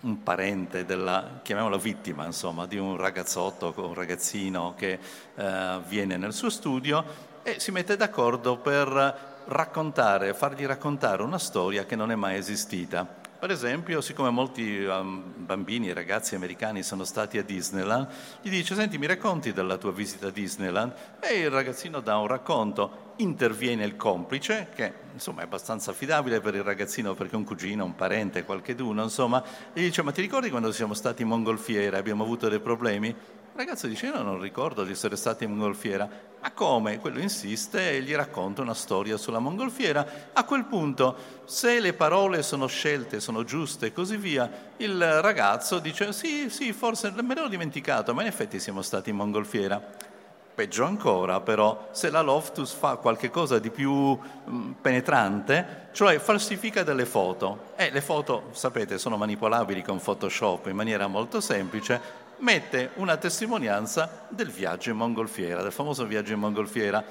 un 0.00 0.22
parente 0.22 0.84
della, 0.84 1.40
chiamiamola 1.42 1.78
vittima, 1.78 2.26
insomma, 2.26 2.66
di 2.66 2.76
un 2.76 2.96
ragazzotto, 2.96 3.72
un 3.76 3.94
ragazzino 3.94 4.74
che 4.76 4.98
eh, 5.34 5.80
viene 5.86 6.16
nel 6.16 6.32
suo 6.32 6.50
studio 6.50 7.28
e 7.42 7.58
si 7.58 7.70
mette 7.70 7.96
d'accordo 7.96 8.58
per 8.58 9.29
raccontare, 9.50 10.32
fargli 10.32 10.64
raccontare 10.64 11.22
una 11.22 11.38
storia 11.38 11.84
che 11.84 11.96
non 11.96 12.10
è 12.10 12.14
mai 12.14 12.36
esistita. 12.36 13.18
Per 13.40 13.50
esempio, 13.50 14.02
siccome 14.02 14.28
molti 14.28 14.84
um, 14.84 15.32
bambini 15.34 15.88
e 15.88 15.94
ragazzi 15.94 16.34
americani 16.34 16.82
sono 16.82 17.04
stati 17.04 17.38
a 17.38 17.42
Disneyland, 17.42 18.06
gli 18.42 18.50
dice, 18.50 18.74
senti, 18.74 18.98
mi 18.98 19.06
racconti 19.06 19.54
della 19.54 19.78
tua 19.78 19.92
visita 19.92 20.26
a 20.26 20.30
Disneyland? 20.30 20.92
E 21.20 21.38
il 21.38 21.50
ragazzino 21.50 22.00
dà 22.00 22.18
un 22.18 22.26
racconto, 22.26 23.14
interviene 23.16 23.84
il 23.84 23.96
complice, 23.96 24.68
che 24.74 24.92
insomma 25.14 25.40
è 25.40 25.44
abbastanza 25.44 25.90
affidabile 25.90 26.40
per 26.40 26.54
il 26.54 26.62
ragazzino 26.62 27.14
perché 27.14 27.32
è 27.32 27.36
un 27.36 27.44
cugino, 27.44 27.82
un 27.82 27.94
parente, 27.94 28.44
qualcheduno, 28.44 29.02
insomma, 29.02 29.42
gli 29.72 29.80
dice, 29.80 30.02
ma 30.02 30.12
ti 30.12 30.20
ricordi 30.20 30.50
quando 30.50 30.70
siamo 30.70 30.92
stati 30.92 31.22
in 31.22 31.28
mongolfiera 31.28 31.96
e 31.96 31.98
abbiamo 31.98 32.22
avuto 32.22 32.48
dei 32.50 32.60
problemi? 32.60 33.16
Ragazzo 33.60 33.88
dice, 33.88 34.06
io 34.06 34.22
non 34.22 34.40
ricordo 34.40 34.84
di 34.84 34.92
essere 34.92 35.16
stati 35.16 35.44
in 35.44 35.50
mongolfiera. 35.50 36.08
Ma 36.40 36.50
come? 36.52 36.98
Quello 36.98 37.18
insiste 37.18 37.90
e 37.90 38.00
gli 38.00 38.14
racconta 38.14 38.62
una 38.62 38.72
storia 38.72 39.18
sulla 39.18 39.38
mongolfiera. 39.38 40.30
A 40.32 40.44
quel 40.44 40.64
punto, 40.64 41.14
se 41.44 41.78
le 41.78 41.92
parole 41.92 42.42
sono 42.42 42.66
scelte, 42.66 43.20
sono 43.20 43.44
giuste 43.44 43.88
e 43.88 43.92
così 43.92 44.16
via, 44.16 44.50
il 44.78 45.20
ragazzo 45.20 45.78
dice 45.78 46.10
sì, 46.14 46.48
sì, 46.48 46.72
forse 46.72 47.12
me 47.20 47.34
l'ero 47.34 47.48
dimenticato, 47.48 48.14
ma 48.14 48.22
in 48.22 48.28
effetti 48.28 48.58
siamo 48.58 48.80
stati 48.80 49.10
in 49.10 49.16
mongolfiera. 49.16 50.08
Peggio 50.54 50.84
ancora, 50.86 51.42
però, 51.42 51.88
se 51.90 52.08
la 52.08 52.22
Loftus 52.22 52.72
fa 52.72 52.96
qualcosa 52.96 53.58
di 53.58 53.68
più 53.68 53.92
mh, 53.92 54.70
penetrante, 54.80 55.88
cioè 55.92 56.18
falsifica 56.18 56.82
delle 56.82 57.04
foto. 57.04 57.72
E 57.76 57.90
le 57.90 58.00
foto, 58.00 58.48
sapete, 58.52 58.96
sono 58.96 59.18
manipolabili 59.18 59.82
con 59.82 60.00
Photoshop 60.00 60.68
in 60.68 60.76
maniera 60.76 61.08
molto 61.08 61.42
semplice 61.42 62.28
mette 62.40 62.90
una 62.94 63.16
testimonianza 63.16 64.26
del 64.28 64.50
viaggio 64.50 64.90
in 64.90 64.96
mongolfiera, 64.96 65.62
del 65.62 65.72
famoso 65.72 66.04
viaggio 66.04 66.32
in 66.32 66.40
mongolfiera. 66.40 67.02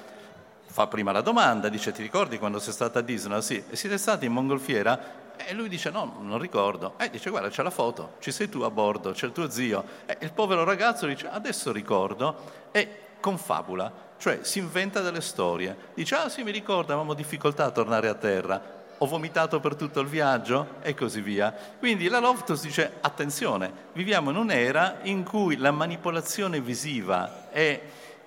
Fa 0.66 0.86
prima 0.86 1.10
la 1.10 1.20
domanda, 1.20 1.68
dice 1.68 1.92
ti 1.92 2.02
ricordi 2.02 2.38
quando 2.38 2.58
sei 2.58 2.72
stata 2.72 3.00
a 3.00 3.02
Disney? 3.02 3.42
Sì, 3.42 3.62
e 3.68 3.76
siete 3.76 3.98
stati 3.98 4.26
in 4.26 4.32
mongolfiera? 4.32 5.18
E 5.36 5.54
lui 5.54 5.68
dice 5.68 5.90
no, 5.90 6.18
non 6.20 6.38
ricordo. 6.38 6.94
E 6.98 7.10
dice 7.10 7.30
guarda 7.30 7.48
c'è 7.48 7.62
la 7.62 7.70
foto, 7.70 8.14
ci 8.20 8.30
sei 8.30 8.48
tu 8.48 8.60
a 8.60 8.70
bordo, 8.70 9.12
c'è 9.12 9.26
il 9.26 9.32
tuo 9.32 9.50
zio. 9.50 9.84
E 10.06 10.18
il 10.20 10.32
povero 10.32 10.64
ragazzo 10.64 11.06
dice 11.06 11.28
adesso 11.28 11.72
ricordo 11.72 12.68
e 12.70 13.08
confabula, 13.20 13.92
cioè 14.18 14.40
si 14.42 14.58
inventa 14.58 15.00
delle 15.00 15.20
storie. 15.20 15.76
Dice 15.94 16.14
ah 16.14 16.28
sì 16.28 16.42
mi 16.42 16.52
ricordo, 16.52 16.92
avevamo 16.92 17.14
difficoltà 17.14 17.64
a 17.64 17.70
tornare 17.70 18.08
a 18.08 18.14
terra 18.14 18.79
ho 19.02 19.06
vomitato 19.06 19.60
per 19.60 19.76
tutto 19.76 20.00
il 20.00 20.08
viaggio 20.08 20.74
e 20.82 20.94
così 20.94 21.22
via. 21.22 21.54
Quindi 21.78 22.08
la 22.08 22.18
Loftus 22.18 22.62
dice 22.62 22.98
attenzione, 23.00 23.72
viviamo 23.94 24.30
in 24.30 24.36
un'era 24.36 24.98
in 25.02 25.24
cui 25.24 25.56
la 25.56 25.70
manipolazione 25.70 26.60
visiva 26.60 27.50
e 27.50 27.82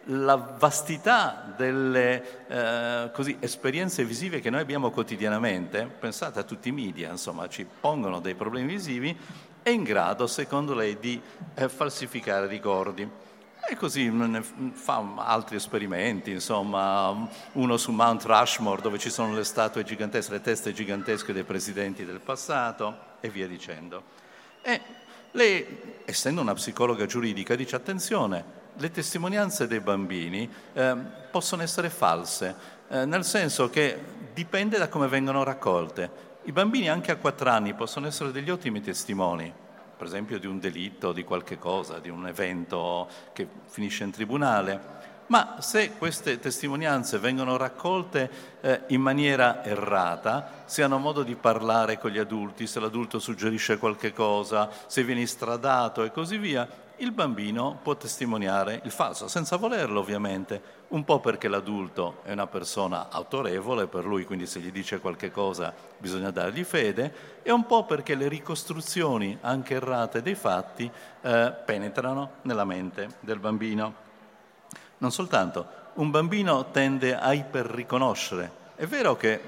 la 0.08 0.36
vastità 0.58 1.54
delle 1.56 2.48
eh, 2.48 3.12
così, 3.14 3.38
esperienze 3.40 4.04
visive 4.04 4.40
che 4.40 4.50
noi 4.50 4.62
abbiamo 4.62 4.90
quotidianamente, 4.90 5.86
pensate 5.86 6.40
a 6.40 6.44
tutti 6.44 6.70
i 6.70 6.74
media, 6.74 7.12
insomma, 7.12 7.48
ci 7.48 7.66
pongono 7.80 8.20
dei 8.20 8.34
problemi 8.34 8.68
visivi, 8.68 9.16
è 9.62 9.70
in 9.70 9.84
grado, 9.84 10.26
secondo 10.26 10.74
lei, 10.74 10.98
di 11.00 11.22
eh, 11.54 11.70
falsificare 11.70 12.48
ricordi. 12.48 13.08
E 13.70 13.76
così 13.78 14.12
fa 14.74 15.04
altri 15.18 15.56
esperimenti, 15.56 16.32
insomma, 16.32 17.28
uno 17.54 17.78
su 17.78 17.92
Mount 17.92 18.26
Rushmore 18.26 18.82
dove 18.82 19.00
ci 19.00 19.10
sono 19.10 19.34
le 19.34 19.44
statue 19.44 19.84
gigantesche, 19.84 20.34
le 20.34 20.42
teste 20.42 20.74
gigantesche 20.74 21.34
dei 21.34 21.44
presidenti 21.44 22.06
del 22.06 22.20
passato 22.20 23.12
e 23.22 23.30
via 23.30 23.48
dicendo. 23.48 24.04
E 24.62 24.82
lei, 25.32 26.02
essendo 26.06 26.42
una 26.42 26.54
psicologa 26.54 27.06
giuridica, 27.06 27.56
dice 27.56 27.76
attenzione, 27.76 28.62
le 28.76 28.92
testimonianze 28.92 29.66
dei 29.66 29.80
bambini 29.80 30.50
eh, 30.74 30.96
possono 31.32 31.62
essere 31.62 31.90
false, 31.90 32.56
eh, 32.90 33.06
nel 33.06 33.24
senso 33.24 33.70
che 33.70 33.98
dipende 34.34 34.78
da 34.78 34.90
come 34.90 35.08
vengono 35.08 35.44
raccolte. 35.44 36.32
I 36.44 36.52
bambini 36.52 36.90
anche 36.90 37.12
a 37.12 37.16
quattro 37.16 37.50
anni 37.50 37.74
possono 37.74 38.08
essere 38.08 38.32
degli 38.32 38.50
ottimi 38.50 38.82
testimoni, 38.82 39.52
per 39.96 40.08
esempio 40.08 40.40
di 40.40 40.48
un 40.48 40.60
delitto, 40.60 41.12
di 41.12 41.24
qualche 41.24 41.58
cosa, 41.58 42.00
di 42.00 42.10
un 42.10 42.28
evento 42.28 43.08
che 43.34 43.48
finisce 43.66 44.04
in 44.04 44.12
tribunale, 44.12 45.02
ma 45.28 45.58
se 45.60 45.94
queste 45.98 46.40
testimonianze 46.40 47.18
vengono 47.18 47.58
raccolte 47.58 48.30
eh, 48.62 48.82
in 48.88 49.02
maniera 49.02 49.64
errata, 49.64 50.64
se 50.66 50.84
hanno 50.84 50.98
modo 50.98 51.24
di 51.24 51.36
parlare 51.36 51.98
con 51.98 52.12
gli 52.12 52.18
adulti, 52.18 52.68
se 52.68 52.80
l'adulto 52.80 53.20
suggerisce 53.20 53.78
qualche 53.78 54.12
cosa, 54.12 54.70
se 54.86 55.04
viene 55.04 55.22
istradato 55.22 56.04
e 56.04 56.12
così 56.12 56.38
via, 56.38 56.68
il 56.98 57.12
bambino 57.12 57.80
può 57.82 57.96
testimoniare 57.96 58.82
il 58.84 58.92
falso, 58.92 59.28
senza 59.28 59.58
volerlo 59.58 60.00
ovviamente, 60.00 60.62
un 60.90 61.04
po' 61.04 61.20
perché 61.20 61.48
l'adulto 61.48 62.20
è 62.24 62.32
una 62.32 62.48
persona 62.48 63.10
autorevole, 63.10 63.88
per 63.88 64.06
lui 64.06 64.26
quindi 64.26 64.46
se 64.46 64.60
gli 64.60 64.72
dice 64.72 65.00
qualche 65.00 65.32
cosa 65.32 65.74
bisogna 65.98 66.30
dargli 66.30 66.64
fede, 66.64 67.42
e 67.42 67.52
un 67.52 67.66
po' 67.66 67.86
perché 67.86 68.16
le 68.16 68.28
ricostruzioni, 68.28 69.38
anche 69.42 69.76
errate, 69.76 70.22
dei 70.22 70.36
fatti 70.36 70.90
eh, 71.22 71.54
penetrano 71.66 72.34
nella 72.44 72.66
mente 72.66 73.16
del 73.22 73.40
bambino. 73.40 73.96
Non 75.00 75.12
soltanto, 75.12 75.82
un 75.96 76.12
bambino 76.12 76.72
tende 76.72 77.18
a 77.18 77.34
iperriconoscere. 77.34 78.62
È 78.76 78.86
vero 78.86 79.16
che, 79.16 79.40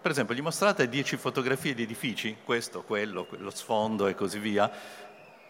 per 0.00 0.10
esempio, 0.10 0.34
gli 0.34 0.42
mostrate 0.42 0.88
dieci 0.88 1.16
fotografie 1.16 1.74
di 1.74 1.82
edifici, 1.82 2.36
questo, 2.44 2.82
quello, 2.82 3.26
lo 3.30 3.50
sfondo 3.50 4.06
e 4.06 4.14
così 4.14 4.38
via, 4.38 4.70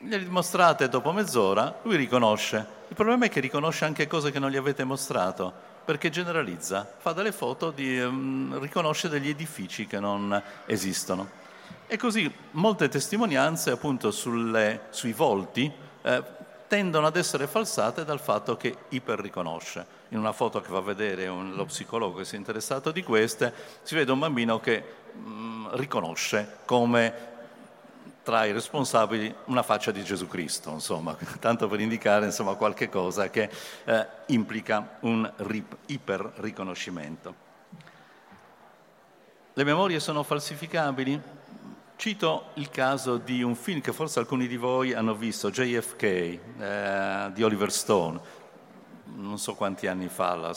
gliele 0.02 0.24
dimostrate 0.24 0.88
dopo 0.88 1.12
mezz'ora, 1.12 1.78
lui 1.82 1.96
riconosce. 1.96 2.66
Il 2.88 2.96
problema 2.96 3.26
è 3.26 3.28
che 3.28 3.40
riconosce 3.40 3.84
anche 3.84 4.06
cose 4.06 4.30
che 4.30 4.38
non 4.38 4.50
gli 4.50 4.56
avete 4.56 4.84
mostrato, 4.84 5.52
perché 5.84 6.10
generalizza, 6.10 6.90
fa 6.98 7.12
delle 7.12 7.32
foto, 7.32 7.70
di, 7.70 8.00
um, 8.00 8.58
riconosce 8.60 9.08
degli 9.08 9.28
edifici 9.28 9.86
che 9.86 10.00
non 10.00 10.40
esistono. 10.66 11.40
E 11.86 11.96
così 11.96 12.30
molte 12.52 12.88
testimonianze 12.88 13.70
appunto 13.70 14.10
sulle, 14.10 14.86
sui 14.90 15.12
volti 15.12 15.70
eh, 16.02 16.22
tendono 16.66 17.06
ad 17.06 17.16
essere 17.16 17.46
falsate 17.46 18.04
dal 18.04 18.20
fatto 18.20 18.56
che 18.56 18.74
iperriconosce. 18.88 20.00
In 20.08 20.18
una 20.18 20.32
foto 20.32 20.60
che 20.60 20.68
fa 20.68 20.80
vedere 20.80 21.28
un, 21.28 21.54
lo 21.54 21.66
psicologo 21.66 22.18
che 22.18 22.24
si 22.24 22.34
è 22.34 22.38
interessato 22.38 22.90
di 22.90 23.02
queste, 23.02 23.52
si 23.82 23.94
vede 23.94 24.10
un 24.10 24.18
bambino 24.18 24.58
che 24.58 24.82
mh, 25.12 25.76
riconosce 25.76 26.58
come 26.64 27.31
tra 28.22 28.44
i 28.44 28.52
responsabili 28.52 29.34
una 29.46 29.62
faccia 29.62 29.90
di 29.90 30.02
Gesù 30.04 30.28
Cristo, 30.28 30.70
insomma, 30.70 31.16
tanto 31.40 31.68
per 31.68 31.80
indicare 31.80 32.26
insomma, 32.26 32.54
qualche 32.54 32.88
cosa 32.88 33.30
che 33.30 33.50
eh, 33.84 34.06
implica 34.26 34.98
un 35.00 35.30
rip, 35.36 35.76
iperriconoscimento. 35.86 37.34
Le 39.54 39.64
memorie 39.64 40.00
sono 40.00 40.22
falsificabili? 40.22 41.20
Cito 41.96 42.50
il 42.54 42.70
caso 42.70 43.18
di 43.18 43.42
un 43.42 43.54
film 43.54 43.80
che 43.80 43.92
forse 43.92 44.18
alcuni 44.18 44.46
di 44.46 44.56
voi 44.56 44.92
hanno 44.92 45.14
visto, 45.14 45.50
JFK, 45.50 46.02
eh, 46.02 47.30
di 47.32 47.42
Oliver 47.42 47.70
Stone, 47.70 48.20
non 49.16 49.38
so 49.38 49.54
quanti 49.54 49.86
anni 49.86 50.08
fa, 50.08 50.54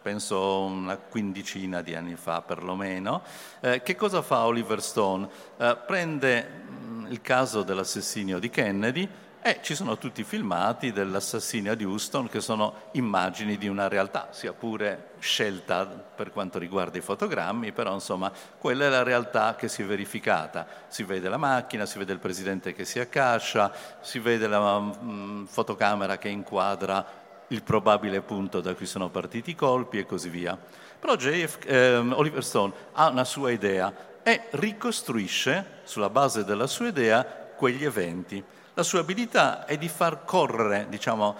penso 0.00 0.62
una 0.62 0.96
quindicina 0.96 1.82
di 1.82 1.94
anni 1.94 2.16
fa 2.16 2.42
perlomeno. 2.42 3.22
Eh, 3.60 3.82
che 3.82 3.96
cosa 3.96 4.22
fa 4.22 4.44
Oliver 4.44 4.82
Stone? 4.82 5.28
Eh, 5.56 5.76
prende 5.86 6.42
mh, 6.42 7.06
il 7.10 7.20
caso 7.20 7.62
dell'assassinio 7.62 8.38
di 8.38 8.50
Kennedy, 8.50 9.08
e 9.40 9.60
ci 9.62 9.76
sono 9.76 9.96
tutti 9.98 10.22
i 10.22 10.24
filmati 10.24 10.90
dell'assassinio 10.90 11.76
di 11.76 11.84
Houston 11.84 12.28
che 12.28 12.40
sono 12.40 12.74
immagini 12.92 13.56
di 13.56 13.68
una 13.68 13.86
realtà, 13.86 14.28
sia 14.32 14.52
pure 14.52 15.10
scelta 15.20 15.86
per 15.86 16.32
quanto 16.32 16.58
riguarda 16.58 16.98
i 16.98 17.00
fotogrammi, 17.00 17.70
però 17.70 17.94
insomma 17.94 18.32
quella 18.58 18.86
è 18.86 18.88
la 18.88 19.04
realtà 19.04 19.54
che 19.54 19.68
si 19.68 19.82
è 19.82 19.86
verificata. 19.86 20.66
Si 20.88 21.04
vede 21.04 21.28
la 21.28 21.36
macchina, 21.36 21.86
si 21.86 21.98
vede 21.98 22.12
il 22.12 22.18
presidente 22.18 22.74
che 22.74 22.84
si 22.84 22.98
accascia, 22.98 23.72
si 24.00 24.18
vede 24.18 24.48
la 24.48 24.80
mh, 24.80 25.46
fotocamera 25.46 26.18
che 26.18 26.28
inquadra 26.28 27.06
il 27.48 27.62
probabile 27.62 28.20
punto 28.20 28.60
da 28.60 28.74
cui 28.74 28.86
sono 28.86 29.08
partiti 29.08 29.50
i 29.50 29.54
colpi 29.54 29.98
e 29.98 30.06
così 30.06 30.28
via. 30.28 30.58
Però 30.98 31.14
JF, 31.14 31.58
eh, 31.66 31.96
Oliver 31.96 32.44
Stone 32.44 32.72
ha 32.92 33.08
una 33.08 33.24
sua 33.24 33.50
idea 33.50 34.06
e 34.22 34.42
ricostruisce 34.50 35.80
sulla 35.84 36.10
base 36.10 36.44
della 36.44 36.66
sua 36.66 36.88
idea 36.88 37.24
quegli 37.24 37.84
eventi. 37.84 38.42
La 38.74 38.82
sua 38.82 39.00
abilità 39.00 39.64
è 39.64 39.76
di 39.76 39.88
far 39.88 40.24
correre, 40.24 40.86
diciamo, 40.88 41.36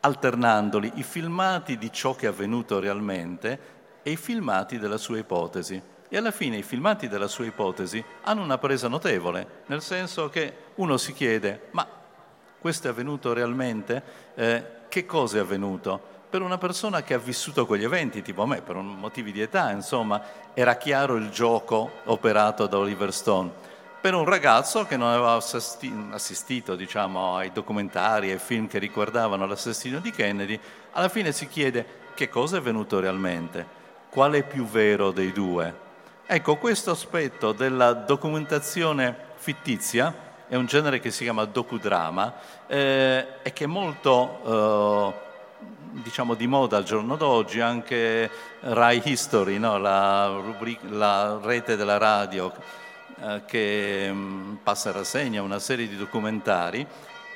alternandoli 0.00 0.92
i 0.94 1.02
filmati 1.02 1.76
di 1.76 1.92
ciò 1.92 2.14
che 2.14 2.26
è 2.26 2.30
avvenuto 2.30 2.80
realmente 2.80 3.78
e 4.02 4.12
i 4.12 4.16
filmati 4.16 4.78
della 4.78 4.96
sua 4.96 5.18
ipotesi. 5.18 5.80
E 6.08 6.16
alla 6.16 6.32
fine 6.32 6.56
i 6.56 6.62
filmati 6.62 7.06
della 7.06 7.28
sua 7.28 7.44
ipotesi 7.44 8.02
hanno 8.22 8.42
una 8.42 8.58
presa 8.58 8.88
notevole, 8.88 9.62
nel 9.66 9.82
senso 9.82 10.28
che 10.28 10.54
uno 10.76 10.96
si 10.96 11.12
chiede, 11.12 11.68
ma 11.72 11.86
questo 12.58 12.88
è 12.88 12.90
avvenuto 12.90 13.32
realmente? 13.32 14.02
Eh, 14.34 14.78
che 14.90 15.06
cosa 15.06 15.38
è 15.38 15.40
avvenuto? 15.40 15.98
Per 16.28 16.42
una 16.42 16.58
persona 16.58 17.02
che 17.02 17.14
ha 17.14 17.18
vissuto 17.18 17.64
quegli 17.64 17.84
eventi, 17.84 18.20
tipo 18.20 18.44
me, 18.44 18.60
per 18.60 18.76
motivi 18.76 19.32
di 19.32 19.40
età, 19.40 19.70
insomma, 19.70 20.22
era 20.52 20.76
chiaro 20.76 21.16
il 21.16 21.30
gioco 21.30 21.90
operato 22.04 22.66
da 22.66 22.76
Oliver 22.76 23.12
Stone 23.12 23.68
per 24.00 24.14
un 24.14 24.24
ragazzo 24.24 24.86
che 24.86 24.96
non 24.96 25.08
aveva 25.08 25.34
assistito 25.34 26.74
diciamo, 26.74 27.36
ai 27.36 27.52
documentari, 27.52 28.30
ai 28.30 28.38
film 28.38 28.66
che 28.66 28.78
riguardavano 28.78 29.44
l'assassinio 29.46 30.00
di 30.00 30.10
Kennedy, 30.10 30.58
alla 30.92 31.10
fine 31.10 31.32
si 31.32 31.46
chiede 31.46 31.84
che 32.14 32.30
cosa 32.30 32.56
è 32.56 32.60
venuto 32.62 32.98
realmente, 32.98 33.66
quale 34.08 34.38
è 34.38 34.42
più 34.42 34.64
vero 34.64 35.10
dei 35.10 35.32
due. 35.32 35.88
Ecco, 36.24 36.56
questo 36.56 36.90
aspetto 36.92 37.52
della 37.52 37.92
documentazione 37.92 39.14
fittizia 39.34 40.28
è 40.50 40.56
un 40.56 40.66
genere 40.66 40.98
che 40.98 41.12
si 41.12 41.22
chiama 41.22 41.44
docudrama 41.44 42.34
eh, 42.66 43.26
e 43.42 43.52
che 43.52 43.64
è 43.64 43.68
molto... 43.68 45.14
Eh, 45.14 45.28
diciamo 45.92 46.34
di 46.34 46.46
moda 46.46 46.76
al 46.76 46.84
giorno 46.84 47.16
d'oggi, 47.16 47.60
anche 47.60 48.30
Rai 48.60 49.02
History, 49.04 49.58
no? 49.58 49.76
la, 49.76 50.26
rubrica, 50.28 50.86
la 50.88 51.40
rete 51.42 51.74
della 51.74 51.98
radio 51.98 52.52
eh, 53.20 53.42
che 53.44 54.08
mm, 54.10 54.54
passa 54.62 54.90
in 54.90 54.96
rassegna 54.96 55.42
una 55.42 55.58
serie 55.58 55.88
di 55.88 55.96
documentari, 55.96 56.86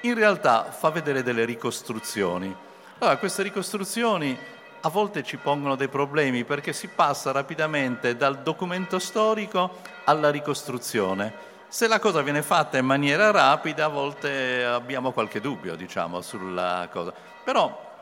in 0.03 0.15
realtà 0.15 0.71
fa 0.71 0.91
vedere 0.91 1.23
delle 1.23 1.45
ricostruzioni. 1.45 2.55
Allora, 2.99 3.17
queste 3.17 3.43
ricostruzioni 3.43 4.39
a 4.81 4.89
volte 4.89 5.23
ci 5.23 5.37
pongono 5.37 5.75
dei 5.75 5.89
problemi 5.89 6.45
perché 6.45 6.73
si 6.73 6.89
passa 6.89 7.33
rapidamente 7.33 8.17
dal 8.17 8.43
documento 8.43 8.99
storico 8.99 9.79
alla 10.05 10.31
ricostruzione. 10.31 11.54
Se 11.75 11.89
la 11.89 11.99
cosa 11.99 12.23
viene 12.23 12.43
fatta 12.43 12.79
in 12.79 12.87
maniera 12.87 13.33
rapida, 13.33 13.87
a 13.87 13.89
volte 13.89 14.65
abbiamo 14.65 15.11
qualche 15.11 15.41
dubbio, 15.41 15.75
diciamo, 15.75 16.21
sulla 16.21 16.89
cosa. 16.89 17.13
Però, 17.43 17.97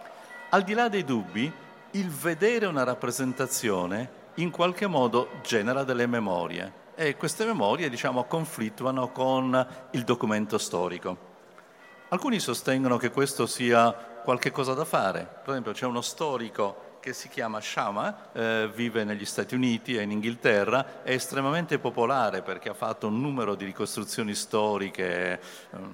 al 0.51 0.63
di 0.63 0.75
là 0.75 0.89
dei 0.91 1.05
dubbi, 1.07 1.51
il 1.93 2.11
vedere 2.11 2.67
una 2.67 2.85
rappresentazione 2.85 4.11
in 4.35 4.51
qualche 4.51 4.87
modo 4.87 5.41
genera 5.41 5.85
delle 5.85 6.07
memorie 6.07 6.71
e 6.95 7.17
queste 7.17 7.47
memorie 7.47 7.89
diciamo, 7.89 8.25
conflittuano 8.25 9.11
con 9.11 9.67
il 9.93 10.05
documento 10.05 10.59
storico. 10.59 11.17
Alcuni 12.11 12.41
sostengono 12.41 12.99
che 12.99 13.11
questo 13.11 13.47
sia 13.47 13.91
qualche 13.91 14.51
cosa 14.51 14.75
da 14.75 14.85
fare, 14.85 15.27
per 15.43 15.49
esempio 15.49 15.73
c'è 15.73 15.87
uno 15.87 16.03
storico 16.03 16.92
che 17.03 17.13
si 17.13 17.29
chiama 17.29 17.61
Shama, 17.61 18.31
eh, 18.33 18.71
vive 18.73 19.03
negli 19.03 19.25
Stati 19.25 19.57
Uniti 19.57 19.97
e 19.97 20.03
in 20.03 20.13
Inghilterra, 20.13 21.03
è 21.03 21.11
estremamente 21.11 21.81
popolare 21.81 22.43
perché 22.43 22.69
ha 22.69 22.75
fatto 22.75 23.09
un 23.09 23.21
numero 23.21 23.57
di 23.57 23.65
ricostruzioni 23.65 24.37
storiche 24.37 25.33
eh, 25.33 25.41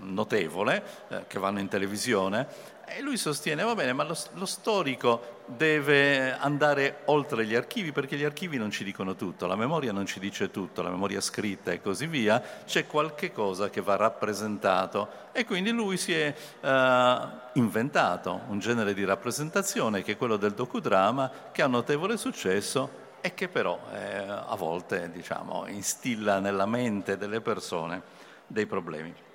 notevole 0.02 0.84
eh, 1.08 1.24
che 1.26 1.38
vanno 1.38 1.60
in 1.60 1.68
televisione 1.68 2.76
e 2.88 3.00
lui 3.00 3.16
sostiene, 3.16 3.62
va 3.62 3.74
bene, 3.74 3.92
ma 3.92 4.04
lo, 4.04 4.16
lo, 4.34 4.46
storico 4.46 5.42
deve 5.46 6.32
andare 6.32 7.00
oltre 7.06 7.46
gli 7.46 7.54
archivi 7.54 7.92
perché 7.92 8.16
gli 8.16 8.24
archivi 8.24 8.58
non 8.58 8.70
ci 8.70 8.84
dicono 8.84 9.14
tutto, 9.14 9.46
la 9.46 9.56
memoria 9.56 9.92
non 9.92 10.06
ci 10.06 10.20
dice 10.20 10.50
tutto, 10.50 10.82
la 10.82 10.90
memoria 10.90 11.20
scritta 11.20 11.70
e 11.70 11.80
così 11.80 12.06
via, 12.06 12.42
c'è 12.64 12.86
qualche 12.86 13.32
cosa 13.32 13.70
che 13.70 13.80
va 13.80 13.96
rappresentato 13.96 15.08
e 15.32 15.44
quindi 15.44 15.70
lui 15.70 15.96
si 15.96 16.12
è 16.12 16.34
uh, 16.60 17.58
inventato 17.58 18.40
un 18.48 18.58
genere 18.58 18.94
di 18.94 19.04
rappresentazione 19.04 20.02
che 20.02 20.12
è 20.12 20.16
quello 20.16 20.36
del 20.36 20.52
docudrama 20.52 21.30
che 21.52 21.62
ha 21.62 21.66
notevole 21.66 22.16
successo 22.16 23.06
e 23.20 23.34
che 23.34 23.48
però 23.48 23.78
eh, 23.92 24.16
a 24.16 24.54
volte 24.56 25.10
diciamo, 25.10 25.66
instilla 25.68 26.38
nella 26.38 26.66
mente 26.66 27.16
delle 27.16 27.40
persone 27.40 28.02
dei 28.46 28.66
problemi. 28.66 29.26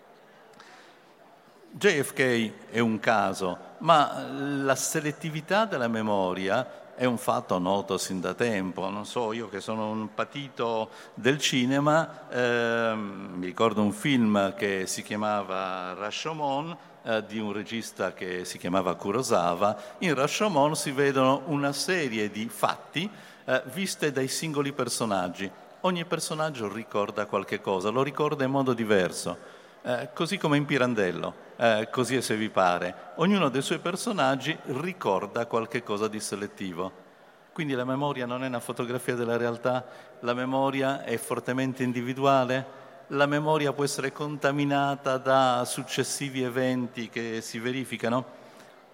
JFK 1.75 2.69
è 2.69 2.77
un 2.77 2.99
caso, 2.99 3.57
ma 3.79 4.27
la 4.29 4.75
selettività 4.75 5.65
della 5.65 5.87
memoria 5.87 6.93
è 6.93 7.05
un 7.05 7.17
fatto 7.17 7.57
noto 7.57 7.97
sin 7.97 8.21
da 8.21 8.35
tempo. 8.35 8.87
Non 8.91 9.07
so, 9.07 9.33
io 9.33 9.49
che 9.49 9.59
sono 9.59 9.89
un 9.89 10.13
patito 10.13 10.91
del 11.15 11.39
cinema, 11.39 12.29
eh, 12.29 12.93
mi 12.95 13.47
ricordo 13.47 13.81
un 13.81 13.91
film 13.91 14.53
che 14.53 14.85
si 14.85 15.01
chiamava 15.01 15.95
Rashomon, 15.95 16.77
eh, 17.05 17.25
di 17.25 17.39
un 17.39 17.51
regista 17.51 18.13
che 18.13 18.45
si 18.45 18.59
chiamava 18.59 18.93
Kurosawa. 18.93 19.75
In 19.99 20.13
Rashomon 20.13 20.75
si 20.75 20.91
vedono 20.91 21.41
una 21.47 21.73
serie 21.73 22.29
di 22.29 22.47
fatti 22.49 23.09
eh, 23.45 23.63
viste 23.73 24.11
dai 24.11 24.27
singoli 24.27 24.73
personaggi. 24.73 25.49
Ogni 25.81 26.05
personaggio 26.05 26.71
ricorda 26.71 27.25
qualche 27.25 27.59
cosa, 27.61 27.89
lo 27.89 28.03
ricorda 28.03 28.43
in 28.43 28.51
modo 28.51 28.73
diverso. 28.73 29.52
Eh, 29.85 30.11
così 30.13 30.37
come 30.37 30.55
in 30.55 30.63
Pirandello, 30.63 31.35
eh, 31.57 31.89
così 31.91 32.15
è 32.15 32.21
se 32.21 32.37
vi 32.37 32.47
pare. 32.47 33.11
Ognuno 33.15 33.49
dei 33.49 33.61
suoi 33.61 33.79
personaggi 33.79 34.57
ricorda 34.67 35.45
qualche 35.45 35.83
cosa 35.83 36.07
di 36.07 36.21
selettivo. 36.21 36.89
Quindi 37.51 37.73
la 37.73 37.83
memoria 37.83 38.25
non 38.25 38.45
è 38.45 38.47
una 38.47 38.61
fotografia 38.61 39.13
della 39.15 39.35
realtà, 39.35 39.85
la 40.21 40.33
memoria 40.33 41.03
è 41.03 41.17
fortemente 41.17 41.83
individuale, 41.83 42.65
la 43.07 43.25
memoria 43.25 43.73
può 43.73 43.83
essere 43.83 44.13
contaminata 44.13 45.17
da 45.17 45.65
successivi 45.65 46.43
eventi 46.43 47.09
che 47.09 47.41
si 47.41 47.59
verificano. 47.59 48.25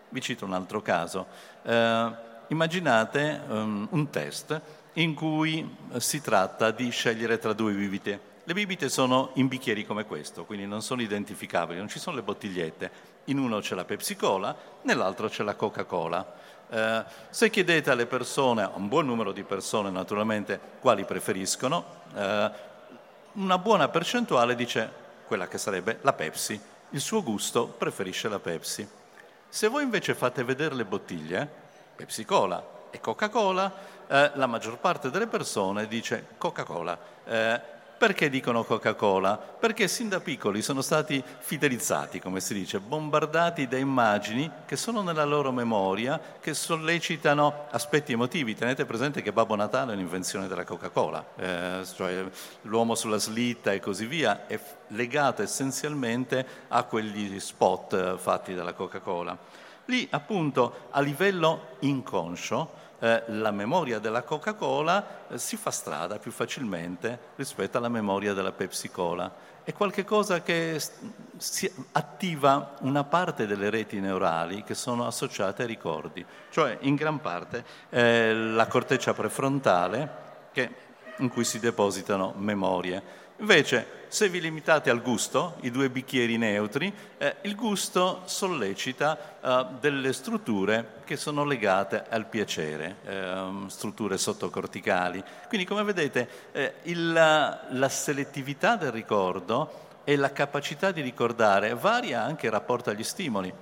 Vi 0.09 0.21
cito 0.21 0.45
un 0.45 0.53
altro 0.53 0.81
caso. 0.81 1.27
Eh, 1.61 2.11
immaginate 2.47 3.41
um, 3.47 3.87
un 3.91 4.09
test 4.09 4.59
in 4.93 5.13
cui 5.13 5.75
si 5.97 6.19
tratta 6.19 6.71
di 6.71 6.89
scegliere 6.89 7.37
tra 7.37 7.53
due 7.53 7.73
bibite 7.73 8.29
le 8.49 8.55
bibite 8.55 8.89
sono 8.89 9.29
in 9.33 9.47
bicchieri 9.47 9.85
come 9.85 10.05
questo, 10.05 10.43
quindi 10.43 10.65
non 10.65 10.81
sono 10.81 11.03
identificabili, 11.03 11.77
non 11.77 11.87
ci 11.87 11.99
sono 11.99 12.15
le 12.15 12.23
bottigliette. 12.23 12.91
In 13.25 13.37
uno 13.37 13.59
c'è 13.59 13.75
la 13.75 13.85
Pepsi 13.85 14.15
Cola, 14.15 14.55
nell'altro 14.81 15.29
c'è 15.29 15.43
la 15.43 15.53
Coca-Cola. 15.53 16.33
Eh, 16.67 17.03
se 17.29 17.51
chiedete 17.51 17.91
alle 17.91 18.07
persone, 18.07 18.63
a 18.63 18.71
un 18.73 18.87
buon 18.87 19.05
numero 19.05 19.33
di 19.33 19.43
persone 19.43 19.91
naturalmente, 19.91 20.59
quali 20.79 21.05
preferiscono, 21.05 21.85
eh, 22.15 22.51
una 23.33 23.57
buona 23.59 23.87
percentuale 23.87 24.55
dice 24.55 24.91
quella 25.27 25.47
che 25.47 25.59
sarebbe 25.59 25.99
la 26.01 26.13
Pepsi. 26.13 26.59
Il 26.89 27.01
suo 27.01 27.21
gusto 27.21 27.67
preferisce 27.67 28.29
la 28.29 28.39
Pepsi. 28.39 28.89
Se 29.47 29.67
voi 29.67 29.83
invece 29.83 30.15
fate 30.15 30.43
vedere 30.43 30.73
le 30.73 30.85
bottiglie, 30.85 31.47
Pepsi 31.95 32.25
Cola 32.25 32.65
e 32.89 32.99
Coca-Cola, 32.99 33.71
eh, 34.07 34.31
la 34.33 34.47
maggior 34.47 34.79
parte 34.79 35.11
delle 35.11 35.27
persone 35.27 35.87
dice 35.87 36.29
Coca-Cola. 36.39 37.77
Eh, 37.99 38.05
perché 38.07 38.29
dicono 38.29 38.63
Coca-Cola? 38.63 39.37
Perché 39.37 39.89
sin 39.89 40.07
da 40.07 40.21
piccoli 40.21 40.61
sono 40.61 40.81
stati 40.81 41.21
fidelizzati, 41.39 42.21
come 42.21 42.39
si 42.39 42.53
dice, 42.53 42.79
bombardati 42.79 43.67
da 43.67 43.77
immagini 43.77 44.49
che 44.65 44.77
sono 44.77 45.01
nella 45.01 45.25
loro 45.25 45.51
memoria, 45.51 46.19
che 46.39 46.53
sollecitano 46.53 47.65
aspetti 47.69 48.13
emotivi. 48.13 48.55
Tenete 48.55 48.85
presente 48.85 49.21
che 49.21 49.33
Babbo 49.33 49.55
Natale 49.55 49.91
è 49.91 49.95
un'invenzione 49.95 50.47
della 50.47 50.63
Coca-Cola, 50.63 51.25
eh, 51.35 51.85
cioè 51.93 52.25
l'uomo 52.63 52.95
sulla 52.95 53.17
slitta 53.19 53.73
e 53.73 53.81
così 53.81 54.05
via 54.05 54.47
è 54.47 54.59
legato 54.87 55.41
essenzialmente 55.41 56.45
a 56.69 56.83
quegli 56.83 57.37
spot 57.39 58.17
fatti 58.17 58.55
dalla 58.55 58.73
Coca-Cola. 58.73 59.37
Lì 59.85 60.07
appunto 60.11 60.87
a 60.91 61.01
livello 61.01 61.75
inconscio 61.79 62.87
eh, 62.99 63.23
la 63.27 63.51
memoria 63.51 63.99
della 63.99 64.23
Coca-Cola 64.23 65.27
eh, 65.29 65.37
si 65.37 65.55
fa 65.55 65.71
strada 65.71 66.19
più 66.19 66.31
facilmente 66.31 67.17
rispetto 67.35 67.77
alla 67.77 67.89
memoria 67.89 68.33
della 68.33 68.51
Pepsi 68.51 68.89
Cola. 68.89 69.31
È 69.63 69.73
qualcosa 69.73 70.41
che 70.41 70.81
si 71.37 71.71
attiva 71.91 72.75
una 72.81 73.03
parte 73.03 73.45
delle 73.45 73.69
reti 73.69 73.99
neurali 73.99 74.63
che 74.63 74.73
sono 74.73 75.05
associate 75.05 75.61
ai 75.61 75.67
ricordi, 75.67 76.25
cioè 76.49 76.77
in 76.81 76.95
gran 76.95 77.21
parte 77.21 77.63
eh, 77.89 78.33
la 78.33 78.67
corteccia 78.67 79.13
prefrontale 79.13 80.27
che, 80.51 80.73
in 81.17 81.29
cui 81.29 81.43
si 81.43 81.59
depositano 81.59 82.33
memorie. 82.35 83.27
Invece, 83.39 83.99
se 84.09 84.27
vi 84.27 84.41
limitate 84.41 84.89
al 84.89 85.01
gusto, 85.01 85.55
i 85.61 85.71
due 85.71 85.89
bicchieri 85.89 86.37
neutri, 86.37 86.93
eh, 87.17 87.37
il 87.43 87.55
gusto 87.55 88.23
sollecita 88.25 89.17
eh, 89.39 89.65
delle 89.79 90.11
strutture 90.11 90.97
che 91.05 91.15
sono 91.15 91.45
legate 91.45 92.03
al 92.09 92.25
piacere, 92.25 92.97
eh, 93.05 93.49
strutture 93.67 94.17
sottocorticali. 94.17 95.23
Quindi, 95.47 95.65
come 95.65 95.83
vedete, 95.83 96.29
eh, 96.51 96.73
il, 96.83 97.13
la 97.13 97.89
selettività 97.89 98.75
del 98.75 98.91
ricordo 98.91 99.87
e 100.03 100.17
la 100.17 100.33
capacità 100.33 100.91
di 100.91 100.99
ricordare 100.99 101.75
varia 101.75 102.21
anche 102.21 102.47
in 102.47 102.51
rapporto 102.51 102.89
agli 102.89 103.03
stimoli 103.03 103.53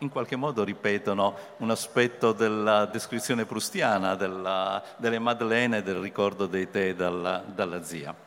in 0.00 0.10
qualche 0.10 0.36
modo 0.36 0.62
ripetono 0.62 1.34
un 1.56 1.70
aspetto 1.70 2.32
della 2.32 2.84
descrizione 2.84 3.46
prustiana 3.46 4.14
della, 4.14 4.82
delle 4.98 5.18
Madeleine 5.18 5.82
del 5.82 5.96
ricordo 5.96 6.46
dei 6.46 6.70
tè 6.70 6.94
dalla, 6.94 7.42
dalla 7.44 7.82
zia. 7.82 8.25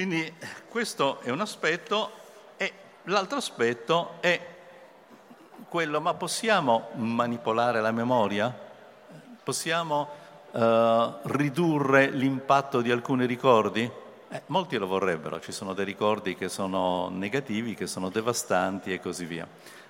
Quindi 0.00 0.32
questo 0.70 1.20
è 1.20 1.28
un 1.28 1.42
aspetto 1.42 2.10
e 2.56 2.72
l'altro 3.02 3.36
aspetto 3.36 4.12
è 4.20 4.40
quello, 5.68 6.00
ma 6.00 6.14
possiamo 6.14 6.88
manipolare 6.94 7.82
la 7.82 7.92
memoria? 7.92 8.50
Possiamo 9.44 10.08
uh, 10.52 10.58
ridurre 11.24 12.08
l'impatto 12.12 12.80
di 12.80 12.90
alcuni 12.90 13.26
ricordi? 13.26 13.90
Eh, 14.30 14.42
molti 14.46 14.78
lo 14.78 14.86
vorrebbero, 14.86 15.38
ci 15.38 15.52
sono 15.52 15.74
dei 15.74 15.84
ricordi 15.84 16.34
che 16.34 16.48
sono 16.48 17.10
negativi, 17.10 17.74
che 17.74 17.86
sono 17.86 18.08
devastanti 18.08 18.94
e 18.94 19.00
così 19.00 19.26
via. 19.26 19.46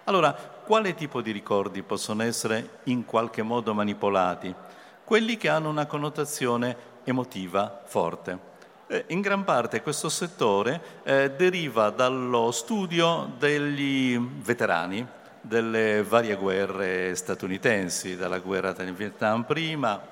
Allora, 0.07 0.33
quale 0.33 0.96
tipo 0.96 1.20
di 1.20 1.31
ricordi 1.31 1.85
possono 1.85 2.25
essere 2.25 2.81
in 2.87 3.05
qualche 3.05 3.42
modo 3.42 3.73
manipolati? 3.75 4.53
Quelli 5.05 5.37
che 5.37 5.49
hanno 5.49 5.68
una 5.68 5.87
connotazione 5.87 6.77
emotiva 7.05 7.83
forte. 7.85 8.49
Eh, 8.92 9.05
in 9.11 9.20
gran 9.20 9.44
parte 9.44 9.83
questo 9.83 10.09
settore 10.09 10.81
eh, 11.05 11.31
deriva 11.37 11.90
dallo 11.90 12.50
studio 12.50 13.31
degli 13.38 14.18
veterani 14.18 15.07
delle 15.40 16.03
varie 16.03 16.35
guerre 16.35 17.14
statunitensi, 17.14 18.16
dalla 18.16 18.40
guerra 18.40 18.72
del 18.72 18.92
Vietnam 18.92 19.44
prima, 19.44 20.03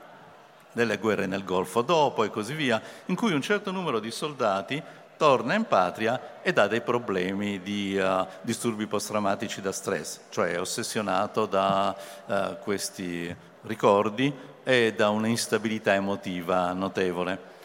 delle 0.70 0.96
guerre 0.98 1.26
nel 1.26 1.42
Golfo 1.42 1.82
dopo 1.82 2.22
e 2.22 2.30
così 2.30 2.54
via, 2.54 2.80
in 3.06 3.16
cui 3.16 3.32
un 3.32 3.42
certo 3.42 3.72
numero 3.72 3.98
di 3.98 4.12
soldati 4.12 4.80
torna 5.16 5.54
in 5.54 5.64
patria 5.64 6.38
ed 6.40 6.56
ha 6.58 6.68
dei 6.68 6.80
problemi 6.80 7.60
di 7.60 7.98
uh, 7.98 8.24
disturbi 8.42 8.86
post-traumatici 8.86 9.60
da 9.60 9.72
stress, 9.72 10.20
cioè 10.28 10.52
è 10.52 10.60
ossessionato 10.60 11.46
da 11.46 11.96
uh, 12.26 12.58
questi 12.62 13.34
ricordi 13.62 14.32
e 14.62 14.94
da 14.96 15.08
un'instabilità 15.08 15.94
emotiva 15.94 16.72
notevole 16.72 17.56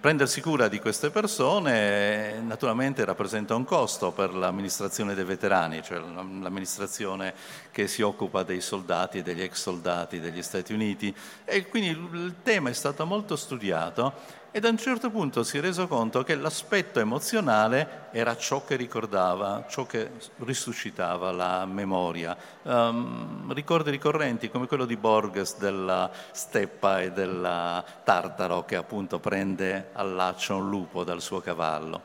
prendersi 0.00 0.40
cura 0.40 0.68
di 0.68 0.78
queste 0.78 1.10
persone 1.10 2.40
naturalmente 2.40 3.04
rappresenta 3.04 3.56
un 3.56 3.64
costo 3.64 4.12
per 4.12 4.32
l'amministrazione 4.32 5.14
dei 5.14 5.24
veterani, 5.24 5.82
cioè 5.82 5.98
l'amministrazione 5.98 7.34
che 7.72 7.88
si 7.88 8.02
occupa 8.02 8.44
dei 8.44 8.60
soldati 8.60 9.18
e 9.18 9.22
degli 9.22 9.42
ex 9.42 9.60
soldati 9.60 10.20
degli 10.20 10.42
Stati 10.42 10.72
Uniti. 10.72 11.14
E 11.44 11.66
quindi 11.66 11.88
il 11.88 12.36
tema 12.42 12.70
è 12.70 12.74
stato 12.74 13.04
molto 13.06 13.34
studiato 13.34 14.37
ed 14.58 14.64
a 14.64 14.70
un 14.70 14.76
certo 14.76 15.08
punto 15.10 15.44
si 15.44 15.56
è 15.56 15.60
reso 15.60 15.86
conto 15.86 16.24
che 16.24 16.34
l'aspetto 16.34 16.98
emozionale 16.98 18.08
era 18.10 18.36
ciò 18.36 18.64
che 18.64 18.74
ricordava, 18.74 19.64
ciò 19.68 19.86
che 19.86 20.10
risuscitava 20.38 21.30
la 21.30 21.64
memoria. 21.64 22.36
Um, 22.62 23.52
ricordi 23.52 23.92
ricorrenti 23.92 24.50
come 24.50 24.66
quello 24.66 24.84
di 24.84 24.96
Borges 24.96 25.58
della 25.58 26.10
steppa 26.32 27.00
e 27.00 27.12
del 27.12 27.84
tartaro 28.02 28.64
che 28.64 28.74
appunto 28.74 29.20
prende 29.20 29.90
laccio 29.92 30.56
un 30.56 30.68
lupo 30.68 31.04
dal 31.04 31.22
suo 31.22 31.40
cavallo. 31.40 32.02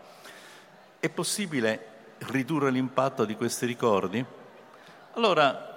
È 0.99 1.09
possibile 1.09 1.87
ridurre 2.19 2.69
l'impatto 2.69 3.25
di 3.25 3.35
questi 3.35 3.65
ricordi? 3.65 4.23
Allora, 5.13 5.72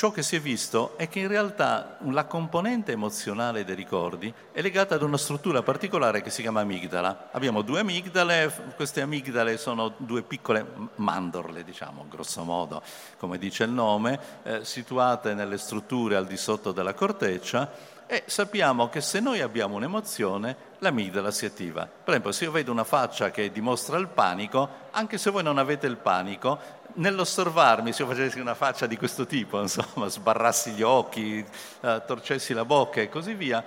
ciò 0.00 0.10
che 0.10 0.22
si 0.22 0.34
è 0.34 0.40
visto 0.40 0.96
è 0.96 1.10
che 1.10 1.18
in 1.18 1.28
realtà 1.28 1.98
la 2.08 2.24
componente 2.24 2.92
emozionale 2.92 3.66
dei 3.66 3.74
ricordi 3.74 4.32
è 4.50 4.62
legata 4.62 4.94
ad 4.94 5.02
una 5.02 5.18
struttura 5.18 5.62
particolare 5.62 6.22
che 6.22 6.30
si 6.30 6.40
chiama 6.40 6.62
amigdala. 6.62 7.28
Abbiamo 7.32 7.60
due 7.60 7.80
amigdale, 7.80 8.50
queste 8.76 9.02
amigdale 9.02 9.58
sono 9.58 9.92
due 9.98 10.22
piccole 10.22 10.64
mandorle, 10.94 11.64
diciamo, 11.64 12.06
grosso 12.08 12.44
modo, 12.44 12.82
come 13.18 13.36
dice 13.36 13.64
il 13.64 13.72
nome, 13.72 14.18
eh, 14.42 14.64
situate 14.64 15.34
nelle 15.34 15.58
strutture 15.58 16.16
al 16.16 16.26
di 16.26 16.38
sotto 16.38 16.72
della 16.72 16.94
corteccia 16.94 17.70
e 18.06 18.24
sappiamo 18.26 18.88
che 18.88 19.00
se 19.00 19.20
noi 19.20 19.40
abbiamo 19.40 19.76
un'emozione, 19.76 20.56
l'amigdala 20.78 21.30
si 21.30 21.44
attiva. 21.44 21.82
Per 21.82 22.08
esempio, 22.08 22.32
se 22.32 22.44
io 22.44 22.50
vedo 22.50 22.72
una 22.72 22.84
faccia 22.84 23.30
che 23.30 23.52
dimostra 23.52 23.98
il 23.98 24.08
panico, 24.08 24.68
anche 24.90 25.16
se 25.16 25.30
voi 25.30 25.42
non 25.42 25.58
avete 25.58 25.86
il 25.86 25.96
panico, 25.96 26.58
nell'osservarmi, 26.94 27.92
se 27.92 28.02
io 28.02 28.08
facessi 28.08 28.40
una 28.40 28.54
faccia 28.54 28.86
di 28.86 28.96
questo 28.96 29.26
tipo, 29.26 29.60
insomma, 29.62 30.08
sbarrassi 30.08 30.72
gli 30.72 30.82
occhi, 30.82 31.44
eh, 31.80 32.02
torcessi 32.06 32.52
la 32.52 32.64
bocca 32.64 33.00
e 33.00 33.08
così 33.08 33.34
via, 33.34 33.62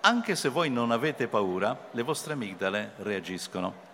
anche 0.00 0.34
se 0.36 0.48
voi 0.48 0.70
non 0.70 0.90
avete 0.90 1.28
paura, 1.28 1.88
le 1.90 2.02
vostre 2.02 2.32
amigdale 2.32 2.92
reagiscono. 2.98 3.88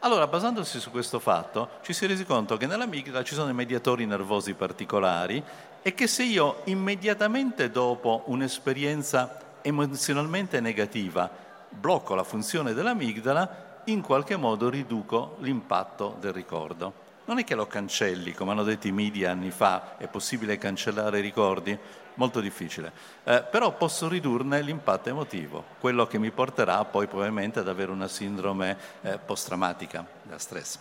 Allora, 0.00 0.26
basandosi 0.26 0.80
su 0.80 0.90
questo 0.90 1.18
fatto, 1.18 1.70
ci 1.82 1.92
si 1.92 2.04
è 2.04 2.08
resi 2.08 2.24
conto 2.24 2.56
che 2.56 2.66
nell'amigdala 2.66 3.22
ci 3.22 3.34
sono 3.34 3.46
dei 3.46 3.54
mediatori 3.54 4.06
nervosi 4.06 4.54
particolari 4.54 5.42
e 5.82 5.94
che 5.94 6.06
se 6.06 6.22
io 6.22 6.62
immediatamente 6.64 7.70
dopo 7.70 8.22
un'esperienza 8.26 9.38
emozionalmente 9.62 10.60
negativa 10.60 11.30
blocco 11.68 12.14
la 12.14 12.24
funzione 12.24 12.72
dell'amigdala, 12.72 13.82
in 13.84 14.00
qualche 14.00 14.36
modo 14.36 14.70
riduco 14.70 15.36
l'impatto 15.40 16.16
del 16.18 16.32
ricordo 16.32 17.08
non 17.30 17.38
è 17.38 17.44
che 17.44 17.54
lo 17.54 17.68
cancelli, 17.68 18.32
come 18.34 18.50
hanno 18.50 18.64
detto 18.64 18.88
i 18.88 18.92
media 18.92 19.30
anni 19.30 19.52
fa, 19.52 19.96
è 19.98 20.08
possibile 20.08 20.58
cancellare 20.58 21.20
i 21.20 21.22
ricordi? 21.22 21.78
Molto 22.14 22.40
difficile, 22.40 22.90
eh, 23.22 23.44
però 23.48 23.76
posso 23.76 24.08
ridurne 24.08 24.60
l'impatto 24.62 25.10
emotivo, 25.10 25.64
quello 25.78 26.08
che 26.08 26.18
mi 26.18 26.32
porterà 26.32 26.84
poi 26.84 27.06
probabilmente 27.06 27.60
ad 27.60 27.68
avere 27.68 27.92
una 27.92 28.08
sindrome 28.08 28.76
eh, 29.02 29.18
post-traumatica 29.18 30.04
da 30.24 30.38
stress. 30.38 30.78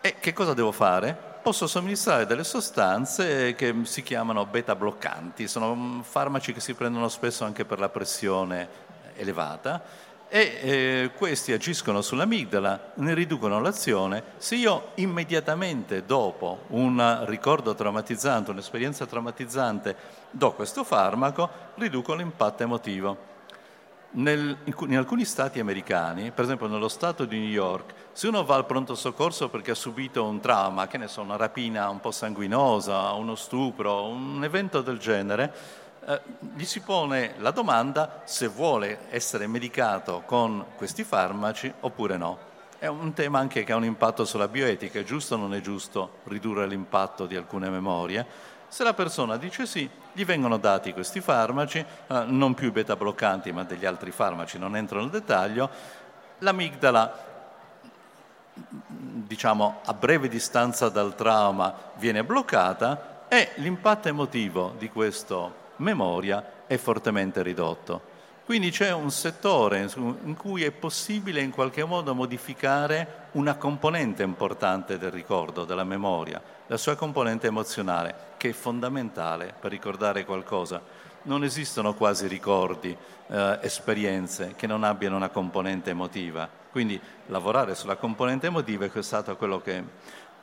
E 0.00 0.16
che 0.18 0.32
cosa 0.32 0.52
devo 0.52 0.72
fare? 0.72 1.16
Posso 1.40 1.68
somministrare 1.68 2.26
delle 2.26 2.42
sostanze 2.42 3.54
che 3.54 3.72
si 3.84 4.02
chiamano 4.02 4.46
beta 4.46 4.74
bloccanti, 4.74 5.46
sono 5.46 6.02
farmaci 6.02 6.52
che 6.52 6.60
si 6.60 6.74
prendono 6.74 7.08
spesso 7.08 7.44
anche 7.44 7.64
per 7.64 7.78
la 7.78 7.88
pressione 7.88 8.68
elevata 9.14 9.80
e 10.28 10.58
eh, 10.60 11.10
questi 11.16 11.52
agiscono 11.52 12.02
sull'amigdala, 12.02 12.92
ne 12.94 13.14
riducono 13.14 13.60
l'azione. 13.60 14.22
Se 14.38 14.56
io 14.56 14.88
immediatamente 14.94 16.04
dopo 16.04 16.64
un 16.68 17.24
ricordo 17.26 17.74
traumatizzante, 17.74 18.50
un'esperienza 18.50 19.06
traumatizzante, 19.06 19.96
do 20.30 20.52
questo 20.52 20.82
farmaco, 20.84 21.48
riduco 21.74 22.14
l'impatto 22.14 22.62
emotivo. 22.62 23.34
Nel, 24.08 24.56
in 24.64 24.96
alcuni 24.96 25.24
stati 25.24 25.60
americani, 25.60 26.30
per 26.30 26.44
esempio 26.44 26.66
nello 26.68 26.88
stato 26.88 27.26
di 27.26 27.38
New 27.38 27.48
York, 27.48 27.92
se 28.12 28.28
uno 28.28 28.44
va 28.44 28.54
al 28.54 28.64
pronto 28.64 28.94
soccorso 28.94 29.50
perché 29.50 29.72
ha 29.72 29.74
subito 29.74 30.24
un 30.24 30.40
trauma, 30.40 30.86
che 30.86 30.96
ne 30.96 31.06
so, 31.06 31.20
una 31.20 31.36
rapina 31.36 31.90
un 31.90 32.00
po' 32.00 32.12
sanguinosa, 32.12 33.12
uno 33.12 33.34
stupro, 33.34 34.06
un 34.06 34.42
evento 34.42 34.80
del 34.80 34.98
genere, 34.98 35.52
eh, 36.08 36.20
gli 36.54 36.64
si 36.64 36.80
pone 36.80 37.34
la 37.38 37.50
domanda 37.50 38.22
se 38.24 38.46
vuole 38.46 39.06
essere 39.10 39.48
medicato 39.48 40.22
con 40.24 40.64
questi 40.76 41.02
farmaci 41.02 41.72
oppure 41.80 42.16
no. 42.16 42.38
È 42.78 42.86
un 42.86 43.12
tema 43.12 43.40
anche 43.40 43.64
che 43.64 43.72
ha 43.72 43.76
un 43.76 43.84
impatto 43.84 44.24
sulla 44.24 44.48
bioetica, 44.48 45.00
è 45.00 45.04
giusto 45.04 45.34
o 45.34 45.38
non 45.38 45.54
è 45.54 45.60
giusto 45.60 46.18
ridurre 46.24 46.66
l'impatto 46.68 47.26
di 47.26 47.34
alcune 47.34 47.70
memorie? 47.70 48.54
Se 48.68 48.84
la 48.84 48.94
persona 48.94 49.36
dice 49.36 49.66
sì, 49.66 49.88
gli 50.12 50.24
vengono 50.24 50.58
dati 50.58 50.92
questi 50.92 51.20
farmaci, 51.20 51.78
eh, 51.78 52.24
non 52.26 52.54
più 52.54 52.68
i 52.68 52.72
beta 52.72 52.94
bloccanti 52.94 53.50
ma 53.50 53.64
degli 53.64 53.84
altri 53.84 54.12
farmaci, 54.12 54.58
non 54.58 54.76
entro 54.76 55.00
nel 55.00 55.10
dettaglio, 55.10 55.68
l'amigdala 56.38 57.24
diciamo 58.52 59.80
a 59.84 59.92
breve 59.92 60.28
distanza 60.28 60.88
dal 60.88 61.14
trauma 61.14 61.74
viene 61.96 62.22
bloccata 62.22 63.24
e 63.28 63.50
l'impatto 63.56 64.08
emotivo 64.08 64.74
di 64.78 64.88
questo 64.88 65.64
memoria 65.76 66.64
è 66.66 66.76
fortemente 66.76 67.42
ridotto. 67.42 68.14
Quindi 68.46 68.70
c'è 68.70 68.92
un 68.92 69.10
settore 69.10 69.90
in 69.96 70.36
cui 70.38 70.62
è 70.62 70.70
possibile 70.70 71.40
in 71.40 71.50
qualche 71.50 71.82
modo 71.82 72.14
modificare 72.14 73.28
una 73.32 73.56
componente 73.56 74.22
importante 74.22 74.98
del 74.98 75.10
ricordo, 75.10 75.64
della 75.64 75.82
memoria, 75.82 76.40
la 76.68 76.76
sua 76.76 76.94
componente 76.94 77.48
emozionale, 77.48 78.14
che 78.36 78.50
è 78.50 78.52
fondamentale 78.52 79.52
per 79.58 79.72
ricordare 79.72 80.24
qualcosa. 80.24 80.80
Non 81.22 81.42
esistono 81.42 81.94
quasi 81.94 82.28
ricordi, 82.28 82.96
eh, 83.26 83.58
esperienze 83.62 84.54
che 84.54 84.68
non 84.68 84.84
abbiano 84.84 85.16
una 85.16 85.30
componente 85.30 85.90
emotiva. 85.90 86.48
Quindi 86.70 87.00
lavorare 87.26 87.74
sulla 87.74 87.96
componente 87.96 88.46
emotiva 88.46 88.84
è 88.84 89.02
stato 89.02 89.36
quello 89.36 89.60
che 89.60 89.82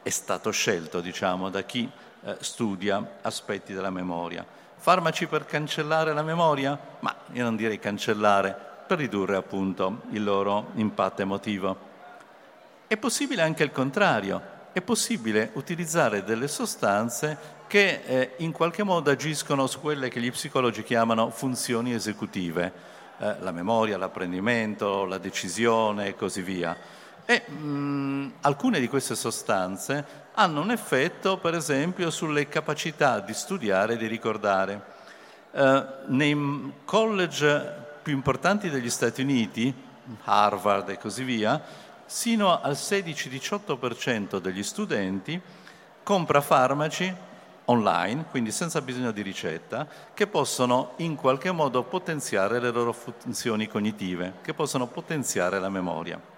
è 0.01 0.09
stato 0.09 0.51
scelto, 0.51 0.99
diciamo, 0.99 1.49
da 1.49 1.61
chi 1.61 1.89
eh, 2.25 2.35
studia 2.41 3.19
aspetti 3.21 3.71
della 3.71 3.91
memoria. 3.91 4.45
Farmaci 4.83 5.27
per 5.27 5.45
cancellare 5.45 6.11
la 6.11 6.23
memoria? 6.23 6.77
Ma 6.99 7.15
io 7.31 7.43
non 7.43 7.55
direi 7.55 7.79
cancellare, 7.79 8.53
per 8.85 8.97
ridurre 8.97 9.37
appunto 9.37 10.01
il 10.09 10.21
loro 10.21 10.71
impatto 10.73 11.21
emotivo. 11.21 11.77
È 12.85 12.97
possibile 12.97 13.43
anche 13.43 13.63
il 13.63 13.71
contrario, 13.71 14.41
è 14.73 14.81
possibile 14.81 15.51
utilizzare 15.53 16.25
delle 16.25 16.49
sostanze 16.49 17.37
che 17.65 18.01
eh, 18.05 18.31
in 18.39 18.51
qualche 18.51 18.83
modo 18.83 19.09
agiscono 19.09 19.67
su 19.67 19.79
quelle 19.79 20.09
che 20.09 20.19
gli 20.19 20.29
psicologi 20.29 20.83
chiamano 20.83 21.29
funzioni 21.29 21.93
esecutive, 21.93 22.73
eh, 23.19 23.35
la 23.39 23.51
memoria, 23.51 23.97
l'apprendimento, 23.97 25.05
la 25.05 25.17
decisione 25.17 26.07
e 26.07 26.15
così 26.15 26.41
via. 26.41 26.75
E 27.25 27.49
mh, 27.49 28.33
alcune 28.41 28.79
di 28.79 28.87
queste 28.87 29.15
sostanze 29.15 30.21
hanno 30.33 30.61
un 30.61 30.71
effetto, 30.71 31.37
per 31.37 31.53
esempio, 31.53 32.09
sulle 32.09 32.47
capacità 32.47 33.19
di 33.19 33.33
studiare 33.33 33.93
e 33.93 33.97
di 33.97 34.07
ricordare. 34.07 34.81
Eh, 35.51 35.85
nei 36.07 36.73
college 36.85 37.81
più 38.01 38.13
importanti 38.13 38.69
degli 38.69 38.89
Stati 38.89 39.21
Uniti, 39.21 39.73
Harvard 40.25 40.89
e 40.89 40.97
così 40.97 41.23
via, 41.23 41.61
sino 42.05 42.59
al 42.61 42.73
16-18% 42.73 44.39
degli 44.39 44.63
studenti 44.63 45.39
compra 46.03 46.41
farmaci 46.41 47.15
online, 47.65 48.25
quindi 48.29 48.51
senza 48.51 48.81
bisogno 48.81 49.11
di 49.11 49.21
ricetta, 49.21 49.87
che 50.13 50.27
possono 50.27 50.93
in 50.97 51.15
qualche 51.15 51.51
modo 51.51 51.83
potenziare 51.83 52.59
le 52.59 52.71
loro 52.71 52.91
funzioni 52.91 53.67
cognitive, 53.67 54.33
che 54.41 54.53
possono 54.53 54.87
potenziare 54.87 55.59
la 55.59 55.69
memoria. 55.69 56.32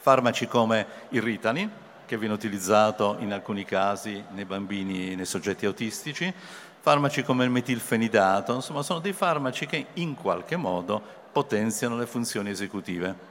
Farmaci 0.00 0.46
come 0.46 0.86
il 1.10 1.20
Ritalin, 1.20 1.70
che 2.06 2.16
viene 2.16 2.34
utilizzato 2.34 3.16
in 3.20 3.32
alcuni 3.32 3.64
casi 3.64 4.24
nei 4.30 4.46
bambini, 4.46 5.14
nei 5.14 5.26
soggetti 5.26 5.66
autistici, 5.66 6.32
farmaci 6.80 7.22
come 7.22 7.44
il 7.44 7.50
metilfenidato, 7.50 8.54
insomma 8.54 8.82
sono 8.82 8.98
dei 8.98 9.12
farmaci 9.12 9.66
che 9.66 9.88
in 9.94 10.14
qualche 10.14 10.56
modo 10.56 11.00
potenziano 11.30 11.96
le 11.96 12.06
funzioni 12.06 12.48
esecutive. 12.48 13.28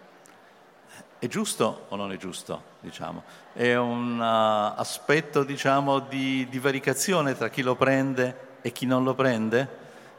È 1.18 1.28
giusto 1.28 1.88
o 1.90 1.96
non 1.96 2.12
è 2.12 2.18
giusto? 2.18 2.62
Diciamo? 2.80 3.24
È 3.52 3.76
un 3.76 4.20
uh, 4.20 4.80
aspetto 4.80 5.44
diciamo, 5.44 6.00
di 6.00 6.48
divaricazione 6.50 7.36
tra 7.36 7.50
chi 7.50 7.64
lo 7.64 7.76
prende 7.76 8.58
e 8.62 8.72
chi 8.72 8.86
non 8.86 9.04
lo 9.04 9.16
prende? 9.16 9.68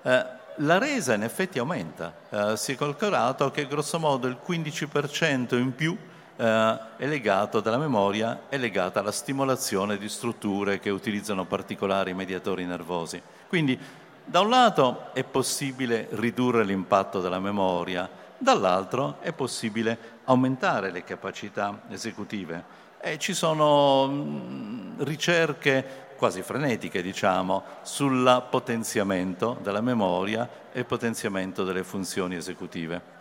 Eh, 0.03 0.26
la 0.57 0.78
resa 0.78 1.14
in 1.14 1.22
effetti 1.22 1.59
aumenta. 1.59 2.14
Eh, 2.28 2.57
si 2.57 2.72
è 2.72 2.76
calcolato 2.76 3.51
che 3.51 3.66
grossomodo 3.66 4.26
il 4.26 4.38
15% 4.46 5.57
in 5.57 5.74
più 5.74 5.96
eh, 6.41 6.78
è 6.97 7.07
legato 7.07 7.61
dalla 7.61 7.76
memoria, 7.76 8.45
è 8.49 8.57
legata 8.57 9.01
alla 9.01 9.12
stimolazione 9.12 9.99
di 9.99 10.09
strutture 10.09 10.78
che 10.78 10.88
utilizzano 10.88 11.45
particolari 11.45 12.14
mediatori 12.14 12.64
nervosi. 12.64 13.20
Quindi 13.47 13.78
da 14.24 14.41
un 14.41 14.49
lato 14.49 15.12
è 15.12 15.22
possibile 15.22 16.09
ridurre 16.12 16.64
l'impatto 16.64 17.20
della 17.20 17.41
memoria, 17.41 18.09
dall'altro 18.38 19.18
è 19.20 19.32
possibile 19.32 19.99
aumentare 20.24 20.91
le 20.91 21.05
capacità 21.05 21.82
esecutive. 21.91 22.78
E 23.03 23.18
ci 23.18 23.34
sono 23.34 24.07
mm, 24.09 25.03
ricerche 25.03 26.09
quasi 26.16 26.41
frenetiche, 26.43 27.03
diciamo, 27.03 27.64
sul 27.82 28.47
potenziamento 28.49 29.59
della 29.62 29.80
memoria 29.82 30.49
e 30.72 30.84
potenziamento 30.84 31.64
delle 31.64 31.82
funzioni 31.82 32.36
esecutive. 32.36 33.18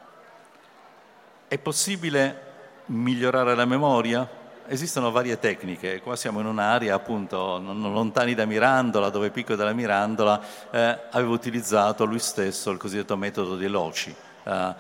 È 1.47 1.57
possibile 1.57 2.49
migliorare 2.90 3.56
la 3.56 3.66
memoria? 3.66 4.28
Esistono 4.68 5.10
varie 5.10 5.40
tecniche, 5.40 6.00
qua 6.00 6.16
siamo 6.16 6.42
in 6.42 6.46
un'area 6.46 6.94
appunto 6.94 7.58
non 7.58 7.92
lontani 7.92 8.36
da 8.36 8.46
Mirandola, 8.46 9.10
dove 9.10 9.32
Pico 9.32 9.56
della 9.56 9.74
Mirandola 9.74 10.40
eh, 10.70 11.00
aveva 11.10 11.32
utilizzato 11.32 12.06
lui 12.06 12.20
stesso 12.20 12.70
il 12.70 12.78
cosiddetto 12.78 13.18
metodo 13.18 13.56
dei 13.56 13.68
loci, 13.68 14.14
eh, 14.44 14.76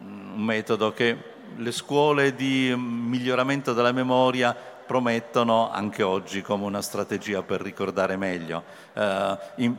un 0.00 0.42
metodo 0.42 0.92
che 0.92 1.34
le 1.56 1.72
scuole 1.72 2.34
di 2.34 2.74
miglioramento 2.76 3.74
della 3.74 3.92
memoria 3.92 4.56
promettono 4.86 5.70
anche 5.70 6.02
oggi 6.02 6.42
come 6.42 6.64
una 6.64 6.80
strategia 6.80 7.42
per 7.42 7.60
ricordare 7.60 8.16
meglio. 8.16 8.62
Eh, 8.94 9.38
in, 9.56 9.74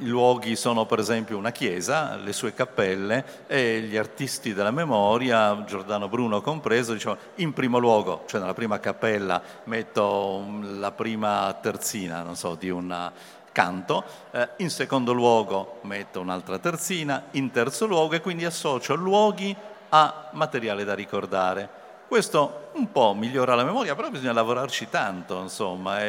I 0.00 0.06
luoghi 0.06 0.56
sono 0.56 0.86
per 0.86 0.98
esempio 0.98 1.38
una 1.38 1.52
chiesa, 1.52 2.16
le 2.16 2.32
sue 2.32 2.52
cappelle 2.52 3.46
e 3.46 3.80
gli 3.80 3.96
artisti 3.96 4.52
della 4.52 4.70
memoria, 4.70 5.64
Giordano 5.64 6.08
Bruno 6.08 6.40
compreso, 6.40 6.92
dicevano 6.92 7.20
in 7.36 7.52
primo 7.52 7.78
luogo, 7.78 8.24
cioè 8.26 8.40
nella 8.40 8.54
prima 8.54 8.80
cappella 8.80 9.40
metto 9.64 10.44
la 10.62 10.92
prima 10.92 11.56
terzina, 11.60 12.22
non 12.22 12.36
so, 12.36 12.56
di 12.56 12.70
un 12.70 13.12
canto, 13.52 14.04
eh, 14.30 14.48
in 14.58 14.70
secondo 14.70 15.12
luogo 15.12 15.78
metto 15.82 16.20
un'altra 16.20 16.58
terzina, 16.58 17.24
in 17.32 17.50
terzo 17.50 17.86
luogo 17.86 18.14
e 18.14 18.20
quindi 18.20 18.44
associo 18.44 18.94
luoghi 18.94 19.54
a 19.90 20.28
materiale 20.32 20.84
da 20.84 20.94
ricordare. 20.94 21.79
Questo 22.10 22.70
un 22.72 22.90
po' 22.90 23.14
migliora 23.14 23.54
la 23.54 23.62
memoria, 23.62 23.94
però 23.94 24.10
bisogna 24.10 24.32
lavorarci 24.32 24.88
tanto, 24.88 25.40
insomma. 25.42 26.00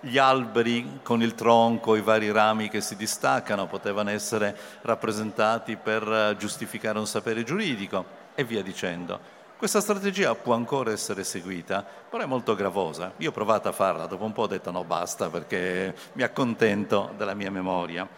Gli 0.00 0.18
alberi 0.18 0.98
con 1.04 1.22
il 1.22 1.36
tronco, 1.36 1.94
i 1.94 2.00
vari 2.00 2.32
rami 2.32 2.68
che 2.68 2.80
si 2.80 2.96
distaccano 2.96 3.68
potevano 3.68 4.10
essere 4.10 4.58
rappresentati 4.82 5.76
per 5.76 6.34
giustificare 6.36 6.98
un 6.98 7.06
sapere 7.06 7.44
giuridico 7.44 8.04
e 8.34 8.42
via 8.42 8.64
dicendo. 8.64 9.20
Questa 9.56 9.80
strategia 9.80 10.34
può 10.34 10.54
ancora 10.54 10.90
essere 10.90 11.22
seguita, 11.22 11.86
però 12.10 12.24
è 12.24 12.26
molto 12.26 12.56
gravosa. 12.56 13.12
Io 13.18 13.28
ho 13.28 13.32
provato 13.32 13.68
a 13.68 13.72
farla, 13.72 14.06
dopo 14.06 14.24
un 14.24 14.32
po' 14.32 14.42
ho 14.42 14.48
detto 14.48 14.72
no, 14.72 14.82
basta 14.82 15.28
perché 15.28 15.94
mi 16.14 16.24
accontento 16.24 17.12
della 17.16 17.34
mia 17.34 17.52
memoria. 17.52 18.08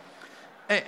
E 0.65 0.87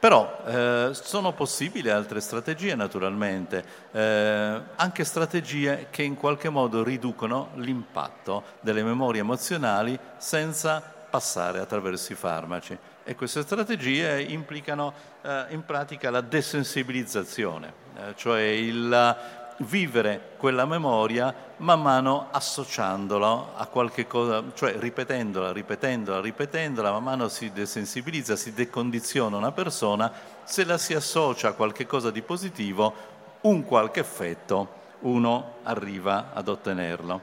però 0.00 0.42
eh, 0.46 0.90
sono 0.92 1.32
possibili 1.32 1.90
altre 1.90 2.20
strategie 2.20 2.74
naturalmente, 2.74 3.62
eh, 3.92 4.60
anche 4.74 5.04
strategie 5.04 5.88
che 5.90 6.02
in 6.02 6.16
qualche 6.16 6.48
modo 6.48 6.82
riducono 6.82 7.50
l'impatto 7.56 8.42
delle 8.60 8.82
memorie 8.82 9.20
emozionali 9.20 9.98
senza 10.16 10.82
passare 11.10 11.58
attraverso 11.58 12.12
i 12.12 12.16
farmaci. 12.16 12.78
E 13.04 13.14
queste 13.14 13.42
strategie 13.42 14.22
implicano 14.22 14.94
eh, 15.20 15.46
in 15.50 15.64
pratica 15.66 16.10
la 16.10 16.22
desensibilizzazione, 16.22 17.72
eh, 17.96 18.14
cioè 18.16 18.40
il 18.40 19.16
vivere 19.60 20.32
quella 20.36 20.64
memoria 20.64 21.34
man 21.58 21.82
mano 21.82 22.28
associandola 22.30 23.54
a 23.56 23.66
qualche 23.66 24.06
cosa, 24.06 24.42
cioè 24.54 24.76
ripetendola, 24.78 25.52
ripetendola, 25.52 26.20
ripetendola, 26.20 26.92
man 26.92 27.02
mano 27.02 27.28
si 27.28 27.52
desensibilizza, 27.52 28.36
si 28.36 28.52
decondiziona 28.52 29.36
una 29.36 29.52
persona, 29.52 30.10
se 30.44 30.64
la 30.64 30.78
si 30.78 30.94
associa 30.94 31.48
a 31.48 31.52
qualche 31.52 31.86
cosa 31.86 32.10
di 32.10 32.22
positivo, 32.22 32.94
un 33.42 33.64
qualche 33.64 34.00
effetto 34.00 34.78
uno 35.00 35.56
arriva 35.62 36.30
ad 36.32 36.48
ottenerlo. 36.48 37.20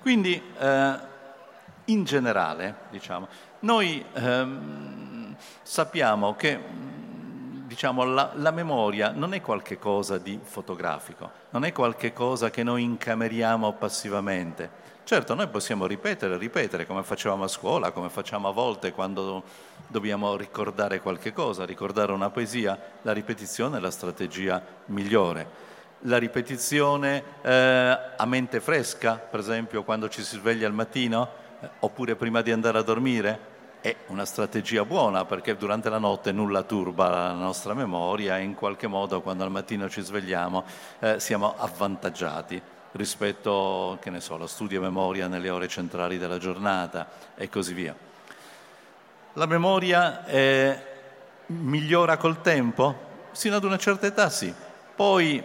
Quindi 0.00 0.40
eh, 0.58 0.94
in 1.86 2.04
generale, 2.04 2.76
diciamo, 2.90 3.28
noi 3.60 4.04
ehm, 4.12 5.34
sappiamo 5.62 6.34
che 6.34 6.92
diciamo, 7.74 8.04
la, 8.04 8.30
la, 8.36 8.52
memoria 8.52 9.10
non 9.10 9.34
è 9.34 9.40
qualcosa 9.40 10.16
di 10.16 10.38
fotografico, 10.40 11.28
non 11.50 11.64
è 11.64 11.72
qualcosa 11.72 12.48
che 12.48 12.62
noi 12.62 12.84
incameriamo 12.84 13.72
passivamente. 13.72 14.82
Certo, 15.02 15.34
noi 15.34 15.48
possiamo 15.48 15.84
ripetere, 15.84 16.38
ripetere 16.38 16.86
come 16.86 17.02
facevamo 17.02 17.42
a 17.42 17.48
scuola, 17.48 17.90
come 17.90 18.10
facciamo 18.10 18.46
a 18.46 18.52
volte 18.52 18.92
quando 18.92 19.42
dobbiamo 19.88 20.36
ricordare 20.36 21.00
qualche 21.00 21.32
cosa, 21.32 21.66
ricordare 21.66 22.12
una 22.12 22.30
poesia, 22.30 22.78
la 23.02 23.12
ripetizione 23.12 23.78
è 23.78 23.80
la 23.80 23.90
strategia 23.90 24.64
migliore. 24.86 25.72
La 26.06 26.18
ripetizione 26.18 27.22
eh, 27.42 27.98
a 28.16 28.24
mente 28.24 28.60
fresca, 28.60 29.14
per 29.16 29.40
esempio 29.40 29.82
quando 29.82 30.08
ci 30.08 30.22
si 30.22 30.36
sveglia 30.36 30.68
al 30.68 30.74
mattino, 30.74 31.28
eh, 31.60 31.68
oppure 31.80 32.14
prima 32.14 32.40
di 32.40 32.52
andare 32.52 32.78
a 32.78 32.82
dormire, 32.82 33.53
è 33.84 33.94
una 34.06 34.24
strategia 34.24 34.86
buona 34.86 35.26
perché 35.26 35.58
durante 35.58 35.90
la 35.90 35.98
notte 35.98 36.32
nulla 36.32 36.62
turba 36.62 37.10
la 37.10 37.32
nostra 37.32 37.74
memoria 37.74 38.38
e 38.38 38.42
in 38.42 38.54
qualche 38.54 38.86
modo 38.86 39.20
quando 39.20 39.44
al 39.44 39.50
mattino 39.50 39.90
ci 39.90 40.00
svegliamo 40.00 40.64
eh, 41.00 41.20
siamo 41.20 41.54
avvantaggiati 41.54 42.62
rispetto, 42.92 43.98
che 44.00 44.08
ne 44.08 44.22
so, 44.22 44.36
allo 44.36 44.46
studio 44.46 44.80
memoria 44.80 45.26
nelle 45.26 45.50
ore 45.50 45.68
centrali 45.68 46.16
della 46.16 46.38
giornata 46.38 47.10
e 47.34 47.50
così 47.50 47.74
via. 47.74 47.94
La 49.34 49.44
memoria 49.44 50.24
eh, 50.24 50.78
migliora 51.48 52.16
col 52.16 52.40
tempo? 52.40 53.28
Sino 53.32 53.56
ad 53.56 53.64
una 53.64 53.76
certa 53.76 54.06
età 54.06 54.30
sì. 54.30 54.54
Poi, 54.94 55.42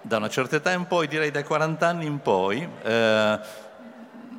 da 0.00 0.18
una 0.18 0.28
certa 0.28 0.54
età 0.54 0.70
in 0.70 0.86
poi, 0.86 1.08
direi 1.08 1.32
dai 1.32 1.42
40 1.42 1.88
anni 1.88 2.06
in 2.06 2.20
poi, 2.20 2.68
eh, 2.82 3.40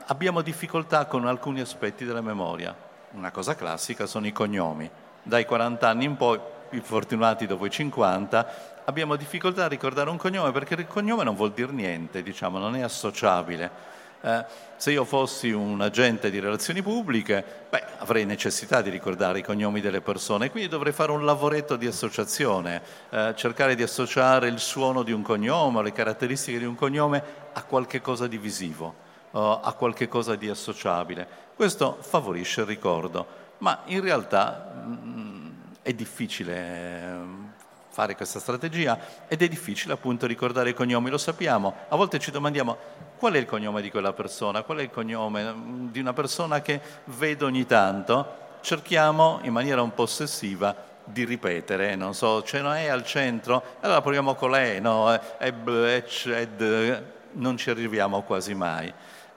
abbiamo 0.05 0.41
difficoltà 0.41 1.03
con 1.03 1.27
alcuni 1.27 1.59
aspetti 1.59 2.05
della 2.05 2.21
memoria 2.21 2.89
una 3.13 3.31
cosa 3.31 3.55
classica 3.55 4.05
sono 4.05 4.27
i 4.27 4.31
cognomi. 4.31 4.89
Dai 5.23 5.45
40 5.45 5.87
anni 5.87 6.05
in 6.05 6.17
poi, 6.17 6.39
più 6.69 6.81
fortunati 6.81 7.45
dopo 7.45 7.65
i 7.65 7.69
50, 7.69 8.81
abbiamo 8.85 9.15
difficoltà 9.15 9.65
a 9.65 9.67
ricordare 9.67 10.09
un 10.09 10.17
cognome 10.17 10.51
perché 10.51 10.75
il 10.75 10.87
cognome 10.87 11.23
non 11.23 11.35
vuol 11.35 11.51
dire 11.51 11.71
niente, 11.71 12.23
diciamo, 12.23 12.57
non 12.57 12.75
è 12.75 12.81
associabile. 12.81 13.89
Eh, 14.23 14.45
se 14.75 14.91
io 14.91 15.03
fossi 15.03 15.49
un 15.51 15.81
agente 15.81 16.29
di 16.29 16.39
relazioni 16.39 16.81
pubbliche, 16.81 17.43
beh, 17.69 17.83
avrei 17.99 18.25
necessità 18.25 18.81
di 18.81 18.91
ricordare 18.91 19.39
i 19.39 19.43
cognomi 19.43 19.81
delle 19.81 20.01
persone, 20.01 20.51
quindi 20.51 20.69
dovrei 20.69 20.93
fare 20.93 21.11
un 21.11 21.25
lavoretto 21.25 21.75
di 21.75 21.87
associazione, 21.87 22.81
eh, 23.09 23.33
cercare 23.35 23.75
di 23.75 23.83
associare 23.83 24.47
il 24.47 24.59
suono 24.59 25.01
di 25.01 25.11
un 25.11 25.23
cognome, 25.23 25.81
le 25.81 25.91
caratteristiche 25.91 26.59
di 26.59 26.65
un 26.65 26.75
cognome 26.75 27.23
a 27.53 27.63
qualche 27.63 27.99
cosa 27.99 28.27
di 28.27 28.37
visivo, 28.37 28.93
eh, 29.31 29.59
a 29.63 29.73
qualche 29.73 30.07
cosa 30.07 30.35
di 30.35 30.49
associabile. 30.49 31.40
Questo 31.55 31.97
favorisce 32.01 32.61
il 32.61 32.67
ricordo, 32.67 33.25
ma 33.59 33.81
in 33.85 34.01
realtà 34.01 34.73
mh, 34.85 35.09
mm, 35.09 35.49
è 35.81 35.93
difficile 35.93 37.01
ehm, 37.01 37.51
fare 37.89 38.15
questa 38.15 38.39
strategia 38.39 38.97
ed 39.27 39.41
è 39.41 39.47
difficile 39.47 39.93
appunto 39.93 40.25
ricordare 40.25 40.69
i 40.69 40.73
cognomi, 40.73 41.09
lo 41.09 41.17
sappiamo, 41.17 41.75
a 41.89 41.95
volte 41.95 42.19
ci 42.19 42.31
domandiamo 42.31 42.77
qual 43.17 43.33
è 43.33 43.37
il 43.37 43.45
cognome 43.45 43.81
di 43.81 43.91
quella 43.91 44.13
persona, 44.13 44.63
qual 44.63 44.79
è 44.79 44.81
il 44.81 44.89
cognome 44.89 45.51
mm, 45.51 45.87
di 45.89 45.99
una 45.99 46.13
persona 46.13 46.61
che 46.61 46.81
vedo 47.05 47.45
ogni 47.45 47.65
tanto, 47.65 48.39
cerchiamo 48.61 49.39
in 49.43 49.51
maniera 49.51 49.81
un 49.81 49.93
po' 49.93 50.03
ossessiva 50.03 50.89
di 51.03 51.25
ripetere, 51.25 51.95
non 51.95 52.13
so, 52.13 52.43
ce 52.43 52.61
n'è 52.61 52.87
al 52.87 53.03
centro, 53.03 53.63
allora 53.81 54.01
proviamo 54.01 54.35
con 54.35 54.51
la 54.51 54.63
E, 54.63 54.79
no, 54.79 55.19
eb, 55.39 55.67
ec, 55.67 56.25
ed, 56.27 57.03
non 57.33 57.57
ci 57.57 57.69
arriviamo 57.69 58.21
quasi 58.21 58.53
mai. 58.53 58.91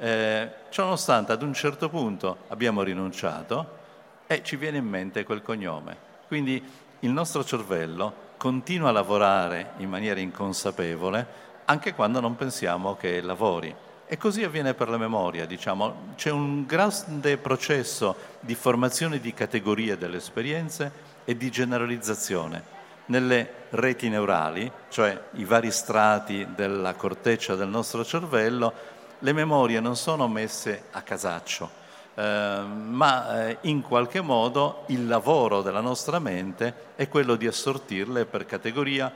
Eh, 0.04 0.50
ciononostante 0.68 1.32
ad 1.32 1.40
un 1.40 1.54
certo 1.54 1.88
punto 1.88 2.40
abbiamo 2.48 2.82
rinunciato 2.82 3.78
e 4.26 4.42
ci 4.42 4.56
viene 4.56 4.76
in 4.76 4.84
mente 4.84 5.24
quel 5.24 5.40
cognome. 5.40 5.96
Quindi 6.26 6.62
il 7.00 7.10
nostro 7.10 7.42
cervello 7.42 8.12
continua 8.36 8.90
a 8.90 8.92
lavorare 8.92 9.70
in 9.78 9.88
maniera 9.88 10.20
inconsapevole 10.20 11.26
anche 11.64 11.94
quando 11.94 12.20
non 12.20 12.36
pensiamo 12.36 12.96
che 12.96 13.22
lavori. 13.22 13.74
E 14.06 14.18
così 14.18 14.44
avviene 14.44 14.74
per 14.74 14.90
la 14.90 14.98
memoria, 14.98 15.46
diciamo. 15.46 16.12
C'è 16.16 16.30
un 16.30 16.66
grande 16.66 17.38
processo 17.38 18.14
di 18.40 18.54
formazione 18.54 19.20
di 19.20 19.32
categorie 19.32 19.96
delle 19.96 20.18
esperienze 20.18 20.92
e 21.24 21.34
di 21.34 21.50
generalizzazione. 21.50 22.72
Nelle 23.06 23.68
reti 23.70 24.10
neurali, 24.10 24.70
cioè 24.90 25.18
i 25.32 25.44
vari 25.44 25.70
strati 25.70 26.46
della 26.54 26.92
corteccia 26.94 27.54
del 27.54 27.68
nostro 27.68 28.04
cervello, 28.04 28.92
le 29.24 29.32
memorie 29.32 29.80
non 29.80 29.96
sono 29.96 30.28
messe 30.28 30.84
a 30.90 31.00
casaccio, 31.00 31.70
eh, 32.14 32.22
ma 32.22 33.46
eh, 33.46 33.58
in 33.62 33.80
qualche 33.80 34.20
modo 34.20 34.84
il 34.88 35.06
lavoro 35.06 35.62
della 35.62 35.80
nostra 35.80 36.18
mente 36.18 36.92
è 36.94 37.08
quello 37.08 37.34
di 37.34 37.46
assortirle 37.46 38.26
per 38.26 38.44
categoria, 38.44 39.10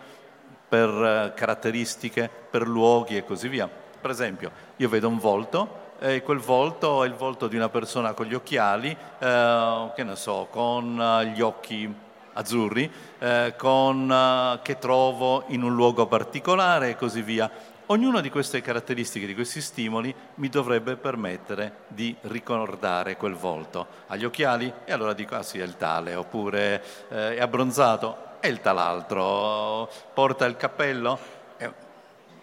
per 0.66 0.88
eh, 0.88 1.32
caratteristiche, 1.36 2.30
per 2.50 2.66
luoghi 2.66 3.18
e 3.18 3.24
così 3.26 3.48
via. 3.48 3.68
Per 4.00 4.08
esempio, 4.08 4.50
io 4.76 4.88
vedo 4.88 5.08
un 5.08 5.18
volto 5.18 5.86
e 5.98 6.22
quel 6.22 6.38
volto 6.38 7.04
è 7.04 7.06
il 7.06 7.14
volto 7.14 7.46
di 7.46 7.56
una 7.56 7.68
persona 7.68 8.14
con 8.14 8.24
gli 8.24 8.34
occhiali, 8.34 8.96
eh, 9.18 9.90
che 9.94 10.04
ne 10.04 10.16
so, 10.16 10.48
con 10.50 10.98
eh, 10.98 11.26
gli 11.26 11.42
occhi 11.42 11.94
azzurri, 12.32 12.90
eh, 13.18 13.54
con, 13.58 14.58
che 14.62 14.78
trovo 14.78 15.44
in 15.48 15.62
un 15.62 15.74
luogo 15.74 16.06
particolare 16.06 16.90
e 16.90 16.96
così 16.96 17.20
via. 17.20 17.50
Ognuna 17.90 18.20
di 18.20 18.28
queste 18.28 18.60
caratteristiche, 18.60 19.24
di 19.24 19.32
questi 19.32 19.62
stimoli, 19.62 20.14
mi 20.34 20.50
dovrebbe 20.50 20.96
permettere 20.96 21.84
di 21.88 22.14
ricordare 22.22 23.16
quel 23.16 23.32
volto. 23.32 23.86
Ha 24.08 24.16
gli 24.16 24.26
occhiali? 24.26 24.70
E 24.84 24.92
allora 24.92 25.14
dico, 25.14 25.36
ah 25.36 25.42
sì, 25.42 25.58
è 25.58 25.62
il 25.62 25.78
tale, 25.78 26.14
oppure 26.14 26.84
eh, 27.08 27.36
è 27.36 27.40
abbronzato? 27.40 28.40
È 28.40 28.46
il 28.46 28.60
tal'altro. 28.60 29.90
Porta 30.12 30.44
il 30.44 30.58
cappello? 30.58 31.18
È 31.56 31.70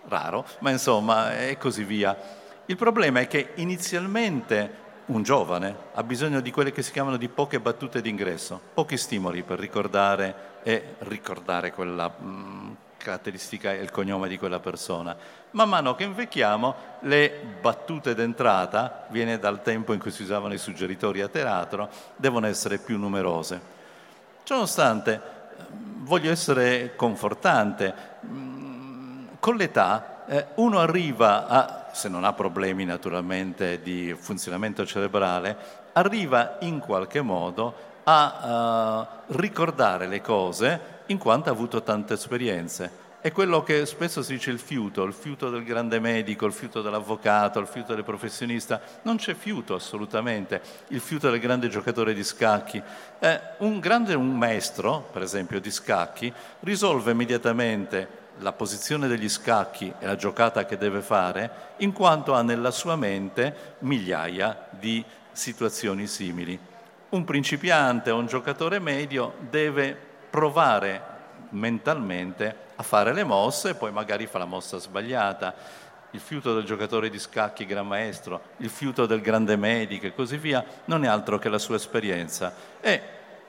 raro, 0.08 0.48
ma 0.62 0.72
insomma, 0.72 1.38
e 1.38 1.60
così 1.60 1.84
via. 1.84 2.18
Il 2.66 2.76
problema 2.76 3.20
è 3.20 3.28
che 3.28 3.52
inizialmente 3.58 4.84
un 5.06 5.22
giovane 5.22 5.76
ha 5.94 6.02
bisogno 6.02 6.40
di 6.40 6.50
quelle 6.50 6.72
che 6.72 6.82
si 6.82 6.92
chiamano 6.92 7.18
di 7.18 7.30
poche 7.30 7.60
battute 7.60 8.02
d'ingresso, 8.02 8.60
pochi 8.74 8.98
stimoli 8.98 9.44
per 9.44 9.60
ricordare 9.60 10.54
e 10.64 10.96
ricordare 11.02 11.72
quella... 11.72 12.12
Mm, 12.20 12.74
caratteristica 13.06 13.72
e 13.72 13.82
il 13.84 13.92
cognome 13.92 14.28
di 14.28 14.40
quella 14.40 14.60
persona. 14.60 15.16
Man 15.52 15.70
mano 15.70 15.94
che 15.94 16.06
invecchiamo, 16.06 16.76
le 17.02 17.58
battute 17.62 18.16
d'entrata, 18.16 19.06
viene 19.10 19.38
dal 19.38 19.62
tempo 19.62 19.94
in 19.94 20.00
cui 20.00 20.10
si 20.10 20.24
usavano 20.24 20.56
i 20.56 20.58
suggeritori 20.58 21.22
a 21.22 21.28
teatro, 21.28 21.88
devono 22.16 22.48
essere 22.48 22.80
più 22.80 22.98
numerose. 22.98 23.74
Ciononostante, 24.44 25.22
voglio 25.98 26.32
essere 26.32 26.96
confortante. 26.96 27.94
Mm, 28.26 29.26
con 29.40 29.56
l'età 29.56 30.26
eh, 30.26 30.48
uno 30.56 30.80
arriva 30.80 31.48
a, 31.48 31.90
se 31.94 32.10
non 32.10 32.24
ha 32.24 32.34
problemi 32.34 32.86
naturalmente 32.86 33.84
di 33.84 34.16
funzionamento 34.18 34.84
cerebrale, 34.84 35.56
arriva 35.94 36.58
in 36.62 36.80
qualche 36.80 37.22
modo 37.22 37.94
a 38.08 39.08
uh, 39.28 39.34
ricordare 39.38 40.08
le 40.08 40.22
cose 40.22 40.95
in 41.08 41.18
quanto 41.18 41.50
ha 41.50 41.52
avuto 41.52 41.84
tante 41.84 42.14
esperienze. 42.14 43.04
È 43.26 43.32
quello 43.32 43.64
che 43.64 43.88
spesso 43.88 44.22
si 44.22 44.34
dice 44.34 44.52
il 44.52 44.60
fiuto, 44.60 45.04
il 45.04 45.14
fiuto 45.14 45.50
del 45.50 45.64
grande 45.64 46.00
medico, 46.00 46.46
il 46.46 46.54
fiuto 46.54 46.84
dell'avvocato, 46.84 47.58
il 47.58 47.66
fiuto 47.66 47.96
del 47.96 48.04
professionista. 48.04 48.80
Non 49.02 49.18
c'è 49.18 49.34
fiuto 49.34 49.74
assolutamente, 49.74 50.62
il 50.90 51.00
fiuto 51.00 51.32
del 51.32 51.40
grande 51.40 51.68
giocatore 51.68 52.14
di 52.14 52.24
scacchi. 52.24 52.80
Eh, 53.18 53.42
un 53.58 53.80
grande 53.80 54.14
un 54.14 54.38
maestro, 54.38 55.10
per 55.12 55.24
esempio, 55.24 55.60
di 55.60 55.72
scacchi, 55.72 56.32
risolve 56.60 57.14
immediatamente 57.14 58.08
la 58.42 58.52
posizione 58.52 59.08
degli 59.08 59.28
scacchi 59.28 59.92
e 59.98 60.06
la 60.06 60.16
giocata 60.16 60.66
che 60.66 60.78
deve 60.78 61.02
fare, 61.02 61.74
in 61.78 61.94
quanto 61.94 62.34
ha 62.34 62.44
nella 62.44 62.70
sua 62.70 62.96
mente 62.96 63.78
migliaia 63.80 64.68
di 64.70 65.04
situazioni 65.32 66.06
simili. 66.06 66.60
Un 67.10 67.24
principiante 67.24 68.12
o 68.12 68.18
un 68.18 68.28
giocatore 68.28 68.78
medio 68.78 69.34
deve 69.50 70.05
provare 70.36 71.02
mentalmente 71.52 72.64
a 72.76 72.84
fare 72.84 73.14
le 73.14 73.24
mosse 73.24 73.70
e 73.70 73.76
poi 73.76 73.94
magari 73.94 74.28
fa 74.28 74.38
la 74.38 74.44
mossa 74.44 74.78
sbagliata. 74.80 75.56
Il 76.12 76.20
fiuto 76.20 76.54
del 76.54 76.66
giocatore 76.66 77.10
di 77.10 77.20
scacchi 77.20 77.66
gran 77.66 77.88
maestro, 77.88 78.42
il 78.58 78.70
fiuto 78.70 79.06
del 79.06 79.22
grande 79.22 79.56
medico 79.56 80.08
e 80.08 80.14
così 80.14 80.36
via, 80.36 80.62
non 80.86 81.06
è 81.06 81.08
altro 81.08 81.40
che 81.40 81.48
la 81.48 81.58
sua 81.58 81.78
esperienza. 81.78 82.54
E 82.82 83.02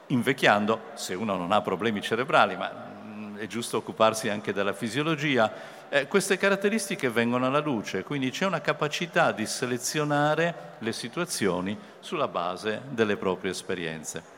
invecchiando, 0.07 0.93
se 0.95 1.14
uno 1.14 1.34
non 1.34 1.51
ha 1.51 1.61
problemi 1.61 2.01
cerebrali, 2.01 2.57
ma 2.57 2.70
mm, 3.05 3.39
è 3.39 3.49
giusto 3.49 3.78
occuparsi 3.78 4.28
anche 4.28 4.53
della 4.53 4.72
fisiologia, 4.72 5.53
eh, 5.89 6.07
queste 6.07 6.37
caratteristiche 6.37 7.11
vengono 7.11 7.47
alla 7.47 7.59
luce, 7.59 8.05
quindi 8.05 8.30
c'è 8.30 8.47
una 8.47 8.61
capacità 8.61 9.32
di 9.32 9.45
selezionare 9.45 10.74
le 10.78 10.93
situazioni 10.93 11.76
sulla 11.99 12.28
base 12.28 12.82
delle 12.91 13.16
proprie 13.16 13.51
esperienze. 13.51 14.36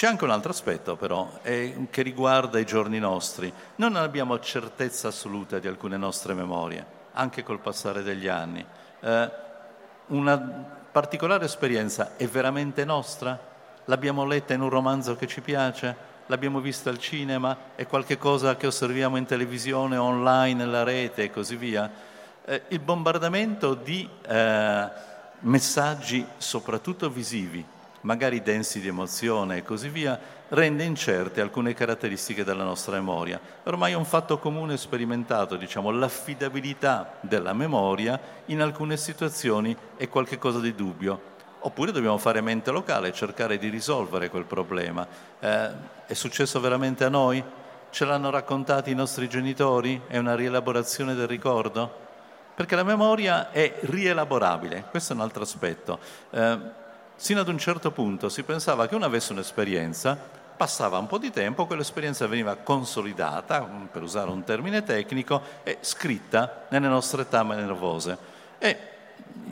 C'è 0.00 0.06
anche 0.06 0.24
un 0.24 0.30
altro 0.30 0.52
aspetto 0.52 0.96
però, 0.96 1.30
che 1.42 2.00
riguarda 2.00 2.58
i 2.58 2.64
giorni 2.64 2.98
nostri. 2.98 3.52
Noi 3.74 3.90
non 3.90 4.02
abbiamo 4.02 4.40
certezza 4.40 5.08
assoluta 5.08 5.58
di 5.58 5.68
alcune 5.68 5.98
nostre 5.98 6.32
memorie, 6.32 6.86
anche 7.12 7.42
col 7.42 7.58
passare 7.58 8.02
degli 8.02 8.26
anni. 8.26 8.64
Eh, 9.00 9.30
una 10.06 10.38
particolare 10.38 11.44
esperienza 11.44 12.16
è 12.16 12.26
veramente 12.26 12.86
nostra? 12.86 13.38
L'abbiamo 13.84 14.24
letta 14.24 14.54
in 14.54 14.62
un 14.62 14.70
romanzo 14.70 15.16
che 15.16 15.26
ci 15.26 15.42
piace? 15.42 15.94
L'abbiamo 16.28 16.60
vista 16.60 16.88
al 16.88 16.96
cinema? 16.96 17.54
È 17.74 17.86
qualcosa 17.86 18.56
che 18.56 18.68
osserviamo 18.68 19.18
in 19.18 19.26
televisione, 19.26 19.98
online, 19.98 20.64
nella 20.64 20.82
rete 20.82 21.24
e 21.24 21.30
così 21.30 21.56
via? 21.56 21.92
Eh, 22.46 22.62
il 22.68 22.80
bombardamento 22.80 23.74
di 23.74 24.08
eh, 24.26 24.88
messaggi, 25.40 26.26
soprattutto 26.38 27.10
visivi, 27.10 27.62
magari 28.02 28.42
densi 28.42 28.80
di 28.80 28.88
emozione 28.88 29.58
e 29.58 29.62
così 29.62 29.88
via, 29.88 30.18
rende 30.48 30.84
incerte 30.84 31.40
alcune 31.40 31.74
caratteristiche 31.74 32.44
della 32.44 32.64
nostra 32.64 32.94
memoria. 32.94 33.40
Ormai 33.64 33.92
è 33.92 33.96
un 33.96 34.04
fatto 34.04 34.38
comune 34.38 34.76
sperimentato, 34.76 35.56
diciamo, 35.56 35.90
l'affidabilità 35.90 37.18
della 37.20 37.52
memoria 37.52 38.18
in 38.46 38.60
alcune 38.60 38.96
situazioni 38.96 39.76
è 39.96 40.08
qualcosa 40.08 40.58
di 40.60 40.74
dubbio. 40.74 41.28
Oppure 41.62 41.92
dobbiamo 41.92 42.16
fare 42.16 42.40
mente 42.40 42.70
locale 42.70 43.12
cercare 43.12 43.58
di 43.58 43.68
risolvere 43.68 44.30
quel 44.30 44.44
problema. 44.44 45.06
Eh, 45.38 45.70
è 46.06 46.14
successo 46.14 46.58
veramente 46.58 47.04
a 47.04 47.10
noi? 47.10 47.42
Ce 47.90 48.04
l'hanno 48.04 48.30
raccontato 48.30 48.88
i 48.88 48.94
nostri 48.94 49.28
genitori? 49.28 50.00
È 50.06 50.16
una 50.16 50.34
rielaborazione 50.34 51.14
del 51.14 51.26
ricordo? 51.26 52.08
Perché 52.54 52.76
la 52.76 52.82
memoria 52.82 53.50
è 53.50 53.78
rielaborabile, 53.80 54.84
questo 54.90 55.12
è 55.12 55.16
un 55.16 55.22
altro 55.22 55.42
aspetto. 55.42 55.98
Eh, 56.30 56.58
Sino 57.20 57.40
ad 57.40 57.48
un 57.48 57.58
certo 57.58 57.90
punto 57.90 58.30
si 58.30 58.44
pensava 58.44 58.88
che 58.88 58.94
uno 58.94 59.04
avesse 59.04 59.32
un'esperienza, 59.32 60.16
passava 60.56 60.96
un 60.96 61.06
po' 61.06 61.18
di 61.18 61.30
tempo, 61.30 61.66
quell'esperienza 61.66 62.26
veniva 62.26 62.56
consolidata, 62.56 63.60
per 63.60 64.00
usare 64.00 64.30
un 64.30 64.42
termine 64.42 64.82
tecnico, 64.82 65.42
e 65.62 65.76
scritta 65.82 66.64
nelle 66.70 66.88
nostre 66.88 67.28
tame 67.28 67.56
nervose. 67.56 68.16
E 68.56 68.78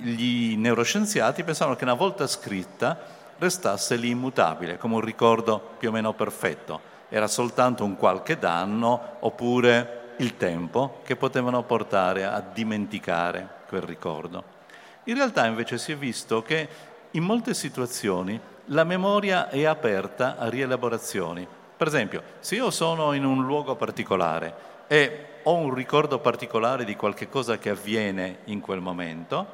gli 0.01 0.57
neuroscienziati 0.57 1.45
pensavano 1.45 1.77
che 1.77 1.85
una 1.85 1.93
volta 1.93 2.27
scritta 2.27 2.99
restasse 3.37 3.97
lì 3.97 4.09
immutabile, 4.09 4.79
come 4.79 4.95
un 4.95 5.03
ricordo 5.03 5.75
più 5.77 5.91
o 5.91 5.93
meno 5.93 6.15
perfetto. 6.15 6.81
Era 7.11 7.27
soltanto 7.27 7.85
un 7.85 7.97
qualche 7.97 8.39
danno 8.39 9.17
oppure 9.21 10.15
il 10.17 10.39
tempo 10.39 11.03
che 11.05 11.17
potevano 11.17 11.63
portare 11.65 12.25
a 12.25 12.41
dimenticare 12.41 13.47
quel 13.69 13.83
ricordo. 13.83 14.57
In 15.05 15.15
realtà 15.15 15.47
invece 15.47 15.79
si 15.79 15.93
è 15.93 15.97
visto 15.97 16.43
che 16.43 16.69
in 17.13 17.23
molte 17.23 17.55
situazioni 17.55 18.39
la 18.67 18.85
memoria 18.85 19.49
è 19.49 19.65
aperta 19.65 20.37
a 20.37 20.49
rielaborazioni. 20.49 21.47
Per 21.77 21.87
esempio, 21.87 22.23
se 22.41 22.57
io 22.57 22.71
sono 22.71 23.13
in 23.13 23.25
un 23.25 23.45
luogo 23.45 23.77
particolare 23.77 24.55
e 24.89 25.27
ho 25.45 25.55
un 25.55 25.73
ricordo 25.73 26.19
particolare 26.19 26.85
di 26.85 26.97
qualche 26.97 27.29
cosa 27.29 27.57
che 27.59 27.71
avviene 27.71 28.39
in 28.45 28.61
quel 28.61 28.81
momento, 28.81 29.47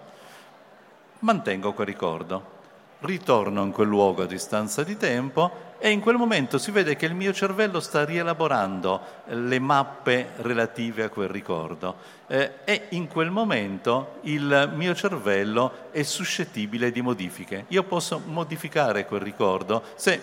mantengo 1.20 1.72
quel 1.72 1.86
ricordo 1.86 2.52
ritorno 3.00 3.62
in 3.62 3.70
quel 3.70 3.88
luogo 3.88 4.22
a 4.22 4.26
distanza 4.26 4.82
di 4.82 4.96
tempo 4.96 5.63
e 5.84 5.90
in 5.90 6.00
quel 6.00 6.16
momento 6.16 6.56
si 6.56 6.70
vede 6.70 6.96
che 6.96 7.04
il 7.04 7.14
mio 7.14 7.34
cervello 7.34 7.78
sta 7.78 8.06
rielaborando 8.06 9.02
le 9.26 9.58
mappe 9.58 10.30
relative 10.36 11.02
a 11.02 11.08
quel 11.10 11.28
ricordo 11.28 11.96
eh, 12.26 12.52
e 12.64 12.86
in 12.92 13.06
quel 13.06 13.30
momento 13.30 14.20
il 14.22 14.72
mio 14.74 14.94
cervello 14.94 15.90
è 15.90 16.02
suscettibile 16.02 16.90
di 16.90 17.02
modifiche. 17.02 17.66
Io 17.68 17.82
posso 17.82 18.18
modificare 18.24 19.04
quel 19.04 19.20
ricordo 19.20 19.82
se 19.96 20.18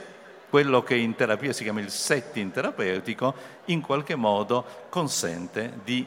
quello 0.49 0.81
che 0.81 0.95
in 0.95 1.13
terapia 1.13 1.53
si 1.53 1.61
chiama 1.61 1.79
il 1.79 1.91
setting 1.91 2.51
terapeutico 2.51 3.35
in 3.65 3.81
qualche 3.81 4.15
modo 4.15 4.65
consente 4.89 5.73
di 5.83 6.03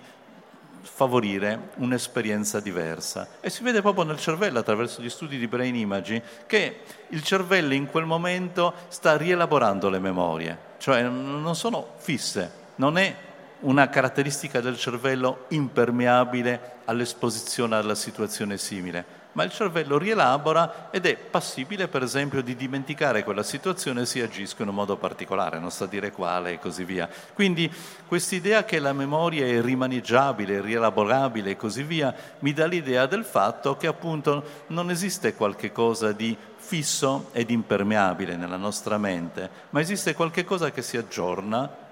favorire 0.85 1.70
un'esperienza 1.76 2.61
diversa. 2.61 3.28
E 3.41 3.51
si 3.51 3.62
vede 3.62 3.80
proprio 3.80 4.05
nel 4.05 4.18
cervello, 4.18 4.59
attraverso 4.59 5.03
gli 5.03 5.11
studi 5.11 5.39
di 5.39 5.49
brain 5.49 5.74
imaging, 5.74 6.22
che 6.47 6.80
il 7.09 7.22
cervello 7.22 7.74
in 7.74 7.87
quel 7.87 8.05
momento 8.05 8.72
sta 8.89 9.16
rielaborando 9.16 9.89
le 9.89 9.99
memorie, 9.99 10.59
cioè 10.78 11.03
non 11.03 11.55
sono 11.57 11.95
fisse, 11.97 12.51
non 12.76 12.99
è 12.99 13.14
una 13.61 13.89
caratteristica 13.89 14.61
del 14.61 14.76
cervello 14.76 15.47
impermeabile 15.49 16.72
all'esposizione 16.85 17.76
alla 17.76 17.95
situazione 17.95 18.59
simile 18.59 19.22
ma 19.35 19.45
il 19.45 19.53
cervello 19.53 19.99
rielabora 19.99 20.89
ed 20.91 21.07
è 21.07 21.16
passibile 21.16 21.89
per 21.89 22.03
esempio 22.03 22.43
di 22.43 22.57
dimenticare 22.57 23.22
quella 23.22 23.43
situazione 23.43 24.07
se 24.07 24.22
agisca 24.22 24.62
in 24.62 24.70
un 24.70 24.74
modo 24.74 24.97
particolare, 24.97 25.59
non 25.59 25.70
a 25.76 25.87
dire 25.87 26.11
quale 26.11 26.53
e 26.53 26.59
così 26.59 26.85
via. 26.85 27.09
Quindi 27.35 27.70
quest'idea 28.07 28.64
che 28.64 28.78
la 28.78 28.93
memoria 28.93 29.47
è 29.47 29.61
rimaneggiabile, 29.61 30.61
rielaborabile 30.61 31.51
e 31.51 31.57
così 31.57 31.82
via 31.82 32.14
mi 32.41 32.53
dà 32.53 32.66
l'idea 32.66 33.07
del 33.07 33.24
fatto 33.24 33.76
che 33.76 33.87
appunto 33.87 34.45
non 34.68 34.91
esiste 34.91 35.35
qualche 35.35 35.72
cosa 35.72 36.12
di 36.12 36.37
fisso 36.57 37.28
ed 37.32 37.51
impermeabile 37.51 38.37
nella 38.37 38.57
nostra 38.57 38.97
mente, 38.97 39.51
ma 39.70 39.80
esiste 39.80 40.14
qualche 40.14 40.45
cosa 40.45 40.70
che 40.70 40.80
si 40.82 40.97
aggiorna 40.97 41.84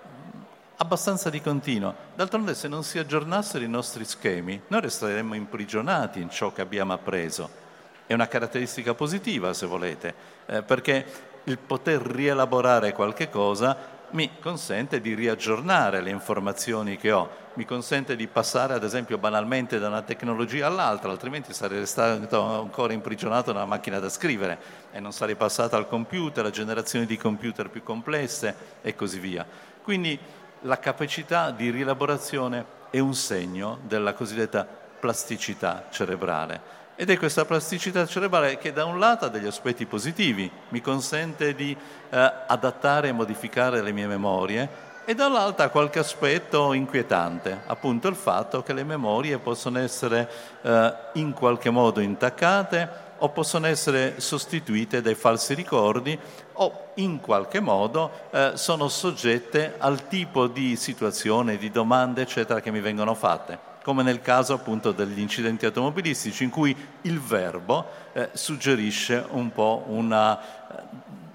abbastanza 0.76 1.30
di 1.30 1.40
continuo. 1.40 1.94
D'altronde 2.14 2.54
se 2.54 2.68
non 2.68 2.84
si 2.84 2.98
aggiornassero 2.98 3.64
i 3.64 3.68
nostri 3.68 4.04
schemi, 4.04 4.60
noi 4.68 4.80
resteremmo 4.80 5.34
imprigionati 5.34 6.20
in 6.20 6.30
ciò 6.30 6.52
che 6.52 6.60
abbiamo 6.60 6.92
appreso. 6.92 7.60
È 8.06 8.12
una 8.14 8.28
caratteristica 8.28 8.94
positiva, 8.94 9.52
se 9.54 9.66
volete, 9.66 10.14
eh, 10.46 10.62
perché 10.62 11.30
il 11.44 11.58
poter 11.58 12.00
rielaborare 12.00 12.92
qualche 12.92 13.28
cosa 13.28 14.00
mi 14.12 14.30
consente 14.40 15.00
di 15.00 15.14
riaggiornare 15.14 16.00
le 16.00 16.10
informazioni 16.10 16.96
che 16.96 17.12
ho, 17.12 17.30
mi 17.54 17.64
consente 17.64 18.16
di 18.16 18.26
passare 18.26 18.74
ad 18.74 18.84
esempio 18.84 19.18
banalmente 19.18 19.78
da 19.78 19.88
una 19.88 20.02
tecnologia 20.02 20.66
all'altra, 20.66 21.10
altrimenti 21.10 21.52
sarei 21.52 21.86
stato 21.86 22.42
ancora 22.42 22.92
imprigionato 22.92 23.52
nella 23.52 23.64
macchina 23.64 23.98
da 23.98 24.08
scrivere 24.08 24.58
e 24.92 25.00
non 25.00 25.12
sarei 25.12 25.34
passato 25.34 25.76
al 25.76 25.88
computer, 25.88 26.44
a 26.44 26.50
generazioni 26.50 27.06
di 27.06 27.16
computer 27.16 27.70
più 27.70 27.82
complesse 27.82 28.54
e 28.82 28.94
così 28.94 29.18
via. 29.18 29.46
Quindi 29.82 30.18
la 30.62 30.78
capacità 30.78 31.50
di 31.50 31.70
rielaborazione 31.70 32.64
è 32.90 32.98
un 32.98 33.14
segno 33.14 33.78
della 33.82 34.12
cosiddetta 34.12 34.66
plasticità 35.00 35.86
cerebrale. 35.90 36.80
Ed 36.94 37.10
è 37.10 37.18
questa 37.18 37.44
plasticità 37.44 38.06
cerebrale 38.06 38.58
che 38.58 38.72
da 38.72 38.84
un 38.84 38.98
lato 38.98 39.24
ha 39.24 39.28
degli 39.28 39.46
aspetti 39.46 39.86
positivi, 39.86 40.50
mi 40.68 40.80
consente 40.80 41.54
di 41.54 41.76
eh, 42.10 42.32
adattare 42.46 43.08
e 43.08 43.12
modificare 43.12 43.82
le 43.82 43.92
mie 43.92 44.06
memorie, 44.06 44.90
e 45.04 45.14
dall'altro 45.14 45.64
ha 45.64 45.68
qualche 45.68 45.98
aspetto 45.98 46.72
inquietante, 46.72 47.62
appunto 47.66 48.06
il 48.06 48.14
fatto 48.14 48.62
che 48.62 48.72
le 48.72 48.84
memorie 48.84 49.38
possono 49.38 49.80
essere 49.80 50.30
eh, 50.62 50.94
in 51.14 51.32
qualche 51.32 51.70
modo 51.70 51.98
intaccate 51.98 53.01
o 53.24 53.28
possono 53.28 53.66
essere 53.68 54.18
sostituite 54.18 55.00
dai 55.00 55.14
falsi 55.14 55.54
ricordi 55.54 56.18
o 56.54 56.90
in 56.94 57.20
qualche 57.20 57.60
modo 57.60 58.10
eh, 58.30 58.52
sono 58.54 58.88
soggette 58.88 59.76
al 59.78 60.08
tipo 60.08 60.48
di 60.48 60.74
situazione, 60.74 61.56
di 61.56 61.70
domande, 61.70 62.22
eccetera, 62.22 62.60
che 62.60 62.70
mi 62.70 62.80
vengono 62.80 63.14
fatte 63.14 63.70
come 63.82 64.04
nel 64.04 64.20
caso 64.20 64.54
appunto 64.54 64.92
degli 64.92 65.18
incidenti 65.18 65.66
automobilistici 65.66 66.44
in 66.44 66.50
cui 66.50 66.76
il 67.02 67.20
verbo 67.20 67.84
eh, 68.12 68.30
suggerisce 68.32 69.26
un 69.30 69.50
po' 69.50 69.82
una, 69.88 70.38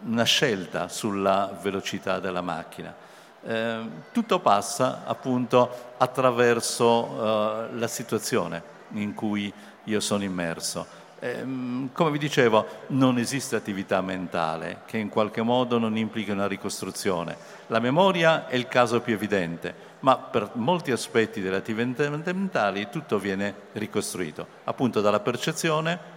una, 0.05 0.23
scelta 0.23 0.87
sulla 0.87 1.57
velocità 1.61 2.19
della 2.19 2.39
macchina. 2.39 2.95
Eh, 3.43 3.79
tutto 4.13 4.39
passa 4.39 5.03
appunto 5.05 5.93
attraverso 5.97 7.67
eh, 7.69 7.77
la 7.77 7.87
situazione 7.87 8.63
in 8.93 9.13
cui 9.13 9.51
io 9.83 9.99
sono 9.99 10.23
immerso. 10.23 10.96
Eh, 11.19 11.89
come 11.93 12.11
vi 12.11 12.19
dicevo, 12.19 12.67
non 12.87 13.17
esiste 13.17 13.55
attività 13.55 14.01
mentale 14.01 14.81
che 14.85 14.97
in 14.97 15.09
qualche 15.09 15.41
modo 15.41 15.79
non 15.79 15.97
implichi 15.97 16.29
una 16.29 16.47
ricostruzione. 16.47 17.35
La 17.67 17.79
memoria 17.79 18.47
è 18.47 18.55
il 18.55 18.67
caso 18.67 19.01
più 19.01 19.13
evidente, 19.13 19.73
ma 20.01 20.17
per 20.17 20.51
molti 20.53 20.91
aspetti 20.91 21.41
delle 21.41 21.55
attività 21.55 22.07
mentali 22.09 22.87
tutto 22.91 23.17
viene 23.17 23.53
ricostruito, 23.73 24.45
appunto 24.65 25.01
dalla 25.01 25.19
percezione 25.19 26.15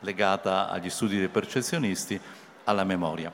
legata 0.00 0.70
agli 0.70 0.88
studi 0.88 1.18
dei 1.18 1.28
percezionisti 1.28 2.18
alla 2.64 2.84
memoria. 2.84 3.30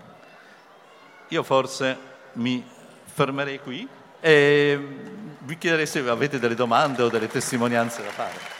Io 1.28 1.42
forse 1.44 1.96
mi 2.34 2.64
fermerei 3.04 3.60
qui 3.60 3.86
e 4.18 4.88
vi 5.38 5.58
chiederei 5.58 5.86
se 5.86 6.00
avete 6.00 6.40
delle 6.40 6.56
domande 6.56 7.02
o 7.02 7.08
delle 7.08 7.28
testimonianze 7.28 8.02
da 8.02 8.10
fare. 8.10 8.55